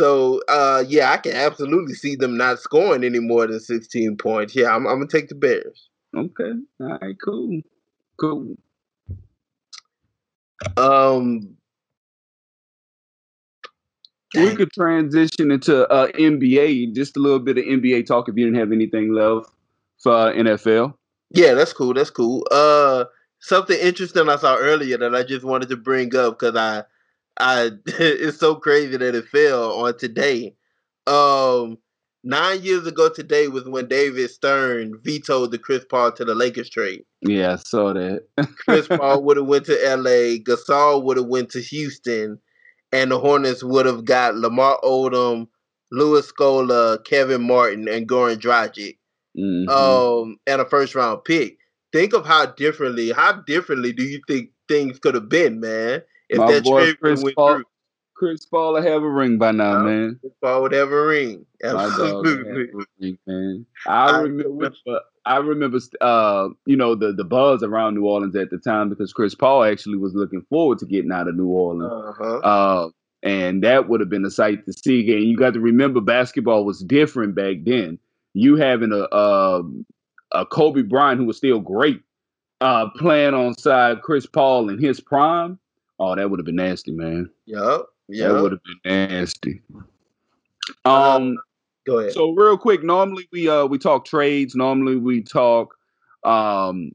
So 0.00 0.40
uh, 0.48 0.82
yeah, 0.88 1.12
I 1.12 1.18
can 1.18 1.34
absolutely 1.34 1.92
see 1.92 2.16
them 2.16 2.38
not 2.38 2.58
scoring 2.58 3.04
any 3.04 3.18
more 3.18 3.46
than 3.46 3.60
16 3.60 4.16
points. 4.16 4.56
Yeah, 4.56 4.74
I'm, 4.74 4.86
I'm 4.86 4.96
gonna 4.96 5.06
take 5.08 5.28
the 5.28 5.34
Bears. 5.34 5.90
okay, 6.16 6.52
all 6.80 6.98
right, 7.02 7.16
cool, 7.22 7.60
cool. 8.18 8.56
Um, 10.78 11.56
We 14.34 14.54
could 14.54 14.72
transition 14.72 15.50
into 15.50 15.88
uh, 15.88 16.08
NBA, 16.12 16.94
just 16.94 17.16
a 17.16 17.20
little 17.20 17.40
bit 17.40 17.58
of 17.58 17.64
NBA 17.64 18.06
talk 18.06 18.28
if 18.28 18.36
you 18.36 18.44
didn't 18.44 18.60
have 18.60 18.72
anything 18.72 19.12
left 19.12 19.50
for 19.98 20.12
uh, 20.12 20.32
NFL. 20.32 20.94
yeah, 21.30 21.54
that's 21.54 21.72
cool. 21.72 21.94
That's 21.94 22.10
cool. 22.10 22.46
Uh, 22.50 23.04
something 23.40 23.78
interesting 23.78 24.28
I 24.28 24.36
saw 24.36 24.56
earlier 24.56 24.98
that 24.98 25.14
I 25.14 25.22
just 25.22 25.44
wanted 25.44 25.68
to 25.70 25.76
bring 25.76 26.14
up 26.14 26.38
because 26.38 26.56
I, 26.56 26.84
I, 27.38 27.70
it's 27.86 28.38
so 28.38 28.54
crazy 28.54 28.96
that 28.96 29.14
it 29.14 29.28
fell 29.28 29.84
on 29.84 29.98
today. 29.98 30.54
Um, 31.06 31.78
nine 32.22 32.62
years 32.62 32.86
ago 32.86 33.08
today 33.08 33.48
was 33.48 33.64
when 33.64 33.88
David 33.88 34.30
Stern 34.30 35.00
vetoed 35.02 35.50
the 35.50 35.58
Chris 35.58 35.84
Paul 35.84 36.12
to 36.12 36.24
the 36.24 36.34
Lakers 36.34 36.70
trade. 36.70 37.04
Yeah, 37.22 37.54
I 37.54 37.56
saw 37.56 37.92
that. 37.92 38.26
Chris 38.56 38.88
Paul 38.88 39.22
would 39.24 39.36
have 39.36 39.46
went 39.46 39.66
to 39.66 39.86
L.A. 39.86 40.38
Gasol 40.40 41.02
would 41.02 41.16
have 41.16 41.26
went 41.26 41.50
to 41.50 41.60
Houston, 41.60 42.38
and 42.92 43.10
the 43.10 43.18
Hornets 43.18 43.62
would 43.62 43.86
have 43.86 44.04
got 44.04 44.36
Lamar 44.36 44.78
Odom, 44.82 45.48
Luis 45.92 46.30
Scola, 46.30 47.02
Kevin 47.04 47.42
Martin, 47.42 47.88
and 47.88 48.08
Goran 48.08 48.36
Dragic, 48.38 48.98
Mhm. 49.36 49.68
um, 49.68 50.36
and 50.46 50.60
a 50.60 50.64
first 50.64 50.94
round 50.94 51.24
pick. 51.24 51.58
Think 51.92 52.12
of 52.12 52.24
how 52.26 52.46
differently, 52.46 53.10
how 53.10 53.32
differently 53.32 53.92
do 53.92 54.04
you 54.04 54.20
think 54.28 54.50
things 54.68 54.98
could 54.98 55.14
have 55.14 55.28
been, 55.28 55.60
man? 55.60 56.02
If 56.28 56.38
My 56.38 56.52
that 56.52 56.64
boy 56.64 56.84
trade 56.84 57.00
Chris 57.00 57.22
went 57.24 57.36
Paul, 57.36 57.54
through, 57.56 57.64
Chris 58.14 58.46
Paul 58.46 58.74
will 58.74 58.82
have 58.82 59.02
a 59.02 59.08
ring 59.08 59.38
by 59.38 59.50
now, 59.50 59.78
Yeah. 59.78 59.82
man. 59.82 60.18
Chris 60.20 60.32
Paul 60.40 60.62
would 60.62 60.72
have 60.72 60.92
a 60.92 61.06
ring. 61.06 61.46
My 61.62 61.72
dog 61.72 62.26
Absolutely. 62.26 62.84
man. 63.26 63.66
I 63.86 64.10
I 64.10 64.20
remember. 64.20 64.72
I 65.30 65.36
remember, 65.36 65.78
uh, 66.00 66.48
you 66.66 66.76
know, 66.76 66.96
the 66.96 67.12
the 67.12 67.22
buzz 67.22 67.62
around 67.62 67.94
New 67.94 68.04
Orleans 68.04 68.34
at 68.34 68.50
the 68.50 68.58
time 68.58 68.88
because 68.88 69.12
Chris 69.12 69.32
Paul 69.32 69.62
actually 69.62 69.96
was 69.96 70.12
looking 70.12 70.42
forward 70.50 70.80
to 70.80 70.86
getting 70.86 71.12
out 71.12 71.28
of 71.28 71.36
New 71.36 71.46
Orleans. 71.46 71.92
Uh-huh. 71.92 72.38
Uh, 72.38 72.88
and 73.22 73.62
that 73.62 73.88
would 73.88 74.00
have 74.00 74.08
been 74.08 74.24
a 74.24 74.30
sight 74.30 74.66
to 74.66 74.72
see. 74.72 75.08
And 75.12 75.22
you 75.24 75.36
got 75.36 75.54
to 75.54 75.60
remember, 75.60 76.00
basketball 76.00 76.64
was 76.64 76.80
different 76.82 77.36
back 77.36 77.58
then. 77.64 77.96
You 78.34 78.56
having 78.56 78.92
a 78.92 79.14
um 79.14 79.86
a 80.32 80.44
Kobe 80.44 80.82
Bryant 80.82 81.20
who 81.20 81.26
was 81.26 81.36
still 81.36 81.60
great, 81.60 82.02
uh, 82.60 82.88
playing 82.96 83.34
on 83.34 83.56
side 83.56 84.02
Chris 84.02 84.26
Paul 84.26 84.68
in 84.68 84.80
his 84.80 85.00
prime. 85.00 85.60
Oh, 86.00 86.16
that 86.16 86.28
would 86.28 86.40
have 86.40 86.46
been 86.46 86.56
nasty, 86.56 86.90
man. 86.90 87.30
yeah 88.08 88.28
That 88.28 88.42
would 88.42 88.52
have 88.52 88.62
been 88.64 89.08
nasty. 89.08 89.62
Uh, 90.84 91.16
Um. 91.16 91.36
Go 91.86 91.98
ahead. 91.98 92.12
So 92.12 92.30
real 92.30 92.58
quick, 92.58 92.82
normally 92.82 93.28
we 93.32 93.48
uh 93.48 93.66
we 93.66 93.78
talk 93.78 94.04
trades. 94.04 94.54
Normally 94.54 94.96
we 94.96 95.22
talk 95.22 95.74
um 96.24 96.92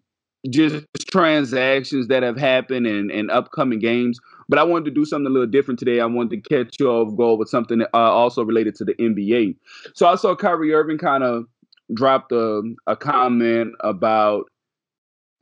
just 0.50 0.86
transactions 1.10 2.08
that 2.08 2.24
have 2.24 2.38
happened 2.38 2.86
and, 2.86 3.10
and 3.12 3.32
upcoming 3.32 3.80
games. 3.80 4.20
But 4.48 4.60
I 4.60 4.64
wanted 4.64 4.86
to 4.86 4.92
do 4.92 5.06
something 5.06 5.26
a 5.26 5.30
little 5.30 5.48
different 5.48 5.80
today. 5.80 6.00
I 6.00 6.06
wanted 6.06 6.44
to 6.44 6.50
catch 6.50 6.80
you 6.80 6.90
off 6.90 7.18
guard 7.18 7.40
with 7.40 7.50
something 7.50 7.82
uh, 7.82 7.88
also 7.94 8.44
related 8.44 8.76
to 8.76 8.86
the 8.86 8.94
NBA. 8.96 9.56
So 9.96 10.08
I 10.08 10.16
saw 10.16 10.36
Kyrie 10.36 10.74
Irving 10.74 11.00
kind 11.00 11.24
of 11.24 11.46
dropped 11.94 12.32
a, 12.32 12.62
a 12.88 12.96
comment 12.96 13.74
about 13.80 14.46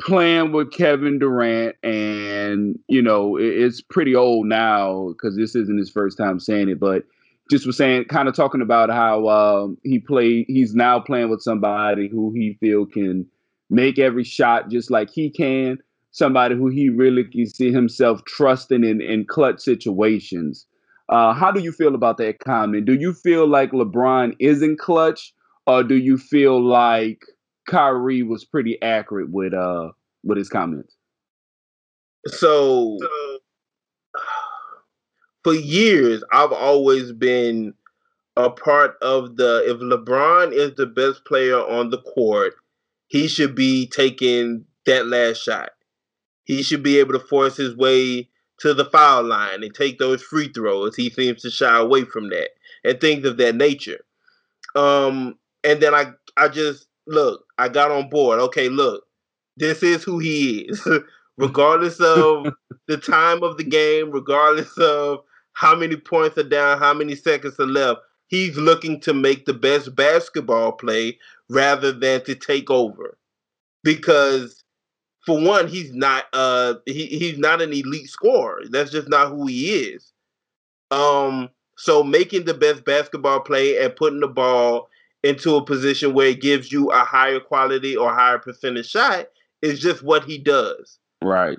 playing 0.02 0.52
with 0.52 0.72
Kevin 0.72 1.20
Durant, 1.20 1.76
and 1.84 2.80
you 2.88 3.02
know 3.02 3.38
it, 3.38 3.46
it's 3.46 3.82
pretty 3.82 4.16
old 4.16 4.48
now 4.48 5.10
because 5.10 5.36
this 5.36 5.56
isn't 5.56 5.78
his 5.78 5.90
first 5.90 6.18
time 6.18 6.40
saying 6.40 6.70
it, 6.70 6.80
but 6.80 7.04
just 7.52 7.66
was 7.66 7.78
saying, 7.78 8.06
kind 8.06 8.28
of 8.28 8.36
talking 8.36 8.62
about 8.62 8.90
how 8.90 9.28
um, 9.28 9.78
he 9.84 10.00
play. 10.00 10.46
He's 10.48 10.74
now 10.74 11.00
playing 11.00 11.30
with 11.30 11.42
somebody 11.42 12.08
who 12.08 12.32
he 12.34 12.58
feel 12.60 12.86
can 12.86 13.26
make 13.70 14.00
every 14.00 14.24
shot 14.24 14.70
just 14.70 14.90
like 14.92 15.10
he 15.10 15.30
can. 15.30 15.78
Somebody 16.12 16.56
who 16.56 16.68
he 16.68 16.90
really 16.90 17.24
can 17.24 17.48
see 17.48 17.72
himself 17.72 18.24
trusting 18.26 18.84
in 18.84 19.02
in 19.02 19.26
clutch 19.26 19.60
situations. 19.60 20.66
Uh, 21.10 21.34
how 21.34 21.52
do 21.52 21.60
you 21.60 21.72
feel 21.72 21.96
about 21.96 22.18
that 22.18 22.40
comment? 22.40 22.86
Do 22.86 22.94
you 22.94 23.14
feel 23.14 23.48
like 23.48 23.72
LeBron 23.72 24.36
isn't 24.40 24.80
clutch, 24.80 25.34
or 25.68 25.84
do 25.84 25.96
you 25.96 26.18
feel 26.18 26.62
like 26.62 27.24
Kyrie 27.68 28.24
was 28.24 28.46
pretty 28.46 28.82
accurate 28.82 29.32
with 29.32 29.54
uh 29.54 29.90
with 30.24 30.38
his 30.38 30.50
comments? 30.50 30.96
So, 32.28 32.98
for 35.44 35.54
years, 35.54 36.24
I've 36.32 36.52
always 36.52 37.12
been 37.12 37.74
a 38.36 38.50
part 38.50 38.96
of 39.02 39.36
the. 39.36 39.64
If 39.68 39.78
LeBron 39.78 40.54
is 40.54 40.74
the 40.76 40.86
best 40.86 41.26
player 41.26 41.58
on 41.58 41.90
the 41.90 42.00
court, 42.00 42.56
he 43.08 43.28
should 43.28 43.56
be 43.56 43.88
taking 43.88 44.66
that 44.86 45.08
last 45.08 45.44
shot. 45.44 45.72
He 46.46 46.64
should 46.64 46.84
be 46.84 47.00
able 47.00 47.14
to 47.14 47.20
force 47.20 47.56
his 47.56 47.76
way 47.76 48.30
to 48.60 48.74
the 48.74 48.86
foul 48.86 49.24
line 49.24 49.64
and 49.64 49.74
take 49.74 50.00
those 50.00 50.22
free 50.22 50.50
throws. 50.50 50.96
He 50.96 51.10
seems 51.10 51.42
to 51.42 51.52
shy 51.52 51.78
away 51.78 52.06
from 52.06 52.30
that 52.30 52.50
and 52.84 53.00
things 53.00 53.26
of 53.26 53.38
that 53.38 53.56
nature. 53.56 54.00
Um, 54.76 55.38
and 55.64 55.82
then 55.82 55.94
I, 55.94 56.12
I 56.38 56.48
just 56.48 56.88
look. 57.08 57.46
I 57.58 57.70
got 57.70 57.92
on 57.92 58.10
board. 58.10 58.40
Okay, 58.40 58.70
look, 58.70 59.04
this 59.58 59.84
is 59.84 60.04
who 60.04 60.20
he 60.20 60.60
is, 60.60 60.88
regardless 61.38 62.00
of 62.00 62.48
the 62.88 62.98
time 62.98 63.44
of 63.44 63.58
the 63.58 63.64
game, 63.64 64.12
regardless 64.12 64.78
of 64.78 65.20
how 65.54 65.76
many 65.76 65.96
points 65.96 66.38
are 66.38 66.44
down, 66.44 66.80
how 66.80 66.94
many 66.94 67.16
seconds 67.16 67.60
are 67.60 67.66
left. 67.66 68.02
He's 68.28 68.58
looking 68.58 69.00
to 69.02 69.14
make 69.14 69.46
the 69.46 69.54
best 69.54 69.96
basketball 69.96 70.74
play 70.74 71.20
rather 71.50 71.92
than 71.92 72.24
to 72.26 72.36
take 72.36 72.70
over. 72.70 73.18
Because 73.84 74.64
for 75.26 75.40
one, 75.40 75.68
he's 75.68 75.94
not 75.94 76.26
uh 76.34 76.76
he, 76.86 77.06
he's 77.08 77.38
not 77.38 77.62
an 77.62 77.72
elite 77.72 78.10
scorer. 78.10 78.64
That's 78.70 78.92
just 78.92 79.10
not 79.10 79.30
who 79.30 79.48
he 79.48 79.72
is. 79.72 80.12
Um 80.92 81.50
so 81.78 82.04
making 82.04 82.46
the 82.46 82.54
best 82.54 82.86
basketball 82.86 83.42
play 83.42 83.84
and 83.84 83.96
putting 83.96 84.20
the 84.20 84.28
ball 84.28 84.90
into 85.24 85.56
a 85.56 85.64
position 85.64 86.14
where 86.14 86.28
it 86.28 86.42
gives 86.42 86.72
you 86.72 86.92
a 86.92 87.00
higher 87.00 87.40
quality 87.40 87.96
or 87.96 88.14
higher 88.14 88.38
percentage 88.38 88.90
shot 88.90 89.28
is 89.62 89.80
just 89.80 90.04
what 90.04 90.26
he 90.26 90.38
does. 90.38 91.00
Right. 91.22 91.58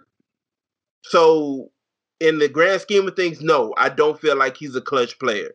So, 1.02 1.70
in 2.20 2.38
the 2.38 2.48
grand 2.48 2.80
scheme 2.80 3.06
of 3.08 3.16
things, 3.16 3.40
no, 3.40 3.74
I 3.76 3.88
don't 3.88 4.20
feel 4.20 4.36
like 4.36 4.56
he's 4.56 4.76
a 4.76 4.80
clutch 4.80 5.18
player. 5.18 5.52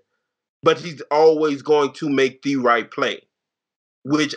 but 0.63 0.79
he's 0.79 1.01
always 1.11 1.61
going 1.61 1.91
to 1.93 2.09
make 2.09 2.41
the 2.41 2.57
right 2.57 2.89
play, 2.91 3.21
which 4.03 4.35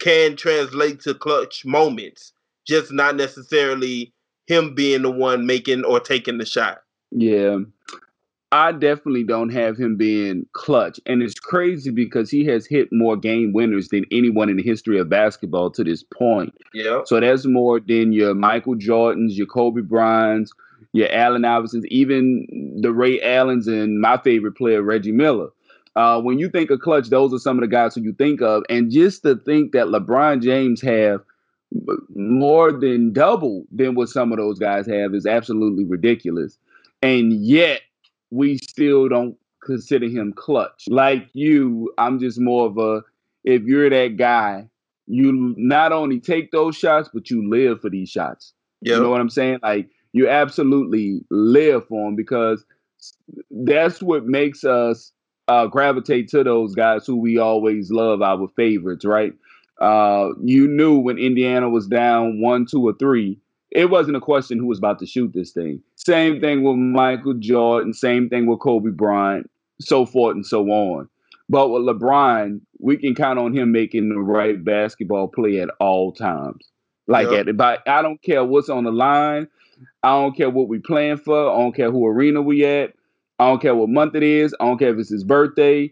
can 0.00 0.36
translate 0.36 1.00
to 1.00 1.14
clutch 1.14 1.64
moments, 1.64 2.32
just 2.66 2.92
not 2.92 3.16
necessarily 3.16 4.12
him 4.46 4.74
being 4.74 5.02
the 5.02 5.10
one 5.10 5.46
making 5.46 5.84
or 5.84 6.00
taking 6.00 6.38
the 6.38 6.46
shot. 6.46 6.78
Yeah. 7.10 7.58
I 8.52 8.72
definitely 8.72 9.24
don't 9.24 9.50
have 9.50 9.76
him 9.76 9.96
being 9.96 10.46
clutch. 10.52 11.00
And 11.04 11.20
it's 11.20 11.34
crazy 11.34 11.90
because 11.90 12.30
he 12.30 12.44
has 12.46 12.64
hit 12.66 12.88
more 12.92 13.16
game 13.16 13.52
winners 13.52 13.88
than 13.88 14.04
anyone 14.12 14.48
in 14.48 14.56
the 14.56 14.62
history 14.62 14.98
of 14.98 15.08
basketball 15.08 15.70
to 15.72 15.82
this 15.82 16.02
point. 16.02 16.54
Yeah. 16.72 17.00
So 17.06 17.18
that's 17.18 17.44
more 17.44 17.80
than 17.80 18.12
your 18.12 18.34
Michael 18.34 18.76
Jordans, 18.76 19.36
your 19.36 19.48
Kobe 19.48 19.80
Bryants, 19.80 20.52
your 20.96 21.12
Allen 21.12 21.42
Iversons, 21.42 21.84
even 21.86 22.46
the 22.80 22.92
Ray 22.92 23.20
Allens, 23.20 23.66
and 23.68 24.00
my 24.00 24.16
favorite 24.18 24.56
player, 24.56 24.82
Reggie 24.82 25.12
Miller. 25.12 25.48
Uh, 25.94 26.20
when 26.20 26.38
you 26.38 26.48
think 26.48 26.70
of 26.70 26.80
clutch, 26.80 27.08
those 27.08 27.32
are 27.32 27.38
some 27.38 27.56
of 27.56 27.62
the 27.62 27.68
guys 27.68 27.94
who 27.94 28.02
you 28.02 28.12
think 28.12 28.42
of. 28.42 28.62
And 28.68 28.90
just 28.90 29.22
to 29.22 29.36
think 29.36 29.72
that 29.72 29.86
LeBron 29.86 30.42
James 30.42 30.82
have 30.82 31.22
more 32.14 32.72
than 32.72 33.12
double 33.12 33.64
than 33.72 33.94
what 33.94 34.08
some 34.08 34.30
of 34.30 34.38
those 34.38 34.58
guys 34.58 34.86
have 34.86 35.14
is 35.14 35.26
absolutely 35.26 35.84
ridiculous. 35.84 36.58
And 37.02 37.32
yet 37.32 37.80
we 38.30 38.58
still 38.58 39.08
don't 39.08 39.36
consider 39.62 40.06
him 40.06 40.32
clutch. 40.34 40.84
Like 40.88 41.28
you, 41.32 41.92
I'm 41.98 42.18
just 42.18 42.40
more 42.40 42.66
of 42.66 42.78
a 42.78 43.02
if 43.44 43.62
you're 43.62 43.90
that 43.90 44.16
guy, 44.16 44.68
you 45.06 45.54
not 45.56 45.92
only 45.92 46.20
take 46.20 46.50
those 46.50 46.76
shots, 46.76 47.08
but 47.12 47.30
you 47.30 47.48
live 47.48 47.80
for 47.80 47.90
these 47.90 48.08
shots. 48.08 48.52
Yep. 48.82 48.96
You 48.96 49.02
know 49.02 49.10
what 49.10 49.20
I'm 49.20 49.30
saying? 49.30 49.60
Like 49.62 49.88
you 50.16 50.28
absolutely 50.28 51.20
live 51.30 51.86
for 51.88 52.06
them 52.06 52.16
because 52.16 52.64
that's 53.50 54.02
what 54.02 54.24
makes 54.24 54.64
us 54.64 55.12
uh, 55.48 55.66
gravitate 55.66 56.28
to 56.28 56.42
those 56.42 56.74
guys 56.74 57.06
who 57.06 57.16
we 57.16 57.36
always 57.38 57.90
love, 57.90 58.22
our 58.22 58.48
favorites, 58.56 59.04
right? 59.04 59.34
Uh, 59.78 60.30
you 60.42 60.66
knew 60.66 60.98
when 60.98 61.18
Indiana 61.18 61.68
was 61.68 61.86
down 61.86 62.40
one, 62.40 62.64
two, 62.64 62.82
or 62.82 62.94
three, 62.94 63.38
it 63.70 63.90
wasn't 63.90 64.16
a 64.16 64.20
question 64.20 64.58
who 64.58 64.66
was 64.66 64.78
about 64.78 64.98
to 65.00 65.06
shoot 65.06 65.34
this 65.34 65.50
thing. 65.50 65.82
Same 65.96 66.40
thing 66.40 66.62
with 66.62 66.76
Michael 66.76 67.34
Jordan, 67.34 67.92
same 67.92 68.30
thing 68.30 68.46
with 68.46 68.60
Kobe 68.60 68.90
Bryant, 68.90 69.50
so 69.82 70.06
forth 70.06 70.34
and 70.34 70.46
so 70.46 70.64
on. 70.70 71.10
But 71.50 71.68
with 71.68 71.82
LeBron, 71.82 72.62
we 72.80 72.96
can 72.96 73.14
count 73.14 73.38
on 73.38 73.54
him 73.54 73.70
making 73.70 74.08
the 74.08 74.18
right 74.18 74.64
basketball 74.64 75.28
play 75.28 75.60
at 75.60 75.68
all 75.78 76.12
times. 76.12 76.70
Like 77.06 77.30
yep. 77.30 77.48
at 77.48 77.56
but 77.56 77.86
I 77.86 78.02
don't 78.02 78.20
care 78.22 78.44
what's 78.44 78.70
on 78.70 78.84
the 78.84 78.90
line. 78.90 79.46
I 80.02 80.10
don't 80.10 80.36
care 80.36 80.50
what 80.50 80.68
we 80.68 80.78
playing 80.78 81.18
for. 81.18 81.50
I 81.50 81.56
don't 81.56 81.74
care 81.74 81.90
who 81.90 82.06
arena 82.06 82.42
we 82.42 82.64
at. 82.64 82.94
I 83.38 83.48
don't 83.48 83.60
care 83.60 83.74
what 83.74 83.88
month 83.88 84.14
it 84.14 84.22
is. 84.22 84.54
I 84.60 84.64
don't 84.64 84.78
care 84.78 84.92
if 84.92 84.98
it's 84.98 85.10
his 85.10 85.24
birthday. 85.24 85.90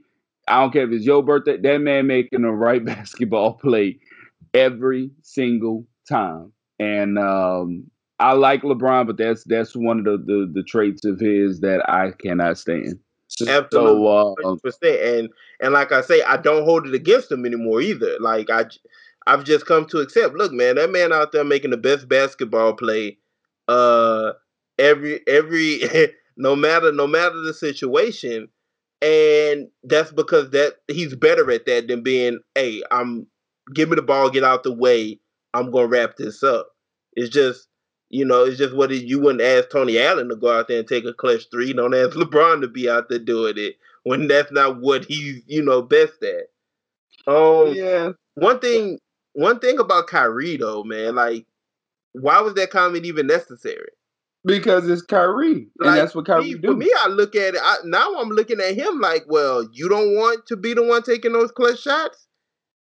I 0.48 0.60
don't 0.60 0.72
care 0.72 0.84
if 0.84 0.92
it's 0.92 1.04
your 1.04 1.22
birthday. 1.22 1.56
That 1.56 1.80
man 1.80 2.06
making 2.06 2.42
the 2.42 2.50
right 2.50 2.84
basketball 2.84 3.54
play 3.54 3.98
every 4.52 5.10
single 5.22 5.86
time. 6.08 6.52
And 6.78 7.18
um, 7.18 7.90
I 8.18 8.32
like 8.32 8.62
LeBron, 8.62 9.06
but 9.06 9.16
that's 9.16 9.44
that's 9.44 9.74
one 9.74 9.98
of 9.98 10.04
the, 10.04 10.18
the, 10.18 10.50
the 10.54 10.62
traits 10.62 11.04
of 11.04 11.20
his 11.20 11.60
that 11.60 11.88
I 11.88 12.12
cannot 12.12 12.58
stand. 12.58 12.98
Absolutely, 13.48 14.04
so, 14.42 14.58
uh, 14.62 14.88
and 14.88 15.28
and 15.60 15.72
like 15.72 15.92
I 15.92 16.00
say, 16.02 16.22
I 16.22 16.36
don't 16.36 16.64
hold 16.64 16.86
it 16.86 16.94
against 16.94 17.32
him 17.32 17.44
anymore 17.44 17.80
either. 17.80 18.16
Like 18.20 18.48
I, 18.50 18.66
I've 19.26 19.44
just 19.44 19.66
come 19.66 19.86
to 19.86 19.98
accept. 19.98 20.34
Look, 20.34 20.52
man, 20.52 20.76
that 20.76 20.90
man 20.90 21.12
out 21.12 21.32
there 21.32 21.44
making 21.44 21.70
the 21.70 21.76
best 21.76 22.08
basketball 22.08 22.74
play, 22.74 23.18
uh, 23.68 24.32
every 24.78 25.20
every 25.26 25.82
no 26.36 26.56
matter 26.56 26.92
no 26.92 27.06
matter 27.06 27.40
the 27.40 27.54
situation, 27.54 28.48
and 29.02 29.68
that's 29.82 30.12
because 30.12 30.50
that 30.50 30.74
he's 30.88 31.14
better 31.14 31.50
at 31.50 31.66
that 31.66 31.88
than 31.88 32.02
being, 32.02 32.40
hey, 32.54 32.82
I'm 32.90 33.26
give 33.74 33.88
me 33.88 33.96
the 33.96 34.02
ball, 34.02 34.30
get 34.30 34.44
out 34.44 34.62
the 34.62 34.72
way, 34.72 35.18
I'm 35.54 35.70
gonna 35.70 35.86
wrap 35.86 36.16
this 36.16 36.42
up. 36.42 36.68
It's 37.14 37.30
just 37.30 37.68
you 38.14 38.24
know, 38.24 38.44
it's 38.44 38.58
just 38.58 38.76
what 38.76 38.92
it, 38.92 39.04
you 39.04 39.18
wouldn't 39.18 39.42
ask 39.42 39.70
Tony 39.70 39.98
Allen 39.98 40.28
to 40.28 40.36
go 40.36 40.56
out 40.56 40.68
there 40.68 40.78
and 40.78 40.86
take 40.86 41.04
a 41.04 41.12
clutch 41.12 41.50
three. 41.50 41.72
Don't 41.72 41.94
ask 41.94 42.10
LeBron 42.16 42.60
to 42.60 42.68
be 42.68 42.88
out 42.88 43.08
there 43.08 43.18
doing 43.18 43.54
it 43.56 43.76
when 44.04 44.28
that's 44.28 44.52
not 44.52 44.80
what 44.80 45.04
he's, 45.04 45.42
you 45.46 45.62
know, 45.62 45.82
best 45.82 46.22
at. 46.22 46.44
Um, 47.26 47.74
yeah. 47.74 48.10
One 48.34 48.60
thing, 48.60 48.98
one 49.32 49.58
thing 49.58 49.80
about 49.80 50.06
Kyrie 50.06 50.56
though, 50.56 50.84
man, 50.84 51.16
like, 51.16 51.46
why 52.14 52.40
was 52.40 52.54
that 52.54 52.70
comment 52.70 53.04
even 53.04 53.26
necessary? 53.26 53.90
Because 54.46 54.88
it's 54.88 55.02
Kyrie, 55.02 55.68
like, 55.78 55.88
and 55.88 55.96
that's 55.96 56.14
what 56.14 56.26
Kyrie 56.26 56.54
do. 56.54 56.68
For 56.68 56.74
me, 56.74 56.90
I 56.98 57.08
look 57.08 57.34
at 57.34 57.54
it 57.54 57.60
I, 57.62 57.76
now. 57.84 58.14
I'm 58.18 58.28
looking 58.28 58.60
at 58.60 58.76
him 58.76 59.00
like, 59.00 59.24
well, 59.26 59.66
you 59.72 59.88
don't 59.88 60.14
want 60.14 60.46
to 60.46 60.56
be 60.56 60.74
the 60.74 60.82
one 60.82 61.02
taking 61.02 61.32
those 61.32 61.50
clutch 61.50 61.80
shots. 61.80 62.26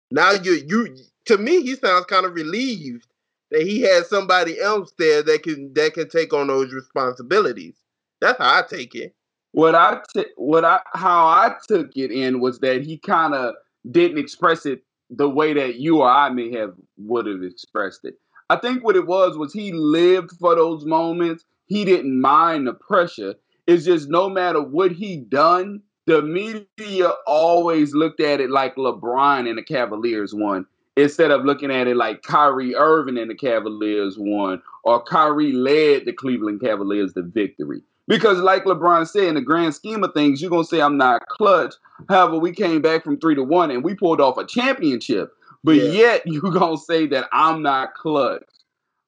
Now 0.09 0.31
you, 0.31 0.53
you, 0.67 0.97
to 1.25 1.37
me, 1.37 1.61
he 1.61 1.75
sounds 1.75 2.05
kind 2.05 2.25
of 2.25 2.33
relieved 2.33 3.07
that 3.51 3.61
he 3.61 3.81
has 3.81 4.09
somebody 4.09 4.59
else 4.59 4.93
there 4.97 5.21
that 5.21 5.43
can 5.43 5.73
that 5.73 5.93
can 5.93 6.09
take 6.09 6.33
on 6.33 6.47
those 6.47 6.73
responsibilities. 6.73 7.75
That's 8.19 8.39
how 8.39 8.57
I 8.57 8.63
take 8.67 8.95
it. 8.95 9.15
What 9.51 9.75
I 9.75 10.01
t- 10.15 10.25
what 10.37 10.65
I 10.65 10.79
how 10.93 11.27
I 11.27 11.55
took 11.67 11.95
it 11.95 12.11
in 12.11 12.39
was 12.39 12.59
that 12.59 12.83
he 12.83 12.97
kind 12.97 13.33
of 13.35 13.53
didn't 13.91 14.17
express 14.17 14.65
it 14.65 14.83
the 15.09 15.29
way 15.29 15.53
that 15.53 15.75
you 15.75 15.99
or 15.99 16.09
I 16.09 16.29
may 16.29 16.51
have 16.53 16.73
would 16.97 17.27
have 17.27 17.43
expressed 17.43 18.05
it. 18.05 18.15
I 18.51 18.57
think 18.57 18.83
what 18.83 18.97
it 18.97 19.07
was 19.07 19.37
was 19.37 19.53
he 19.53 19.71
lived 19.71 20.31
for 20.37 20.55
those 20.55 20.83
moments. 20.83 21.45
He 21.67 21.85
didn't 21.85 22.19
mind 22.19 22.67
the 22.67 22.73
pressure. 22.73 23.35
It's 23.65 23.85
just 23.85 24.09
no 24.09 24.29
matter 24.29 24.61
what 24.61 24.91
he 24.91 25.15
done, 25.15 25.81
the 26.05 26.21
media 26.21 27.13
always 27.25 27.93
looked 27.93 28.19
at 28.19 28.41
it 28.41 28.49
like 28.49 28.75
LeBron 28.75 29.47
and 29.47 29.57
the 29.57 29.63
Cavaliers 29.63 30.33
won 30.33 30.65
instead 30.97 31.31
of 31.31 31.45
looking 31.45 31.71
at 31.71 31.87
it 31.87 31.95
like 31.95 32.23
Kyrie 32.23 32.75
Irving 32.75 33.17
and 33.17 33.31
the 33.31 33.35
Cavaliers 33.35 34.17
won 34.19 34.61
or 34.83 35.01
Kyrie 35.01 35.53
led 35.53 36.03
the 36.03 36.11
Cleveland 36.11 36.59
Cavaliers 36.59 37.13
to 37.13 37.21
victory. 37.21 37.81
Because, 38.09 38.39
like 38.39 38.65
LeBron 38.65 39.07
said, 39.07 39.29
in 39.29 39.35
the 39.35 39.41
grand 39.41 39.75
scheme 39.75 40.03
of 40.03 40.13
things, 40.13 40.41
you're 40.41 40.51
gonna 40.51 40.65
say 40.65 40.81
I'm 40.81 40.97
not 40.97 41.25
clutch. 41.29 41.75
However, 42.09 42.37
we 42.37 42.51
came 42.51 42.81
back 42.81 43.05
from 43.05 43.17
three 43.17 43.35
to 43.35 43.43
one 43.43 43.71
and 43.71 43.81
we 43.81 43.95
pulled 43.95 44.19
off 44.19 44.37
a 44.37 44.45
championship. 44.45 45.31
But 45.63 45.75
yeah. 45.75 45.91
yet 45.91 46.21
you're 46.25 46.51
gonna 46.51 46.77
say 46.77 47.07
that 47.07 47.27
I'm 47.31 47.61
not 47.61 47.93
clutch. 47.93 48.43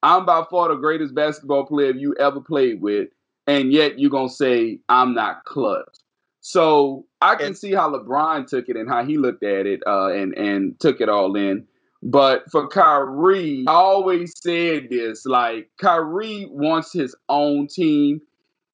I'm 0.02 0.26
by 0.26 0.44
far 0.50 0.70
the 0.70 0.76
greatest 0.76 1.16
basketball 1.16 1.66
player 1.66 1.92
you 1.92 2.16
ever 2.20 2.42
played 2.42 2.82
with, 2.82 3.10
and 3.48 3.72
yet 3.72 4.00
you're 4.00 4.10
gonna 4.10 4.30
say 4.30 4.80
I'm 4.90 5.14
not 5.14 5.46
clutch. 5.46 5.98
So 6.42 7.06
I 7.22 7.36
can 7.36 7.56
see 7.56 7.72
how 7.72 7.90
LeBron 7.90 8.48
took 8.48 8.68
it 8.68 8.76
and 8.76 8.90
how 8.90 9.06
he 9.06 9.18
looked 9.18 9.44
at 9.44 9.66
it 9.66 9.82
uh, 9.88 10.10
and 10.10 10.38
and 10.38 10.78
took 10.80 11.00
it 11.00 11.08
all 11.08 11.36
in. 11.36 11.66
But 12.04 12.52
for 12.52 12.68
Kyrie, 12.68 13.64
I 13.66 13.72
always 13.72 14.34
said 14.36 14.90
this 14.90 15.26
like 15.26 15.70
Kyrie 15.80 16.48
wants 16.52 16.92
his 16.92 17.16
own 17.30 17.68
team. 17.68 18.20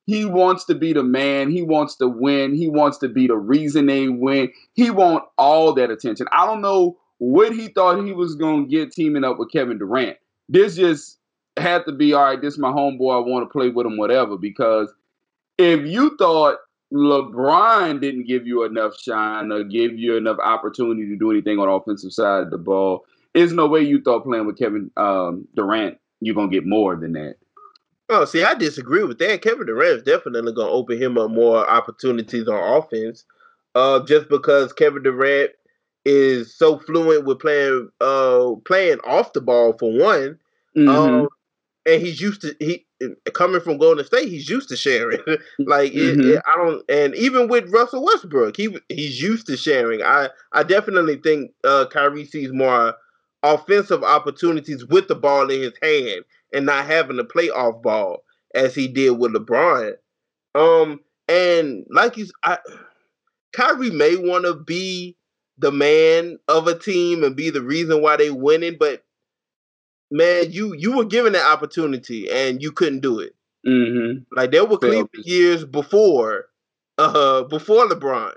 He 0.07 0.25
wants 0.25 0.65
to 0.65 0.73
be 0.73 0.93
the 0.93 1.03
man. 1.03 1.51
He 1.51 1.61
wants 1.61 1.95
to 1.97 2.07
win. 2.07 2.55
He 2.55 2.67
wants 2.67 2.97
to 2.97 3.07
be 3.07 3.27
the 3.27 3.37
reason 3.37 3.85
they 3.85 4.09
win. 4.09 4.51
He 4.73 4.89
want 4.89 5.25
all 5.37 5.71
that 5.73 5.91
attention. 5.91 6.25
I 6.31 6.47
don't 6.47 6.61
know 6.61 6.97
what 7.19 7.53
he 7.53 7.67
thought 7.69 8.03
he 8.03 8.11
was 8.11 8.35
going 8.35 8.65
to 8.65 8.69
get 8.69 8.91
teaming 8.91 9.23
up 9.23 9.37
with 9.37 9.51
Kevin 9.51 9.77
Durant. 9.77 10.17
This 10.49 10.75
just 10.75 11.19
had 11.57 11.85
to 11.85 11.91
be 11.91 12.13
all 12.13 12.23
right. 12.23 12.41
This 12.41 12.55
is 12.55 12.59
my 12.59 12.71
homeboy. 12.71 13.15
I 13.15 13.27
want 13.27 13.47
to 13.47 13.51
play 13.51 13.69
with 13.69 13.85
him, 13.85 13.97
whatever. 13.97 14.37
Because 14.37 14.91
if 15.57 15.85
you 15.85 16.17
thought 16.17 16.57
LeBron 16.93 18.01
didn't 18.01 18.27
give 18.27 18.47
you 18.47 18.63
enough 18.63 18.99
shine 18.99 19.51
or 19.51 19.63
give 19.63 19.97
you 19.97 20.17
enough 20.17 20.37
opportunity 20.43 21.07
to 21.07 21.17
do 21.17 21.31
anything 21.31 21.59
on 21.59 21.67
the 21.67 21.73
offensive 21.73 22.13
side 22.13 22.43
of 22.43 22.49
the 22.49 22.57
ball, 22.57 23.05
there's 23.33 23.53
no 23.53 23.67
way 23.67 23.81
you 23.81 24.01
thought 24.01 24.23
playing 24.23 24.47
with 24.47 24.57
Kevin 24.57 24.89
um, 24.97 25.47
Durant 25.55 25.97
you're 26.21 26.35
gonna 26.35 26.51
get 26.51 26.65
more 26.65 26.95
than 26.95 27.13
that. 27.13 27.35
Oh, 28.09 28.25
see, 28.25 28.43
I 28.43 28.55
disagree 28.55 29.03
with 29.03 29.19
that. 29.19 29.41
Kevin 29.41 29.67
Durant 29.67 29.97
is 29.97 30.03
definitely 30.03 30.53
gonna 30.53 30.71
open 30.71 31.01
him 31.01 31.17
up 31.17 31.31
more 31.31 31.69
opportunities 31.69 32.47
on 32.47 32.77
offense. 32.77 33.25
Uh, 33.75 34.03
just 34.05 34.29
because 34.29 34.73
Kevin 34.73 35.03
Durant 35.03 35.51
is 36.05 36.55
so 36.55 36.79
fluent 36.79 37.25
with 37.25 37.39
playing 37.39 37.89
uh 38.01 38.51
playing 38.65 38.99
off 39.05 39.33
the 39.33 39.41
ball 39.41 39.73
for 39.77 39.91
one. 39.91 40.39
Mm-hmm. 40.77 40.89
Um, 40.89 41.27
and 41.85 42.01
he's 42.01 42.21
used 42.21 42.41
to 42.41 42.55
he 42.59 42.85
coming 43.33 43.61
from 43.61 43.77
Golden 43.77 44.05
State. 44.05 44.29
He's 44.29 44.49
used 44.49 44.69
to 44.69 44.77
sharing. 44.77 45.19
like 45.59 45.91
mm-hmm. 45.93 46.19
it, 46.21 46.25
it, 46.25 46.43
I 46.45 46.55
don't, 46.57 46.83
and 46.89 47.15
even 47.15 47.47
with 47.47 47.71
Russell 47.71 48.03
Westbrook, 48.03 48.57
he 48.57 48.77
he's 48.89 49.21
used 49.21 49.47
to 49.47 49.57
sharing. 49.57 50.01
I 50.01 50.29
I 50.51 50.63
definitely 50.63 51.17
think 51.17 51.51
uh, 51.63 51.85
Kyrie 51.91 52.25
sees 52.25 52.51
more 52.51 52.95
offensive 53.43 54.03
opportunities 54.03 54.85
with 54.85 55.07
the 55.07 55.15
ball 55.15 55.49
in 55.49 55.61
his 55.61 55.73
hand 55.81 56.25
and 56.53 56.65
not 56.65 56.85
having 56.85 57.17
to 57.17 57.23
play 57.23 57.49
off 57.49 57.81
ball 57.81 58.23
as 58.53 58.75
he 58.75 58.87
did 58.87 59.11
with 59.11 59.33
LeBron. 59.33 59.93
Um, 60.55 60.99
and 61.27 61.85
like 61.89 62.17
you, 62.17 62.27
I, 62.43 62.57
Kyrie 63.53 63.91
may 63.91 64.15
want 64.15 64.45
to 64.45 64.55
be 64.55 65.15
the 65.59 65.71
man 65.71 66.39
of 66.47 66.67
a 66.67 66.77
team 66.77 67.23
and 67.23 67.35
be 67.35 67.49
the 67.49 67.61
reason 67.61 68.01
why 68.01 68.15
they 68.15 68.31
winning, 68.31 68.77
but 68.79 69.03
man, 70.09 70.51
you 70.51 70.73
you 70.73 70.95
were 70.95 71.05
given 71.05 71.33
that 71.33 71.45
opportunity 71.45 72.29
and 72.31 72.61
you 72.61 72.71
couldn't 72.71 73.01
do 73.01 73.19
it. 73.19 73.35
Mm-hmm. 73.67 74.23
Like 74.35 74.51
there 74.51 74.65
were 74.65 74.77
Cleveland 74.77 75.09
years 75.13 75.65
before, 75.65 76.45
uh, 76.97 77.43
before 77.43 77.87
LeBron, 77.87 78.33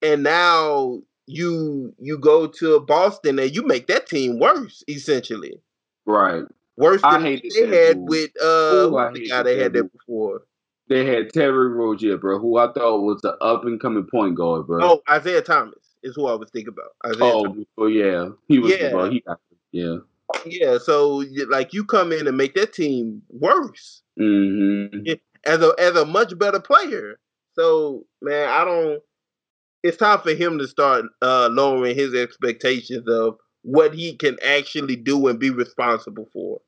and 0.00 0.22
now 0.22 1.00
you 1.26 1.92
you 1.98 2.18
go 2.18 2.46
to 2.46 2.80
Boston 2.80 3.38
and 3.38 3.54
you 3.54 3.62
make 3.66 3.88
that 3.88 4.06
team 4.06 4.38
worse, 4.38 4.84
essentially. 4.88 5.60
Right. 6.06 6.44
Worse 6.76 7.02
than 7.02 7.22
they 7.22 7.66
had 7.66 7.98
with 7.98 8.30
uh 8.40 8.86
Ooh, 8.86 9.10
the 9.12 9.28
guy 9.28 9.42
they 9.42 9.58
had 9.58 9.72
there 9.72 9.84
before. 9.84 10.42
They 10.88 11.04
had 11.06 11.32
Terry 11.32 11.68
Rozier, 11.68 12.16
bro, 12.16 12.38
who 12.38 12.58
I 12.58 12.72
thought 12.72 13.02
was 13.02 13.20
the 13.22 13.36
up 13.38 13.64
and 13.64 13.80
coming 13.80 14.04
point 14.04 14.36
guard, 14.36 14.66
bro. 14.66 14.82
Oh, 14.82 15.02
Isaiah 15.08 15.42
Thomas 15.42 15.81
is 16.02 16.14
who 16.16 16.26
I 16.26 16.34
was 16.34 16.50
thinking 16.50 16.72
about. 16.74 16.90
Isaiah 17.06 17.32
Oh, 17.34 17.44
Thomas. 17.44 17.66
well, 17.76 17.88
yeah, 17.88 18.28
he 18.48 18.58
was. 18.58 18.72
Yeah. 18.72 18.94
Well, 18.94 19.10
he 19.10 19.20
got, 19.20 19.40
yeah. 19.72 19.96
Yeah, 20.46 20.78
so 20.78 21.24
like 21.48 21.72
you 21.74 21.84
come 21.84 22.10
in 22.12 22.26
and 22.26 22.36
make 22.36 22.54
that 22.54 22.72
team 22.72 23.22
worse 23.28 24.02
Mm-hmm. 24.18 25.12
as 25.44 25.60
a 25.62 25.72
as 25.78 25.96
a 25.96 26.04
much 26.04 26.38
better 26.38 26.60
player. 26.60 27.18
So 27.54 28.04
man, 28.20 28.48
I 28.48 28.64
don't. 28.64 29.02
It's 29.82 29.96
time 29.96 30.20
for 30.20 30.32
him 30.32 30.58
to 30.58 30.68
start 30.68 31.06
uh, 31.22 31.48
lowering 31.50 31.96
his 31.96 32.14
expectations 32.14 33.08
of 33.08 33.36
what 33.62 33.94
he 33.94 34.14
can 34.16 34.38
actually 34.44 34.96
do 34.96 35.26
and 35.28 35.38
be 35.38 35.50
responsible 35.50 36.28
for. 36.32 36.60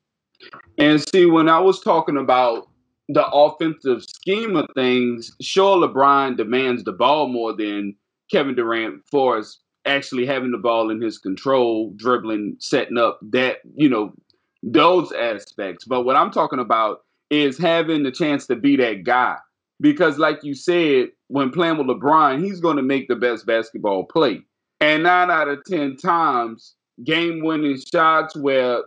And 0.77 1.03
see, 1.11 1.25
when 1.25 1.47
I 1.49 1.59
was 1.59 1.79
talking 1.81 2.17
about 2.17 2.67
the 3.09 3.25
offensive 3.27 4.03
scheme 4.03 4.55
of 4.55 4.67
things, 4.75 5.31
sure, 5.41 5.77
LeBron 5.87 6.35
demands 6.37 6.83
the 6.83 6.91
ball 6.91 7.27
more 7.27 7.53
than 7.55 7.95
Kevin 8.31 8.55
Durant 8.55 9.01
for 9.09 9.37
us 9.37 9.59
actually 9.85 10.25
having 10.25 10.51
the 10.51 10.57
ball 10.57 10.89
in 10.89 11.01
his 11.01 11.17
control, 11.17 11.93
dribbling, 11.95 12.55
setting 12.59 12.97
up 12.97 13.19
that, 13.21 13.57
you 13.75 13.89
know, 13.89 14.13
those 14.63 15.11
aspects. 15.11 15.85
But 15.85 16.03
what 16.03 16.15
I'm 16.15 16.31
talking 16.31 16.59
about 16.59 17.03
is 17.29 17.57
having 17.57 18.03
the 18.03 18.11
chance 18.11 18.47
to 18.47 18.55
be 18.55 18.75
that 18.77 19.03
guy. 19.03 19.37
Because, 19.81 20.17
like 20.17 20.43
you 20.43 20.55
said, 20.55 21.09
when 21.27 21.51
playing 21.51 21.77
with 21.77 21.87
LeBron, 21.87 22.43
he's 22.43 22.61
going 22.61 22.77
to 22.77 22.83
make 22.83 23.07
the 23.07 23.15
best 23.15 23.45
basketball 23.45 24.05
play. 24.05 24.41
And 24.79 25.03
nine 25.03 25.29
out 25.29 25.49
of 25.49 25.63
10 25.65 25.97
times, 25.97 26.75
game 27.03 27.43
winning 27.43 27.77
shots 27.91 28.35
where 28.35 28.77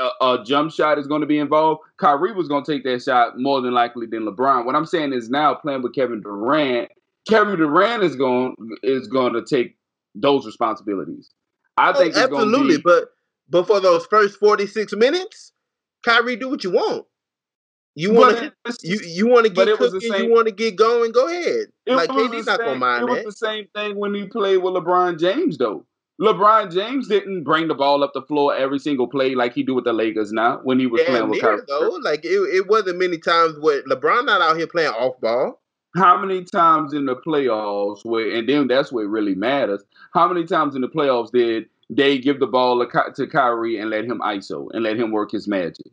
uh, 0.00 0.08
a, 0.20 0.40
a 0.40 0.44
jump 0.44 0.72
shot 0.72 0.98
is 0.98 1.06
going 1.06 1.20
to 1.20 1.26
be 1.26 1.38
involved, 1.38 1.82
Kyrie 1.98 2.32
was 2.32 2.48
going 2.48 2.64
to 2.64 2.72
take 2.72 2.84
that 2.84 3.02
shot 3.02 3.38
more 3.38 3.60
than 3.60 3.74
likely 3.74 4.06
than 4.06 4.24
LeBron. 4.24 4.64
What 4.64 4.74
I'm 4.74 4.86
saying 4.86 5.12
is 5.12 5.28
now 5.28 5.54
playing 5.54 5.82
with 5.82 5.94
Kevin 5.94 6.22
Durant, 6.22 6.90
Kevin 7.26 7.58
Durant 7.58 8.02
is 8.02 8.16
going 8.16 8.54
is 8.82 9.06
going 9.06 9.32
to 9.34 9.44
take 9.44 9.76
those 10.14 10.46
responsibilities. 10.46 11.30
I 11.76 11.90
oh, 11.90 11.92
think 11.94 12.14
Oh, 12.16 12.18
it's 12.18 12.18
absolutely, 12.18 12.76
be 12.76 12.82
but 12.84 13.10
but 13.48 13.66
for 13.66 13.80
those 13.80 14.06
first 14.06 14.38
forty 14.38 14.66
six 14.66 14.92
minutes, 14.94 15.52
Kyrie, 16.04 16.36
do 16.36 16.48
what 16.48 16.64
you 16.64 16.70
want. 16.70 17.06
You 17.94 18.12
want 18.12 18.38
to 18.38 18.52
you 18.82 19.00
you 19.00 19.26
want 19.26 19.46
to 19.46 19.52
get 19.52 19.66
it 19.66 19.80
was 19.80 19.90
the 19.90 19.98
cooking, 19.98 20.26
you 20.26 20.32
want 20.32 20.46
to 20.46 20.54
get 20.54 20.76
going, 20.76 21.10
go 21.10 21.26
ahead. 21.26 21.66
Like 21.86 22.08
KD's 22.08 22.46
not 22.46 22.60
gonna 22.60 22.76
mind 22.76 23.02
It 23.02 23.10
was 23.10 23.18
that. 23.18 23.24
the 23.26 23.32
same 23.32 23.66
thing 23.74 23.96
when 23.96 24.14
he 24.14 24.24
played 24.26 24.58
with 24.58 24.74
LeBron 24.74 25.18
James, 25.18 25.58
though. 25.58 25.84
LeBron 26.20 26.72
James 26.72 27.08
didn't 27.08 27.44
bring 27.44 27.68
the 27.68 27.74
ball 27.74 28.02
up 28.02 28.12
the 28.12 28.22
floor 28.22 28.54
every 28.54 28.78
single 28.78 29.08
play 29.08 29.34
like 29.34 29.52
he 29.52 29.62
do 29.62 29.74
with 29.74 29.84
the 29.84 29.92
Lakers 29.92 30.32
now 30.32 30.60
when 30.62 30.78
he 30.78 30.86
was 30.86 31.00
Damn 31.00 31.10
playing 31.10 31.28
with 31.28 31.42
near 31.42 31.56
Kyrie. 31.56 31.64
though. 31.66 31.98
Like 32.02 32.24
it, 32.24 32.38
it 32.54 32.68
wasn't 32.68 32.98
many 32.98 33.18
times 33.18 33.58
where 33.60 33.82
LeBron 33.84 34.26
not 34.26 34.42
out 34.42 34.56
here 34.56 34.66
playing 34.66 34.90
off 34.90 35.20
ball. 35.20 35.60
How 35.96 36.18
many 36.18 36.44
times 36.44 36.92
in 36.92 37.06
the 37.06 37.16
playoffs 37.16 38.04
where, 38.04 38.30
and 38.36 38.48
then 38.48 38.68
that's 38.68 38.92
what 38.92 39.06
really 39.06 39.34
matters. 39.34 39.82
How 40.12 40.28
many 40.28 40.44
times 40.44 40.74
in 40.74 40.82
the 40.82 40.88
playoffs 40.88 41.32
did 41.32 41.66
they 41.90 42.18
give 42.18 42.40
the 42.40 42.46
ball 42.46 42.78
to 42.78 42.86
Ky- 42.86 43.12
to 43.16 43.26
Kyrie 43.26 43.78
and 43.78 43.90
let 43.90 44.04
him 44.04 44.20
ISO 44.20 44.68
and 44.72 44.82
let 44.82 44.98
him 44.98 45.10
work 45.10 45.30
his 45.32 45.48
magic? 45.48 45.90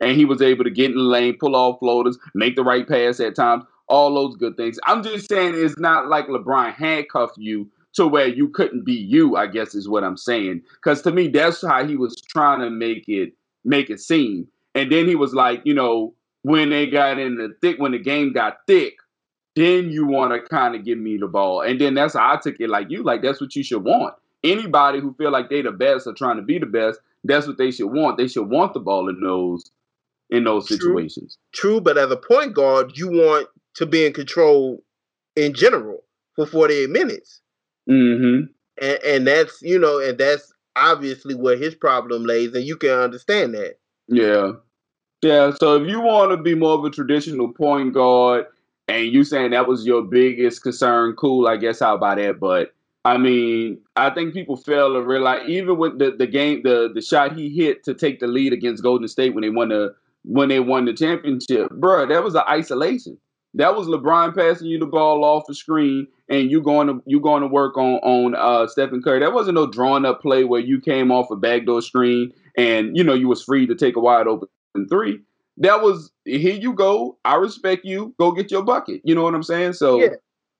And 0.00 0.16
he 0.16 0.24
was 0.24 0.42
able 0.42 0.64
to 0.64 0.70
get 0.70 0.90
in 0.90 0.96
the 0.96 1.02
lane, 1.02 1.36
pull 1.38 1.56
off 1.56 1.78
floaters, 1.80 2.18
make 2.34 2.56
the 2.56 2.64
right 2.64 2.86
pass 2.86 3.20
at 3.20 3.34
times, 3.34 3.64
all 3.88 4.14
those 4.14 4.36
good 4.36 4.56
things. 4.56 4.78
I'm 4.86 5.02
just 5.02 5.28
saying 5.28 5.54
it's 5.56 5.78
not 5.78 6.08
like 6.08 6.26
LeBron 6.26 6.74
handcuffed 6.74 7.38
you 7.38 7.68
to 7.94 8.06
where 8.06 8.28
you 8.28 8.48
couldn't 8.48 8.84
be 8.84 8.94
you, 8.94 9.36
I 9.36 9.46
guess 9.46 9.74
is 9.74 9.88
what 9.88 10.04
I'm 10.04 10.16
saying. 10.16 10.62
Because 10.74 11.02
to 11.02 11.12
me, 11.12 11.28
that's 11.28 11.66
how 11.66 11.84
he 11.86 11.96
was 11.96 12.14
trying 12.28 12.60
to 12.60 12.70
make 12.70 13.08
it 13.08 13.32
make 13.64 13.90
it 13.90 14.00
seem. 14.00 14.46
And 14.74 14.92
then 14.92 15.08
he 15.08 15.14
was 15.14 15.34
like, 15.34 15.62
you 15.64 15.74
know, 15.74 16.14
when 16.42 16.70
they 16.70 16.86
got 16.86 17.18
in 17.18 17.36
the 17.36 17.54
thick, 17.60 17.78
when 17.78 17.92
the 17.92 17.98
game 17.98 18.32
got 18.32 18.58
thick, 18.66 18.94
then 19.58 19.90
you 19.90 20.06
want 20.06 20.32
to 20.32 20.48
kind 20.48 20.74
of 20.74 20.84
give 20.84 20.98
me 20.98 21.16
the 21.16 21.26
ball. 21.26 21.62
And 21.62 21.80
then 21.80 21.94
that's 21.94 22.14
how 22.14 22.34
I 22.34 22.36
took 22.36 22.60
it 22.60 22.68
like 22.68 22.90
you, 22.90 23.02
like 23.02 23.22
that's 23.22 23.40
what 23.40 23.56
you 23.56 23.62
should 23.62 23.84
want. 23.84 24.14
Anybody 24.44 25.00
who 25.00 25.14
feel 25.14 25.32
like 25.32 25.50
they 25.50 25.62
the 25.62 25.72
best 25.72 26.06
or 26.06 26.14
trying 26.14 26.36
to 26.36 26.42
be 26.42 26.58
the 26.58 26.66
best, 26.66 27.00
that's 27.24 27.46
what 27.46 27.58
they 27.58 27.70
should 27.70 27.88
want. 27.88 28.18
They 28.18 28.28
should 28.28 28.48
want 28.48 28.74
the 28.74 28.80
ball 28.80 29.08
in 29.08 29.20
those 29.20 29.70
in 30.30 30.44
those 30.44 30.66
True. 30.66 30.76
situations. 30.76 31.38
True, 31.52 31.80
but 31.80 31.98
as 31.98 32.10
a 32.10 32.16
point 32.16 32.54
guard, 32.54 32.96
you 32.96 33.08
want 33.08 33.48
to 33.74 33.86
be 33.86 34.06
in 34.06 34.12
control 34.12 34.82
in 35.36 35.54
general 35.54 36.04
for 36.36 36.46
48 36.46 36.90
minutes. 36.90 37.40
Mm-hmm. 37.88 38.46
And 38.80 38.98
and 39.04 39.26
that's 39.26 39.60
you 39.62 39.78
know, 39.78 39.98
and 39.98 40.18
that's 40.18 40.52
obviously 40.76 41.34
where 41.34 41.56
his 41.56 41.74
problem 41.74 42.24
lays, 42.24 42.54
and 42.54 42.64
you 42.64 42.76
can 42.76 42.90
understand 42.90 43.54
that. 43.54 43.78
Yeah. 44.06 44.52
Yeah. 45.22 45.50
So 45.58 45.82
if 45.82 45.88
you 45.88 46.00
want 46.00 46.30
to 46.30 46.36
be 46.36 46.54
more 46.54 46.78
of 46.78 46.84
a 46.84 46.90
traditional 46.90 47.52
point 47.52 47.92
guard 47.92 48.46
and 48.88 49.12
you 49.12 49.22
saying 49.24 49.50
that 49.50 49.68
was 49.68 49.86
your 49.86 50.02
biggest 50.02 50.62
concern, 50.62 51.14
cool, 51.14 51.46
I 51.46 51.56
guess 51.56 51.80
how 51.80 51.94
about 51.94 52.16
that? 52.16 52.40
But 52.40 52.72
I 53.04 53.16
mean, 53.16 53.80
I 53.96 54.10
think 54.10 54.34
people 54.34 54.56
fail 54.56 54.94
to 54.94 55.02
realize 55.02 55.48
even 55.48 55.78
with 55.78 55.98
the, 55.98 56.10
the 56.10 56.26
game 56.26 56.62
the 56.62 56.90
the 56.92 57.00
shot 57.00 57.36
he 57.36 57.48
hit 57.48 57.84
to 57.84 57.94
take 57.94 58.20
the 58.20 58.26
lead 58.26 58.52
against 58.52 58.82
Golden 58.82 59.08
State 59.08 59.34
when 59.34 59.42
they 59.42 59.50
won 59.50 59.68
the 59.68 59.94
when 60.24 60.48
they 60.48 60.60
won 60.60 60.84
the 60.84 60.92
championship, 60.92 61.70
bro, 61.70 62.06
that 62.06 62.24
was 62.24 62.34
an 62.34 62.42
isolation. 62.48 63.18
That 63.54 63.74
was 63.74 63.86
LeBron 63.86 64.36
passing 64.36 64.66
you 64.66 64.78
the 64.78 64.86
ball 64.86 65.24
off 65.24 65.44
the 65.48 65.54
screen 65.54 66.06
and 66.28 66.50
you 66.50 66.60
going 66.60 66.86
to 66.86 67.02
you 67.06 67.18
going 67.18 67.42
to 67.42 67.48
work 67.48 67.78
on 67.78 67.94
on 68.02 68.34
uh 68.34 68.66
Stephen 68.66 69.02
Curry. 69.02 69.20
That 69.20 69.32
wasn't 69.32 69.54
no 69.54 69.66
drawn 69.66 70.04
up 70.04 70.20
play 70.20 70.44
where 70.44 70.60
you 70.60 70.80
came 70.80 71.10
off 71.10 71.30
a 71.30 71.36
backdoor 71.36 71.82
screen 71.82 72.32
and 72.56 72.96
you 72.96 73.02
know 73.02 73.14
you 73.14 73.28
was 73.28 73.42
free 73.42 73.66
to 73.66 73.74
take 73.74 73.96
a 73.96 74.00
wide 74.00 74.26
open 74.26 74.48
three. 74.90 75.20
That 75.60 75.82
was 75.82 76.10
here 76.24 76.54
you 76.54 76.72
go. 76.72 77.18
I 77.24 77.34
respect 77.36 77.84
you. 77.84 78.14
Go 78.18 78.32
get 78.32 78.50
your 78.50 78.62
bucket. 78.62 79.00
You 79.04 79.14
know 79.14 79.22
what 79.22 79.34
I'm 79.34 79.42
saying? 79.42 79.74
So 79.74 80.00
Yeah. 80.00 80.08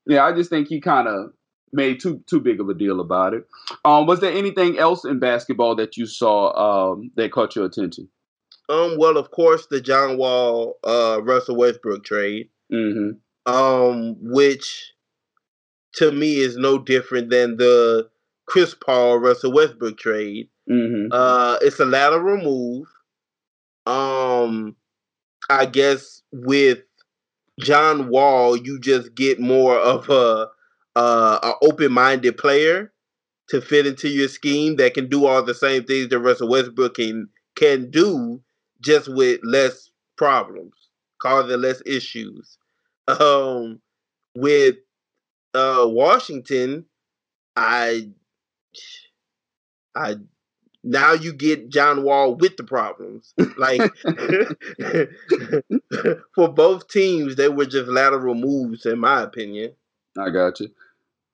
yeah, 0.06 0.24
I 0.24 0.32
just 0.32 0.50
think 0.50 0.68
he 0.68 0.80
kind 0.80 1.08
of 1.08 1.30
made 1.72 2.00
too 2.00 2.22
too 2.26 2.40
big 2.40 2.60
of 2.60 2.68
a 2.68 2.74
deal 2.74 3.00
about 3.00 3.34
it. 3.34 3.46
Um, 3.84 4.06
was 4.06 4.20
there 4.20 4.32
anything 4.32 4.78
else 4.78 5.04
in 5.04 5.18
basketball 5.18 5.76
that 5.76 5.96
you 5.96 6.06
saw 6.06 6.92
um, 6.92 7.10
that 7.16 7.32
caught 7.32 7.54
your 7.56 7.64
attention? 7.66 8.08
Um, 8.70 8.96
well, 8.98 9.16
of 9.16 9.30
course, 9.30 9.66
the 9.70 9.80
John 9.80 10.18
Wall, 10.18 10.74
uh, 10.84 11.20
Russell 11.22 11.56
Westbrook 11.56 12.04
trade, 12.04 12.48
Mm-hmm. 12.72 13.52
um, 13.52 14.16
which 14.20 14.92
to 15.94 16.12
me 16.12 16.36
is 16.40 16.56
no 16.58 16.78
different 16.78 17.30
than 17.30 17.56
the 17.56 18.08
Chris 18.46 18.74
Paul 18.74 19.18
Russell 19.20 19.52
Westbrook 19.52 19.96
trade. 19.98 20.48
Mm-hmm. 20.70 21.08
Uh, 21.12 21.56
it's 21.62 21.80
a 21.80 21.86
lateral 21.86 22.36
move. 22.42 22.86
Um, 23.86 24.76
I 25.48 25.66
guess 25.66 26.22
with 26.32 26.80
John 27.60 28.08
Wall, 28.08 28.56
you 28.56 28.78
just 28.78 29.14
get 29.14 29.40
more 29.40 29.76
of 29.78 30.08
a 30.10 30.48
uh, 30.96 31.52
open 31.62 31.92
minded 31.92 32.36
player 32.36 32.92
to 33.48 33.60
fit 33.60 33.86
into 33.86 34.08
your 34.08 34.28
scheme 34.28 34.76
that 34.76 34.94
can 34.94 35.08
do 35.08 35.26
all 35.26 35.42
the 35.42 35.54
same 35.54 35.84
things 35.84 36.08
that 36.08 36.18
Russell 36.18 36.48
Westbrook 36.48 36.96
can 36.96 37.28
can 37.56 37.90
do, 37.90 38.40
just 38.80 39.08
with 39.08 39.40
less 39.42 39.90
problems, 40.16 40.74
causing 41.20 41.60
less 41.60 41.82
issues. 41.86 42.58
Um, 43.08 43.80
with 44.34 44.76
uh, 45.54 45.84
Washington, 45.86 46.84
I 47.56 48.10
I 49.94 50.16
now 50.84 51.12
you 51.12 51.32
get 51.32 51.68
John 51.68 52.04
Wall 52.04 52.34
with 52.34 52.56
the 52.56 52.64
problems. 52.64 53.34
Like 53.58 53.80
for 56.34 56.48
both 56.48 56.88
teams, 56.88 57.34
they 57.34 57.48
were 57.48 57.66
just 57.66 57.88
lateral 57.88 58.36
moves, 58.36 58.86
in 58.86 59.00
my 59.00 59.22
opinion. 59.22 59.72
I 60.16 60.30
got 60.30 60.60
you. 60.60 60.68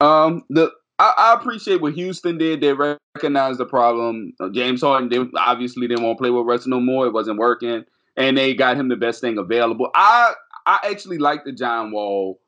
Um, 0.01 0.45
the 0.49 0.73
I, 0.99 1.13
I 1.17 1.35
appreciate 1.35 1.83
what 1.83 1.93
Houston 1.95 2.39
did. 2.39 2.63
They 2.63 2.73
recognized 2.73 3.59
the 3.59 3.67
problem. 3.67 4.33
Uh, 4.41 4.49
James 4.49 4.81
Harden 4.81 5.11
they 5.11 5.19
obviously 5.39 5.87
didn't 5.87 6.05
want 6.05 6.17
to 6.17 6.23
play 6.23 6.31
with 6.31 6.47
Russell 6.47 6.71
no 6.71 6.81
more. 6.81 7.07
It 7.07 7.13
wasn't 7.13 7.39
working, 7.39 7.85
and 8.17 8.39
they 8.39 8.55
got 8.55 8.79
him 8.79 8.89
the 8.89 8.97
best 8.97 9.21
thing 9.21 9.37
available. 9.37 9.91
I 9.95 10.33
I 10.67 10.79
actually 10.91 11.19
like 11.19 11.45
the 11.45 11.53
John 11.53 11.93
Wall 11.93 12.41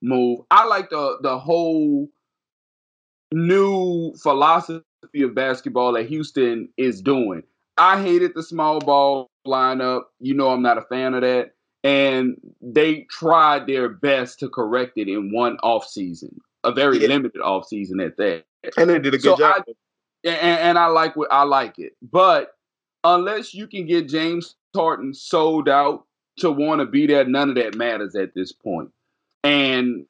move. 0.00 0.40
I 0.50 0.64
like 0.66 0.88
the 0.88 1.18
the 1.20 1.38
whole 1.38 2.08
new 3.32 4.14
philosophy 4.22 4.84
of 5.14 5.34
basketball 5.34 5.92
that 5.92 6.06
Houston 6.08 6.68
is 6.76 7.00
doing. 7.00 7.42
I 7.76 8.02
hated 8.02 8.32
the 8.34 8.42
small 8.42 8.80
ball 8.80 9.30
lineup. 9.46 10.02
You 10.20 10.34
know 10.34 10.50
I'm 10.50 10.62
not 10.62 10.78
a 10.78 10.82
fan 10.82 11.14
of 11.14 11.22
that. 11.22 11.52
And 11.84 12.36
they 12.60 13.02
tried 13.10 13.66
their 13.66 13.88
best 13.88 14.40
to 14.40 14.48
correct 14.48 14.98
it 14.98 15.08
in 15.08 15.32
one 15.32 15.56
off 15.62 15.86
season, 15.86 16.36
a 16.64 16.72
very 16.72 16.98
Yeah. 16.98 17.08
limited 17.08 17.40
off 17.40 17.66
season 17.66 18.00
at 18.00 18.16
that. 18.16 18.44
And 18.76 18.90
they 18.90 18.98
did 18.98 19.14
a 19.14 19.18
good 19.18 19.22
So 19.22 19.36
job. 19.36 19.62
and, 20.24 20.34
and 20.36 20.78
I 20.78 20.86
like 20.86 21.14
what 21.14 21.32
I 21.32 21.44
like 21.44 21.78
it. 21.78 21.92
But 22.02 22.56
unless 23.04 23.54
you 23.54 23.68
can 23.68 23.86
get 23.86 24.08
James 24.08 24.56
Harden 24.74 25.14
sold 25.14 25.68
out 25.68 26.04
to 26.38 26.50
want 26.50 26.80
to 26.80 26.86
be 26.86 27.06
there, 27.06 27.24
none 27.24 27.48
of 27.48 27.54
that 27.54 27.76
matters 27.76 28.16
at 28.16 28.34
this 28.34 28.52
point. 28.52 28.90
And 29.44 30.04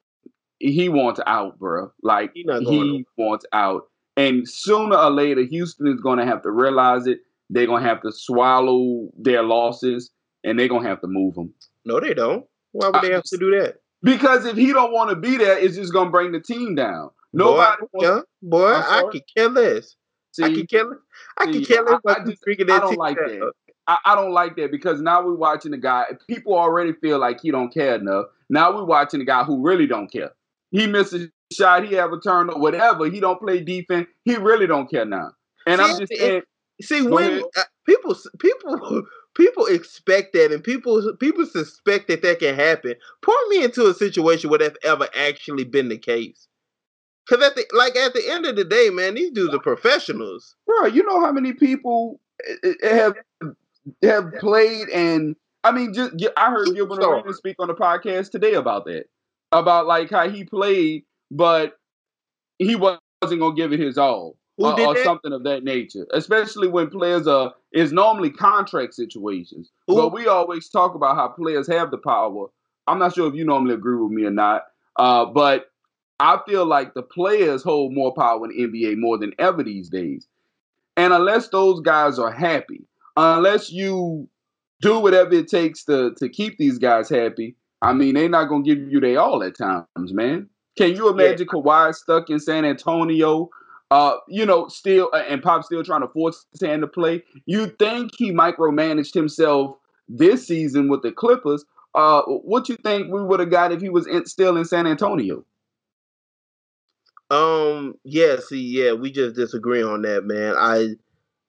he 0.58 0.88
wants 0.88 1.20
out, 1.26 1.58
bro. 1.58 1.92
Like 2.02 2.32
He 2.34 2.44
he 2.64 3.04
wants 3.18 3.44
out, 3.52 3.88
and 4.18 4.48
sooner 4.48 4.96
or 4.96 5.10
later, 5.10 5.42
Houston 5.42 5.86
is 5.86 6.00
going 6.00 6.18
to 6.18 6.26
have 6.26 6.42
to 6.42 6.50
realize 6.50 7.06
it. 7.06 7.20
They're 7.50 7.66
going 7.66 7.82
to 7.82 7.88
have 7.88 8.02
to 8.02 8.12
swallow 8.12 9.08
their 9.16 9.42
losses, 9.42 10.10
and 10.44 10.58
they're 10.58 10.68
going 10.68 10.82
to 10.82 10.88
have 10.88 11.00
to 11.00 11.06
move 11.06 11.36
him. 11.36 11.54
No, 11.84 12.00
they 12.00 12.12
don't. 12.12 12.44
Why 12.72 12.88
would 12.88 13.02
they 13.02 13.12
have 13.12 13.22
to 13.24 13.38
do 13.38 13.50
that? 13.58 13.76
Because 14.02 14.44
if 14.44 14.56
he 14.56 14.72
don't 14.72 14.92
want 14.92 15.10
to 15.10 15.16
be 15.16 15.36
there, 15.36 15.56
it's 15.58 15.76
just 15.76 15.92
going 15.92 16.08
to 16.08 16.12
bring 16.12 16.32
the 16.32 16.40
team 16.40 16.74
down. 16.74 17.10
Nobody 17.32 17.80
boy, 17.80 17.86
wants 17.92 18.26
yeah, 18.42 18.48
boy 18.48 18.72
I 18.74 19.02
could 19.10 19.22
care 19.36 19.48
less. 19.48 19.96
I 20.42 20.48
see, 20.48 20.54
could 20.54 20.70
care. 20.70 20.84
I 21.38 21.46
could 21.46 21.66
care 21.66 21.82
less 21.82 22.00
I- 22.06 22.12
I 22.12 22.24
just- 22.24 22.42
I 22.48 22.78
don't 22.80 22.96
like 22.98 23.16
that. 23.16 23.52
I, 23.86 23.98
I 24.04 24.14
don't 24.14 24.32
like 24.32 24.56
that 24.56 24.70
because 24.70 25.00
now 25.00 25.24
we're 25.24 25.34
watching 25.34 25.70
the 25.70 25.78
guy. 25.78 26.04
People 26.28 26.54
already 26.54 26.92
feel 26.92 27.18
like 27.18 27.40
he 27.40 27.50
don't 27.50 27.72
care 27.72 27.94
enough. 27.94 28.26
Now 28.50 28.74
we're 28.74 28.84
watching 28.84 29.20
the 29.20 29.24
guy 29.26 29.44
who 29.44 29.62
really 29.62 29.86
don't 29.86 30.12
care. 30.12 30.30
He 30.70 30.86
misses 30.86 31.30
shot, 31.52 31.86
he 31.86 31.94
have 31.94 32.12
a 32.12 32.20
turn 32.20 32.50
or 32.50 32.60
whatever. 32.60 33.08
He 33.10 33.20
don't 33.20 33.40
play 33.40 33.60
defense. 33.60 34.08
He 34.24 34.36
really 34.36 34.66
don't 34.66 34.90
care 34.90 35.04
now. 35.04 35.32
And 35.66 35.80
See, 35.80 35.84
I'm 35.84 35.98
just 35.98 36.12
saying, 36.14 36.42
See, 36.80 37.02
when 37.02 37.42
uh, 37.56 37.62
people 37.86 38.16
people 38.38 39.02
people 39.34 39.66
expect 39.66 40.32
that, 40.34 40.52
and 40.52 40.62
people 40.62 41.14
people 41.16 41.46
suspect 41.46 42.08
that 42.08 42.22
that 42.22 42.38
can 42.38 42.54
happen. 42.54 42.94
Point 43.22 43.48
me 43.48 43.64
into 43.64 43.86
a 43.86 43.94
situation 43.94 44.50
where 44.50 44.60
that's 44.60 44.78
ever 44.84 45.08
actually 45.14 45.64
been 45.64 45.88
the 45.88 45.98
case. 45.98 46.46
Because 47.28 47.44
at 47.44 47.56
the 47.56 47.66
like 47.72 47.96
at 47.96 48.14
the 48.14 48.30
end 48.30 48.46
of 48.46 48.56
the 48.56 48.64
day, 48.64 48.90
man, 48.90 49.14
these 49.14 49.32
dudes 49.32 49.54
are 49.54 49.60
professionals. 49.60 50.54
bro, 50.66 50.86
you 50.86 51.02
know 51.02 51.20
how 51.20 51.32
many 51.32 51.52
people 51.52 52.20
eh, 52.64 52.72
eh, 52.82 52.94
have 52.94 53.14
have 54.02 54.32
played 54.38 54.88
and 54.90 55.34
I 55.64 55.72
mean, 55.72 55.92
just 55.92 56.14
I 56.36 56.50
heard 56.50 56.74
Gilbert 56.74 57.02
Arenas 57.02 57.38
speak 57.38 57.56
on 57.58 57.66
the 57.68 57.74
podcast 57.74 58.30
today 58.30 58.54
about 58.54 58.84
that, 58.84 59.06
about 59.50 59.86
like 59.86 60.10
how 60.10 60.28
he 60.30 60.44
played, 60.44 61.04
but 61.30 61.78
he 62.58 62.76
wasn't 62.76 63.00
gonna 63.22 63.54
give 63.54 63.72
it 63.72 63.80
his 63.80 63.98
all. 63.98 64.36
Or, 64.60 64.78
or 64.80 64.96
something 65.04 65.32
of 65.32 65.44
that 65.44 65.62
nature. 65.62 66.04
Especially 66.12 66.66
when 66.66 66.90
players 66.90 67.28
are 67.28 67.54
is 67.72 67.92
normally 67.92 68.30
contract 68.30 68.94
situations. 68.94 69.70
Who? 69.86 69.94
But 69.94 70.12
we 70.12 70.26
always 70.26 70.68
talk 70.68 70.96
about 70.96 71.14
how 71.14 71.28
players 71.28 71.68
have 71.68 71.92
the 71.92 71.98
power. 71.98 72.46
I'm 72.88 72.98
not 72.98 73.14
sure 73.14 73.28
if 73.28 73.34
you 73.34 73.44
normally 73.44 73.74
agree 73.74 73.96
with 73.96 74.10
me 74.10 74.24
or 74.24 74.30
not, 74.30 74.64
uh, 74.96 75.26
but 75.26 75.70
I 76.18 76.40
feel 76.46 76.66
like 76.66 76.94
the 76.94 77.02
players 77.02 77.62
hold 77.62 77.94
more 77.94 78.12
power 78.12 78.44
in 78.50 78.50
the 78.50 78.84
NBA 78.84 78.96
more 78.96 79.18
than 79.18 79.32
ever 79.38 79.62
these 79.62 79.88
days. 79.88 80.26
And 80.96 81.12
unless 81.12 81.48
those 81.48 81.80
guys 81.80 82.18
are 82.18 82.32
happy, 82.32 82.82
unless 83.16 83.70
you 83.70 84.28
do 84.80 84.98
whatever 84.98 85.34
it 85.34 85.48
takes 85.48 85.84
to 85.84 86.14
to 86.14 86.28
keep 86.28 86.58
these 86.58 86.78
guys 86.78 87.08
happy, 87.08 87.54
I 87.82 87.92
mean, 87.92 88.14
they're 88.14 88.28
not 88.28 88.48
gonna 88.48 88.64
give 88.64 88.78
you 88.78 88.98
their 88.98 89.20
all 89.20 89.42
at 89.44 89.56
times, 89.56 90.12
man. 90.12 90.48
Can 90.78 90.94
you 90.94 91.08
imagine 91.08 91.48
Kawhi 91.48 91.92
stuck 91.92 92.30
in 92.30 92.38
San 92.38 92.64
Antonio? 92.64 93.50
Uh, 93.90 94.14
you 94.28 94.46
know, 94.46 94.68
still 94.68 95.10
uh, 95.12 95.24
and 95.28 95.42
Pop 95.42 95.64
still 95.64 95.82
trying 95.82 96.02
to 96.02 96.08
force 96.08 96.46
his 96.52 96.60
hand 96.60 96.82
to 96.82 96.86
play. 96.86 97.24
You 97.46 97.66
think 97.80 98.12
he 98.16 98.30
micromanaged 98.30 99.12
himself 99.12 99.76
this 100.08 100.46
season 100.46 100.88
with 100.88 101.02
the 101.02 101.10
Clippers? 101.10 101.64
Uh, 101.96 102.22
what 102.22 102.68
you 102.68 102.76
think 102.76 103.12
we 103.12 103.22
would 103.22 103.40
have 103.40 103.50
got 103.50 103.72
if 103.72 103.80
he 103.80 103.88
was 103.88 104.06
in, 104.06 104.24
still 104.26 104.56
in 104.56 104.64
San 104.64 104.86
Antonio? 104.86 105.44
Um, 107.30 107.94
yeah, 108.04 108.36
see, 108.38 108.60
yeah, 108.60 108.92
we 108.92 109.10
just 109.10 109.34
disagree 109.34 109.82
on 109.82 110.02
that, 110.02 110.24
man. 110.24 110.54
I 110.56 110.90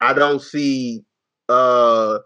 I 0.01 0.13
don't 0.13 0.41
see 0.41 1.03
uh 1.49 2.17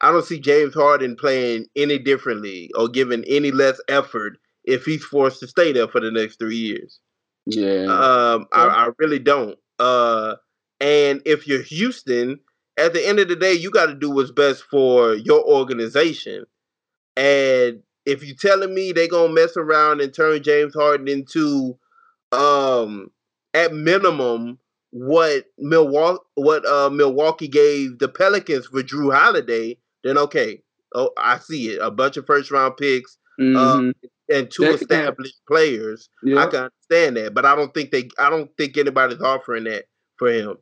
I 0.00 0.10
don't 0.10 0.24
see 0.24 0.40
James 0.40 0.74
Harden 0.74 1.14
playing 1.14 1.66
any 1.76 1.98
differently 1.98 2.70
or 2.74 2.88
giving 2.88 3.22
any 3.24 3.52
less 3.52 3.80
effort 3.88 4.38
if 4.64 4.84
he's 4.84 5.04
forced 5.04 5.40
to 5.40 5.48
stay 5.48 5.72
there 5.72 5.88
for 5.88 6.00
the 6.00 6.10
next 6.10 6.38
three 6.38 6.56
years. 6.56 7.00
Yeah, 7.46 7.84
Um, 7.84 8.46
I, 8.52 8.66
I 8.66 8.88
really 8.98 9.18
don't. 9.18 9.58
Uh, 9.78 10.34
and 10.80 11.22
if 11.24 11.46
you're 11.46 11.62
Houston, 11.62 12.40
at 12.76 12.92
the 12.92 13.06
end 13.06 13.18
of 13.18 13.28
the 13.28 13.36
day, 13.36 13.54
you 13.54 13.70
got 13.70 13.86
to 13.86 13.94
do 13.94 14.10
what's 14.10 14.30
best 14.30 14.64
for 14.64 15.14
your 15.14 15.42
organization. 15.44 16.44
And 17.16 17.82
if 18.06 18.22
you're 18.22 18.36
telling 18.36 18.74
me 18.74 18.92
they're 18.92 19.08
gonna 19.08 19.32
mess 19.32 19.56
around 19.56 20.00
and 20.00 20.14
turn 20.14 20.42
James 20.42 20.74
Harden 20.74 21.08
into, 21.08 21.76
um, 22.32 23.10
at 23.54 23.74
minimum, 23.74 24.58
what 24.90 25.44
Milwaukee, 25.58 26.22
what 26.34 26.64
uh 26.66 26.90
Milwaukee 26.90 27.48
gave 27.48 27.98
the 27.98 28.08
Pelicans 28.08 28.66
for 28.66 28.82
Jrue 28.82 29.14
Holiday, 29.14 29.76
then 30.04 30.16
okay, 30.16 30.62
oh 30.94 31.10
I 31.18 31.38
see 31.38 31.70
it. 31.70 31.80
A 31.82 31.90
bunch 31.90 32.16
of 32.16 32.26
first 32.26 32.50
round 32.50 32.76
picks 32.76 33.18
Mhm. 33.38 33.92
and 34.30 34.50
two 34.50 34.62
That 34.64 34.74
established 34.74 35.40
players. 35.46 36.08
yeah. 36.22 36.42
I 36.42 36.46
can 36.46 36.70
understand 36.90 37.16
that, 37.16 37.34
but 37.34 37.44
I 37.46 37.54
don't 37.56 37.72
think 37.72 37.90
they. 37.90 38.08
I 38.18 38.30
don't 38.30 38.50
think 38.56 38.76
anybody's 38.76 39.20
offering 39.20 39.64
that 39.64 39.84
for 40.16 40.30
him. 40.30 40.56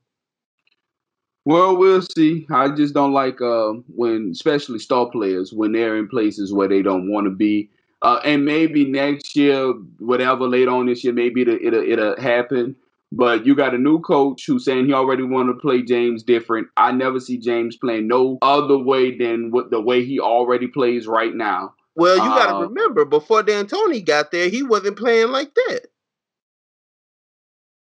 Well, 1.45 1.77
we'll 1.77 2.03
see. 2.03 2.45
I 2.51 2.68
just 2.70 2.93
don't 2.93 3.12
like 3.12 3.41
uh, 3.41 3.74
when, 3.95 4.31
especially 4.33 4.81
star 4.81 5.09
players, 5.09 5.53
when 5.53 5.72
they're 5.72 5.97
in 5.97 6.09
places 6.09 6.53
where 6.53 6.66
they 6.68 6.83
don't 6.83 7.11
want 7.11 7.27
to 7.27 7.31
be. 7.31 7.70
Uh, 8.03 8.20
and 8.24 8.45
maybe 8.45 8.85
next 8.85 9.37
year, 9.37 9.72
whatever 9.99 10.49
later 10.49 10.70
on 10.72 10.87
this 10.87 11.05
year, 11.05 11.12
maybe 11.12 11.43
it'll, 11.43 11.59
it'll, 11.62 11.83
it'll 11.89 12.20
happen. 12.20 12.74
But 13.12 13.47
you 13.47 13.55
got 13.55 13.74
a 13.74 13.79
new 13.79 14.01
coach 14.01 14.45
who's 14.45 14.64
saying 14.64 14.87
he 14.87 14.93
already 14.93 15.22
want 15.22 15.49
to 15.49 15.55
play 15.55 15.83
James 15.83 16.24
different. 16.24 16.66
I 16.77 16.91
never 16.91 17.20
see 17.20 17.39
James 17.39 17.77
playing 17.77 18.09
no 18.09 18.39
other 18.43 18.77
way 18.77 19.16
than 19.16 19.53
what 19.53 19.70
the 19.70 19.81
way 19.81 20.05
he 20.05 20.18
already 20.18 20.66
plays 20.66 21.07
right 21.07 21.35
now. 21.35 21.74
Well, 21.97 22.16
you 22.16 22.22
got 22.22 22.59
to 22.61 22.66
remember, 22.66 23.05
before 23.05 23.42
D'Antoni 23.42 24.05
got 24.05 24.30
there, 24.30 24.49
he 24.49 24.62
wasn't 24.62 24.97
playing 24.99 25.28
like 25.32 25.55
that. 25.55 25.86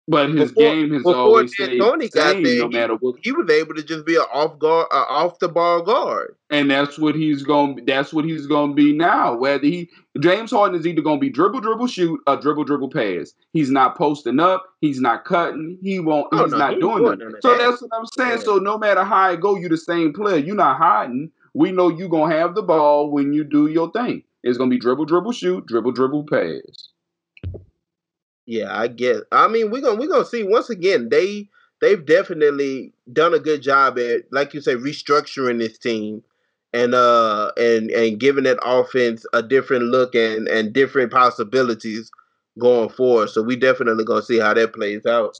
But 0.07 0.29
his 0.29 0.51
Before- 0.51 0.63
game 0.63 0.93
has 0.93 1.01
before 1.01 1.15
always 1.15 1.51
stayed 1.51 1.79
got 1.79 1.97
there, 2.43 2.59
no 2.59 2.69
matter 2.69 2.93
what. 2.93 3.15
He 3.23 3.31
was 3.31 3.49
able 3.49 3.73
to 3.73 3.81
just 3.81 4.05
be 4.05 4.15
an 4.15 4.21
off 4.31 4.59
guard, 4.59 4.85
uh, 4.91 5.05
off 5.09 5.39
the 5.39 5.47
ball 5.49 5.81
guard. 5.81 6.35
and 6.51 6.69
that's 6.69 6.99
what 6.99 7.15
he's 7.15 7.41
going. 7.41 7.83
That's 7.87 8.13
what 8.13 8.23
he's 8.23 8.45
going 8.45 8.69
to 8.69 8.75
be 8.75 8.93
now. 8.93 9.35
Whether 9.35 9.65
he 9.65 9.89
James 10.19 10.51
Harden 10.51 10.79
is 10.79 10.85
either 10.85 11.01
going 11.01 11.17
to 11.17 11.21
be 11.21 11.31
dribble, 11.31 11.61
dribble, 11.61 11.87
shoot, 11.87 12.19
or 12.27 12.37
dribble, 12.37 12.65
dribble, 12.65 12.91
pass. 12.91 13.33
He's 13.51 13.71
not 13.71 13.97
posting 13.97 14.39
up. 14.39 14.63
He's 14.79 15.01
not 15.01 15.25
cutting. 15.25 15.79
He 15.81 15.99
won't. 15.99 16.27
Oh, 16.31 16.43
he's 16.43 16.51
no, 16.51 16.57
not 16.59 16.73
he 16.75 16.79
doing 16.81 17.03
that. 17.03 17.39
So 17.41 17.57
that. 17.57 17.57
that's 17.57 17.81
what 17.81 17.89
I'm 17.97 18.05
saying. 18.15 18.37
Yeah. 18.37 18.43
So 18.45 18.57
no 18.57 18.77
matter 18.77 19.03
how 19.03 19.31
it 19.31 19.41
go, 19.41 19.55
you're 19.57 19.69
the 19.69 19.75
same 19.77 20.13
player. 20.13 20.37
You're 20.37 20.55
not 20.55 20.77
hiding. 20.77 21.31
We 21.55 21.71
know 21.71 21.87
you're 21.89 22.09
gonna 22.09 22.35
have 22.35 22.53
the 22.53 22.61
ball 22.61 23.09
when 23.09 23.31
you 23.33 23.45
do 23.45 23.67
your 23.67 23.89
thing. 23.91 24.23
It's 24.43 24.57
gonna 24.57 24.69
be 24.69 24.77
dribble, 24.77 25.05
dribble, 25.05 25.31
shoot, 25.31 25.65
dribble, 25.65 25.93
dribble, 25.93 26.25
pass. 26.29 26.89
Yeah, 28.45 28.77
I 28.77 28.87
get. 28.87 29.23
I 29.31 29.47
mean, 29.47 29.71
we're 29.71 29.81
gonna 29.81 29.99
we're 29.99 30.09
gonna 30.09 30.25
see 30.25 30.43
once 30.43 30.69
again. 30.69 31.07
They 31.09 31.49
they've 31.81 32.05
definitely 32.05 32.93
done 33.13 33.33
a 33.33 33.39
good 33.39 33.61
job 33.61 33.97
at, 33.97 34.23
like 34.31 34.53
you 34.53 34.59
say, 34.59 34.75
restructuring 34.75 35.59
this 35.59 35.77
team 35.77 36.21
and 36.73 36.93
uh 36.93 37.51
and 37.57 37.89
and 37.91 38.19
giving 38.19 38.43
that 38.43 38.59
offense 38.61 39.25
a 39.33 39.41
different 39.41 39.85
look 39.85 40.13
and 40.13 40.49
and 40.49 40.73
different 40.73 41.11
possibilities 41.11 42.11
going 42.59 42.89
forward. 42.89 43.29
So 43.29 43.41
we 43.41 43.55
definitely 43.55 44.03
gonna 44.03 44.21
see 44.21 44.39
how 44.39 44.53
that 44.53 44.73
plays 44.73 45.05
out. 45.05 45.37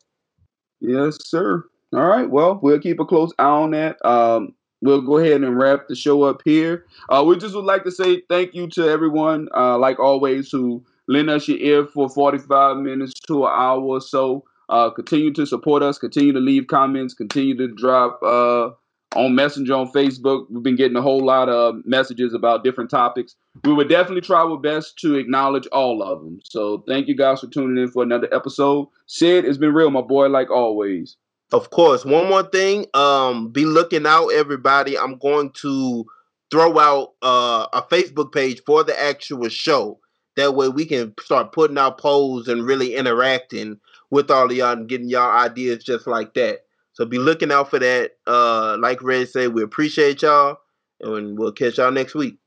Yes, 0.79 1.17
sir. 1.25 1.65
All 1.93 2.07
right. 2.07 2.29
Well, 2.29 2.59
we'll 2.63 2.79
keep 2.79 2.99
a 3.01 3.05
close 3.05 3.33
eye 3.37 3.43
on 3.43 3.71
that. 3.71 4.03
Um, 4.05 4.53
we'll 4.85 5.01
go 5.01 5.17
ahead 5.17 5.41
and 5.41 5.57
wrap 5.57 5.87
the 5.87 5.95
show 5.95 6.23
up 6.23 6.41
here. 6.45 6.85
Uh, 7.09 7.23
we 7.25 7.37
just 7.37 7.55
would 7.55 7.65
like 7.65 7.83
to 7.83 7.91
say 7.91 8.21
thank 8.29 8.53
you 8.53 8.67
to 8.67 8.87
everyone, 8.87 9.47
uh, 9.55 9.77
like 9.77 9.99
always, 9.99 10.51
who 10.51 10.83
lend 11.07 11.29
us 11.29 11.47
your 11.47 11.57
ear 11.57 11.85
for 11.85 12.09
45 12.09 12.77
minutes 12.77 13.13
to 13.27 13.45
an 13.45 13.51
hour 13.53 13.81
or 13.81 14.01
so. 14.01 14.43
Uh, 14.69 14.89
continue 14.89 15.31
to 15.33 15.45
support 15.45 15.83
us. 15.83 15.97
Continue 15.97 16.33
to 16.33 16.39
leave 16.39 16.67
comments. 16.67 17.13
Continue 17.13 17.55
to 17.57 17.67
drop 17.67 18.19
uh, 18.23 18.69
on 19.15 19.35
Messenger 19.35 19.73
on 19.73 19.91
Facebook. 19.91 20.45
We've 20.49 20.63
been 20.63 20.75
getting 20.75 20.97
a 20.97 21.01
whole 21.01 21.23
lot 21.23 21.49
of 21.49 21.85
messages 21.85 22.33
about 22.33 22.63
different 22.63 22.89
topics. 22.89 23.35
We 23.63 23.73
would 23.73 23.89
definitely 23.89 24.21
try 24.21 24.39
our 24.39 24.57
best 24.57 24.97
to 24.99 25.15
acknowledge 25.15 25.67
all 25.67 26.01
of 26.01 26.19
them. 26.23 26.39
So 26.43 26.83
thank 26.87 27.07
you 27.07 27.15
guys 27.15 27.41
for 27.41 27.47
tuning 27.47 27.81
in 27.81 27.89
for 27.89 28.03
another 28.03 28.27
episode. 28.33 28.87
Sid, 29.05 29.45
it's 29.45 29.57
been 29.57 29.73
real, 29.73 29.91
my 29.91 30.01
boy, 30.01 30.27
like 30.27 30.49
always. 30.49 31.15
Of 31.55 31.69
course, 31.69 32.03
one 32.03 32.27
more 32.27 32.43
thing. 32.43 32.85
Um, 32.93 33.47
be 33.47 33.63
looking 33.63 34.05
out, 34.05 34.27
everybody. 34.27 34.97
I'm 34.97 35.17
going 35.17 35.51
to 35.61 36.05
throw 36.51 36.77
out 36.77 37.13
uh, 37.21 37.67
a 37.71 37.81
Facebook 37.81 38.33
page 38.33 38.61
for 38.65 38.83
the 38.83 39.01
actual 39.01 39.47
show. 39.47 40.01
That 40.35 40.53
way, 40.53 40.67
we 40.67 40.85
can 40.85 41.13
start 41.17 41.53
putting 41.53 41.77
out 41.77 41.97
polls 41.97 42.49
and 42.49 42.65
really 42.65 42.95
interacting 42.95 43.79
with 44.11 44.29
all 44.29 44.51
of 44.51 44.51
y'all 44.51 44.73
and 44.73 44.89
getting 44.89 45.07
y'all 45.07 45.31
ideas 45.31 45.81
just 45.81 46.07
like 46.07 46.33
that. 46.33 46.65
So 46.91 47.05
be 47.05 47.19
looking 47.19 47.53
out 47.53 47.69
for 47.69 47.79
that. 47.79 48.11
Uh, 48.27 48.75
like 48.77 49.01
Red 49.01 49.29
said, 49.29 49.53
we 49.53 49.63
appreciate 49.63 50.23
y'all, 50.23 50.57
and 50.99 51.39
we'll 51.39 51.53
catch 51.53 51.77
y'all 51.77 51.89
next 51.89 52.15
week. 52.15 52.37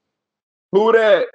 Who 0.72 0.92
that? 0.92 1.28